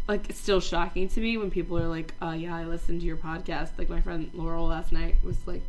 like 0.09 0.31
it's 0.31 0.39
still 0.39 0.61
shocking 0.61 1.09
to 1.09 1.21
me 1.21 1.37
when 1.37 1.51
people 1.51 1.77
are 1.79 1.89
like, 1.89 2.15
"Uh, 2.23 2.37
yeah, 2.39 2.55
I 2.55 2.65
listened 2.65 3.01
to 3.01 3.07
your 3.07 3.17
podcast." 3.17 3.71
Like 3.77 3.89
my 3.89 4.01
friend 4.01 4.31
Laurel 4.35 4.69
last 4.69 4.93
night 4.93 5.17
was 5.25 5.37
like, 5.47 5.63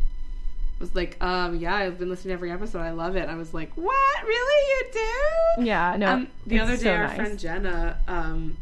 was 0.80 0.96
like, 0.96 1.22
"Um, 1.24 1.56
yeah, 1.56 1.76
I've 1.76 1.98
been 1.98 2.10
listening 2.10 2.30
to 2.30 2.34
every 2.34 2.52
episode. 2.52 2.82
I 2.82 2.92
love 2.92 3.16
it." 3.16 3.28
I 3.28 3.36
was 3.36 3.54
like, 3.54 3.72
"What? 3.76 4.24
Really? 4.24 4.70
You 4.70 4.92
do?" 4.94 5.66
Yeah, 5.66 5.96
no. 5.98 6.14
Um, 6.14 6.28
the 6.46 6.60
other 6.60 6.78
day, 6.78 6.84
so 6.84 6.92
our 6.94 7.08
nice. 7.08 7.16
friend 7.16 7.40
Jenna, 7.40 7.98
um, 8.08 8.58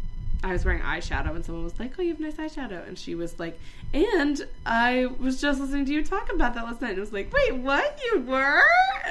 I 0.45 0.51
was 0.53 0.63
wearing 0.63 0.81
eyeshadow, 0.81 1.35
and 1.35 1.43
someone 1.43 1.63
was 1.63 1.79
like, 1.79 1.93
"Oh, 1.97 2.01
you 2.03 2.09
have 2.11 2.19
nice 2.19 2.35
eyeshadow," 2.35 2.87
and 2.87 2.97
she 2.99 3.15
was 3.15 3.39
like, 3.39 3.59
"And 3.93 4.45
I 4.65 5.07
was 5.19 5.41
just 5.41 5.59
listening 5.59 5.85
to 5.85 5.91
you 5.93 6.03
talk 6.03 6.31
about 6.31 6.53
that 6.53 6.65
last 6.65 6.81
night." 6.81 6.91
And 6.91 6.97
I 6.99 7.01
was 7.01 7.11
like, 7.11 7.33
"Wait, 7.33 7.55
what? 7.55 7.99
You 8.13 8.21
were?" 8.21 8.61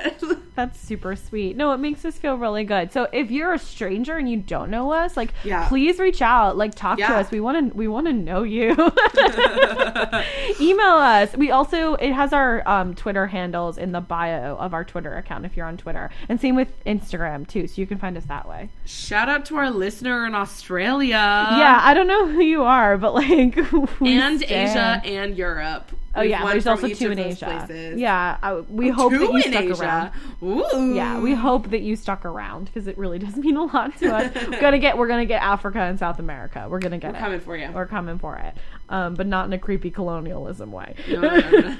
That's 0.55 0.79
super 0.79 1.17
sweet. 1.17 1.57
No, 1.57 1.73
it 1.73 1.79
makes 1.79 2.05
us 2.05 2.17
feel 2.17 2.37
really 2.39 2.63
good. 2.63 2.93
So 2.93 3.09
if 3.13 3.31
you're 3.33 3.53
a 3.53 3.59
stranger 3.59 4.17
and 4.17 4.31
you 4.31 4.37
don't 4.37 4.71
know 4.71 4.93
us, 4.93 5.17
like 5.17 5.31
Yeah. 5.43 5.67
please 5.69 5.99
reach 5.99 6.23
out, 6.23 6.57
like 6.57 6.75
talk 6.77 6.99
to 6.99 7.05
us. 7.17 7.31
We 7.33 7.41
want 7.41 7.73
to 7.73 7.77
we 7.77 7.89
want 7.89 8.07
to 8.07 8.13
know 8.13 8.45
you. 8.45 8.71
Email 10.61 10.95
us. 10.97 11.37
We 11.37 11.51
also 11.51 11.95
it 11.95 12.13
has 12.13 12.33
our 12.33 12.67
um, 12.69 12.95
Twitter 12.95 13.27
handles 13.27 13.79
in 13.79 13.93
the 13.93 14.01
bio 14.01 14.57
of 14.57 14.75
our 14.75 14.85
Twitter 14.85 15.17
account 15.17 15.45
if 15.45 15.57
you're 15.57 15.67
on 15.67 15.77
Twitter. 15.77 16.11
And 16.29 16.41
same 16.41 16.55
with 16.55 16.69
Instagram 16.85 17.47
too, 17.49 17.67
so 17.67 17.81
you 17.81 17.87
can 17.87 17.99
find 17.99 18.17
us 18.17 18.25
that 18.27 18.49
way. 18.49 18.69
Shout 18.85 19.29
out 19.29 19.45
to 19.47 19.57
our 19.57 19.71
listener 19.71 20.27
in 20.27 20.35
Australia. 20.35 21.24
Yeah, 21.59 21.81
I 21.83 21.95
don't 21.95 22.07
know 22.07 22.27
who 22.29 22.41
you 22.43 22.63
are, 22.65 22.97
but 22.99 23.15
like 23.15 23.57
and 24.01 24.41
stand. 24.41 24.43
Asia 24.43 25.03
and 25.05 25.37
Europe. 25.37 25.91
Oh 26.17 26.21
We've 26.21 26.31
yeah, 26.31 26.47
there's 26.47 26.67
also 26.69 26.87
two 26.89 27.11
in 27.11 27.19
Asia. 27.19 27.45
places. 27.47 27.99
Yeah, 27.99 28.39
I, 28.41 28.55
we 28.61 28.93
Oh, 28.93 28.95
hope 28.95 29.11
that 29.13 29.33
you 29.33 29.41
stuck 29.43 29.65
Asia. 29.65 29.83
around. 29.83 30.11
Ooh. 30.45 30.95
Yeah, 30.95 31.19
we 31.19 31.35
hope 31.35 31.71
that 31.71 31.81
you 31.81 31.97
stuck 31.97 32.25
around 32.25 32.67
because 32.67 32.87
it 32.87 32.97
really 32.97 33.19
does 33.19 33.35
mean 33.45 33.57
a 33.57 33.65
lot 33.65 33.99
to 33.99 34.15
us. 34.15 34.33
we're 34.49 34.61
gonna 34.61 34.79
get 34.79 34.97
we're 34.97 35.09
gonna 35.09 35.27
get 35.27 35.43
Africa 35.43 35.81
and 35.81 35.99
South 35.99 36.21
America. 36.21 36.67
We're 36.69 36.79
gonna 36.79 36.99
get 36.99 37.13
We're 37.15 37.19
it. 37.19 37.21
coming 37.21 37.41
for 37.41 37.57
you. 37.57 37.69
We're 37.73 37.87
coming 37.87 38.19
for 38.21 38.37
it, 38.37 38.55
um, 38.91 39.15
but 39.15 39.27
not 39.27 39.47
in 39.47 39.53
a 39.55 39.59
creepy 39.59 39.91
colonialism 39.91 40.71
way. 40.71 40.95
No, 41.09 41.21
no, 41.21 41.51
no, 41.51 41.77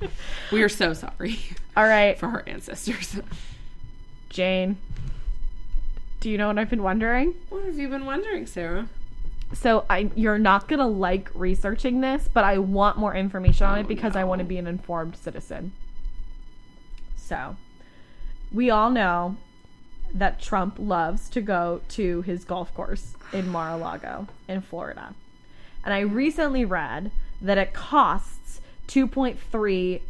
we 0.52 0.62
are 0.62 0.68
so 0.68 0.92
sorry 0.92 1.40
All 1.76 1.84
right, 1.86 2.16
for 2.16 2.28
her 2.28 2.48
ancestors. 2.48 3.16
Jane. 4.30 4.76
Do 6.20 6.30
you 6.30 6.38
know 6.38 6.48
what 6.48 6.58
I've 6.58 6.70
been 6.70 6.82
wondering? 6.82 7.34
What 7.50 7.64
have 7.64 7.78
you 7.78 7.88
been 7.88 8.06
wondering, 8.06 8.46
Sarah? 8.46 8.88
So 9.52 9.84
I, 9.88 10.10
you're 10.16 10.38
not 10.38 10.66
gonna 10.66 10.88
like 10.88 11.30
researching 11.34 12.00
this, 12.00 12.28
but 12.32 12.44
I 12.44 12.58
want 12.58 12.98
more 12.98 13.14
information 13.14 13.66
on 13.66 13.78
Oh, 13.78 13.80
it 13.82 13.88
because 13.88 14.16
I 14.16 14.24
want 14.24 14.40
to 14.40 14.44
be 14.44 14.58
an 14.58 14.66
informed 14.66 15.16
citizen. 15.16 15.72
So, 17.16 17.56
we 18.52 18.70
all 18.70 18.90
know 18.90 19.36
that 20.14 20.40
Trump 20.40 20.76
loves 20.78 21.28
to 21.30 21.40
go 21.40 21.80
to 21.90 22.22
his 22.22 22.44
golf 22.44 22.72
course 22.74 23.14
in 23.32 23.48
Mar-a-Lago 23.48 24.28
in 24.48 24.60
Florida, 24.62 25.14
and 25.84 25.92
I 25.92 26.00
recently 26.00 26.64
read 26.64 27.10
that 27.40 27.58
it 27.58 27.72
costs 27.72 28.60
2.3 28.88 30.00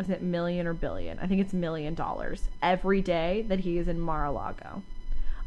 is 0.00 0.08
it 0.08 0.22
million 0.22 0.66
or 0.66 0.72
billion? 0.72 1.18
I 1.18 1.26
think 1.26 1.42
it's 1.42 1.52
million 1.52 1.94
dollars 1.94 2.48
every 2.62 3.02
day 3.02 3.44
that 3.48 3.60
he 3.60 3.76
is 3.76 3.86
in 3.86 4.00
Mar-a-Lago. 4.00 4.82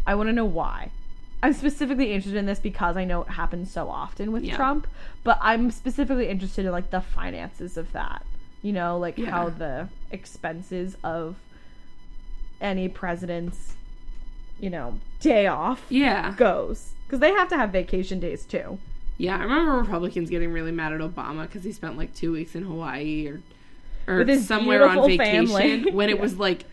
I 0.05 0.15
want 0.15 0.29
to 0.29 0.33
know 0.33 0.45
why. 0.45 0.91
I'm 1.41 1.53
specifically 1.53 2.13
interested 2.13 2.37
in 2.37 2.45
this 2.45 2.59
because 2.59 2.95
I 2.95 3.03
know 3.03 3.21
it 3.23 3.29
happens 3.29 3.69
so 3.71 3.89
often 3.89 4.31
with 4.31 4.43
Yeah. 4.43 4.55
Trump, 4.55 4.87
but 5.23 5.37
I'm 5.41 5.71
specifically 5.71 6.29
interested 6.29 6.65
in 6.65 6.71
like 6.71 6.89
the 6.89 7.01
finances 7.01 7.75
of 7.77 7.91
that. 7.91 8.25
You 8.61 8.71
know, 8.71 8.97
like 8.97 9.17
Yeah. 9.17 9.29
how 9.29 9.49
the 9.49 9.89
expenses 10.11 10.95
of 11.03 11.35
any 12.61 12.87
president's, 12.87 13.75
you 14.59 14.69
know, 14.69 14.99
day 15.19 15.47
off 15.47 15.85
Yeah. 15.89 16.33
goes 16.37 16.93
because 17.05 17.19
they 17.19 17.31
have 17.31 17.49
to 17.49 17.57
have 17.57 17.71
vacation 17.71 18.19
days 18.19 18.45
too. 18.45 18.77
Yeah, 19.17 19.37
I 19.37 19.43
remember 19.43 19.73
Republicans 19.77 20.29
getting 20.29 20.51
really 20.51 20.71
mad 20.71 20.93
at 20.93 20.99
Obama 21.01 21.43
because 21.43 21.63
he 21.63 21.71
spent 21.71 21.97
like 21.97 22.13
two 22.15 22.31
weeks 22.31 22.55
in 22.55 22.63
Hawaii 22.63 23.27
or 23.27 23.41
or 24.07 24.37
somewhere 24.39 24.85
on 24.87 25.07
vacation 25.07 25.47
family. 25.47 25.91
when 25.91 26.09
it 26.09 26.15
Yeah. 26.17 26.21
was 26.21 26.37
like 26.39 26.65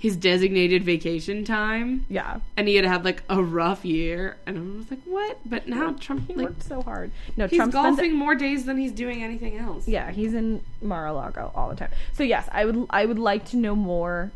his 0.00 0.16
designated 0.16 0.82
vacation 0.82 1.44
time, 1.44 2.06
Yeah, 2.08 2.40
and 2.56 2.66
he 2.66 2.76
had 2.76 2.86
had 2.86 3.04
like 3.04 3.22
a 3.28 3.42
rough 3.42 3.84
year, 3.84 4.38
and 4.46 4.56
I 4.56 4.78
was 4.78 4.90
like, 4.90 5.00
"What?" 5.04 5.38
But 5.44 5.68
now 5.68 5.92
Trump, 6.00 6.26
he 6.26 6.34
like, 6.34 6.46
worked 6.46 6.62
so 6.62 6.80
hard. 6.80 7.10
No, 7.36 7.46
he's 7.46 7.58
Trump 7.58 7.72
spends 7.72 8.14
more 8.14 8.34
days 8.34 8.64
than 8.64 8.78
he's 8.78 8.92
doing 8.92 9.22
anything 9.22 9.58
else. 9.58 9.86
Yeah, 9.86 10.10
he's 10.10 10.32
in 10.32 10.62
Mar-a-Lago 10.80 11.52
all 11.54 11.68
the 11.68 11.76
time. 11.76 11.90
So 12.14 12.22
yes, 12.22 12.48
I 12.50 12.64
would 12.64 12.86
I 12.88 13.04
would 13.04 13.18
like 13.18 13.44
to 13.50 13.58
know 13.58 13.76
more 13.76 14.32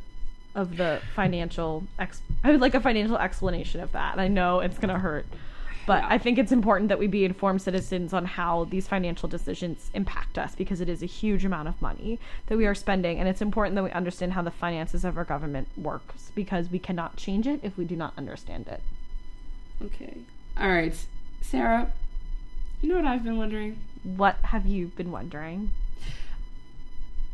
of 0.55 0.77
the 0.77 1.01
financial 1.15 1.85
ex. 1.99 2.21
I 2.45 2.51
would 2.51 2.61
like 2.61 2.75
a 2.75 2.81
financial 2.81 3.17
explanation 3.17 3.81
of 3.81 3.93
that. 3.93 4.19
I 4.19 4.29
know 4.29 4.61
it's 4.61 4.79
gonna 4.79 4.99
hurt, 4.99 5.25
but 5.87 6.03
Yeah. 6.03 6.09
I 6.11 6.19
think 6.19 6.39
it's 6.39 6.53
important 6.53 6.89
that 6.89 6.99
we 6.99 7.07
be 7.07 7.25
informed 7.25 7.63
citizens 7.63 8.13
on 8.13 8.25
how 8.25 8.65
these 8.65 8.89
financial 8.89 9.29
decisions 9.29 9.91
impact 9.95 10.39
us 10.39 10.55
because 10.55 10.81
it 10.81 10.89
is 10.89 11.03
a 11.03 11.07
huge 11.07 11.45
amount 11.45 11.69
of 11.69 11.81
money 11.83 12.19
that 12.47 12.57
we 12.57 12.67
are 12.67 12.75
spending, 12.75 13.19
and 13.19 13.29
it's 13.29 13.43
important 13.43 13.75
that 13.77 13.85
we 13.85 13.91
understand 13.91 14.33
how 14.33 14.43
the 14.43 14.51
finances 14.51 15.05
of 15.05 15.17
our 15.17 15.25
government 15.25 15.69
works 15.77 16.31
because 16.35 16.71
we 16.71 16.79
cannot 16.79 17.17
change 17.17 17.47
it 17.47 17.61
if 17.63 17.77
we 17.77 17.85
do 17.85 17.97
not 17.97 18.13
understand 18.17 18.69
it. 18.69 18.81
Okay. 19.83 20.19
All 20.59 20.69
right, 20.69 20.95
Sarah. 21.41 21.93
You 22.81 22.89
know 22.89 22.97
what 22.97 23.07
I've 23.07 23.25
been 23.25 23.39
wondering? 23.39 23.79
What 24.03 24.37
have 24.43 24.67
you 24.67 24.89
been 24.89 25.11
wondering? 25.11 25.71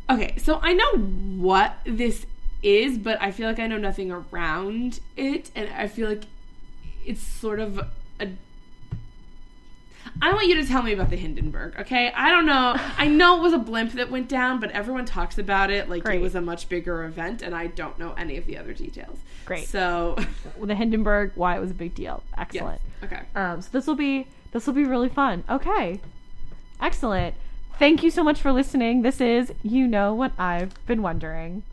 Okay, 0.09 0.35
so 0.37 0.59
I 0.61 0.73
know 0.73 0.97
what 0.97 1.77
this 1.85 2.25
is, 2.63 2.97
but 2.97 3.21
I 3.21 3.31
feel 3.31 3.47
like 3.47 3.59
I 3.59 3.67
know 3.67 3.77
nothing 3.77 4.11
around 4.11 4.99
it, 5.15 5.51
and 5.55 5.69
I 5.69 5.87
feel 5.87 6.09
like 6.09 6.23
it's 7.05 7.21
sort 7.21 7.59
of 7.59 7.81
a. 8.21 8.29
I 10.21 10.33
want 10.33 10.47
you 10.47 10.55
to 10.55 10.65
tell 10.67 10.81
me 10.83 10.93
about 10.93 11.09
the 11.09 11.15
Hindenburg, 11.15 11.75
okay? 11.79 12.11
I 12.15 12.29
don't 12.31 12.45
know. 12.45 12.75
I 12.97 13.07
know 13.07 13.37
it 13.37 13.41
was 13.41 13.53
a 13.53 13.57
blimp 13.57 13.93
that 13.93 14.11
went 14.11 14.27
down, 14.27 14.59
but 14.59 14.69
everyone 14.71 15.05
talks 15.05 15.37
about 15.37 15.69
it 15.71 15.89
like 15.89 16.03
Great. 16.03 16.19
it 16.19 16.21
was 16.21 16.35
a 16.35 16.41
much 16.41 16.69
bigger 16.69 17.03
event, 17.05 17.41
and 17.41 17.55
I 17.55 17.67
don't 17.67 17.97
know 17.97 18.13
any 18.13 18.37
of 18.37 18.45
the 18.45 18.57
other 18.57 18.73
details. 18.73 19.17
Great. 19.45 19.67
So, 19.67 20.17
The 20.61 20.75
Hindenburg, 20.75 21.31
why 21.35 21.55
it 21.55 21.59
was 21.59 21.71
a 21.71 21.75
big 21.75 21.95
deal. 21.95 22.23
yes. 22.31 22.39
Excellent. 22.39 22.81
Okay. 23.03 23.21
Um, 23.35 23.61
so 23.61 23.69
this 23.71 23.87
will 23.87 23.95
be 23.95 24.27
this 24.51 24.67
will 24.67 24.73
be 24.73 24.83
really 24.83 25.09
fun. 25.09 25.43
Okay, 25.49 25.99
excellent. 26.79 27.35
Thank 27.79 28.03
you 28.03 28.11
so 28.11 28.23
much 28.23 28.39
for 28.41 28.51
listening. 28.51 29.01
This 29.01 29.21
is 29.21 29.53
you 29.63 29.87
know 29.87 30.13
what 30.13 30.33
I've 30.37 30.73
been 30.85 31.01
wondering. 31.01 31.63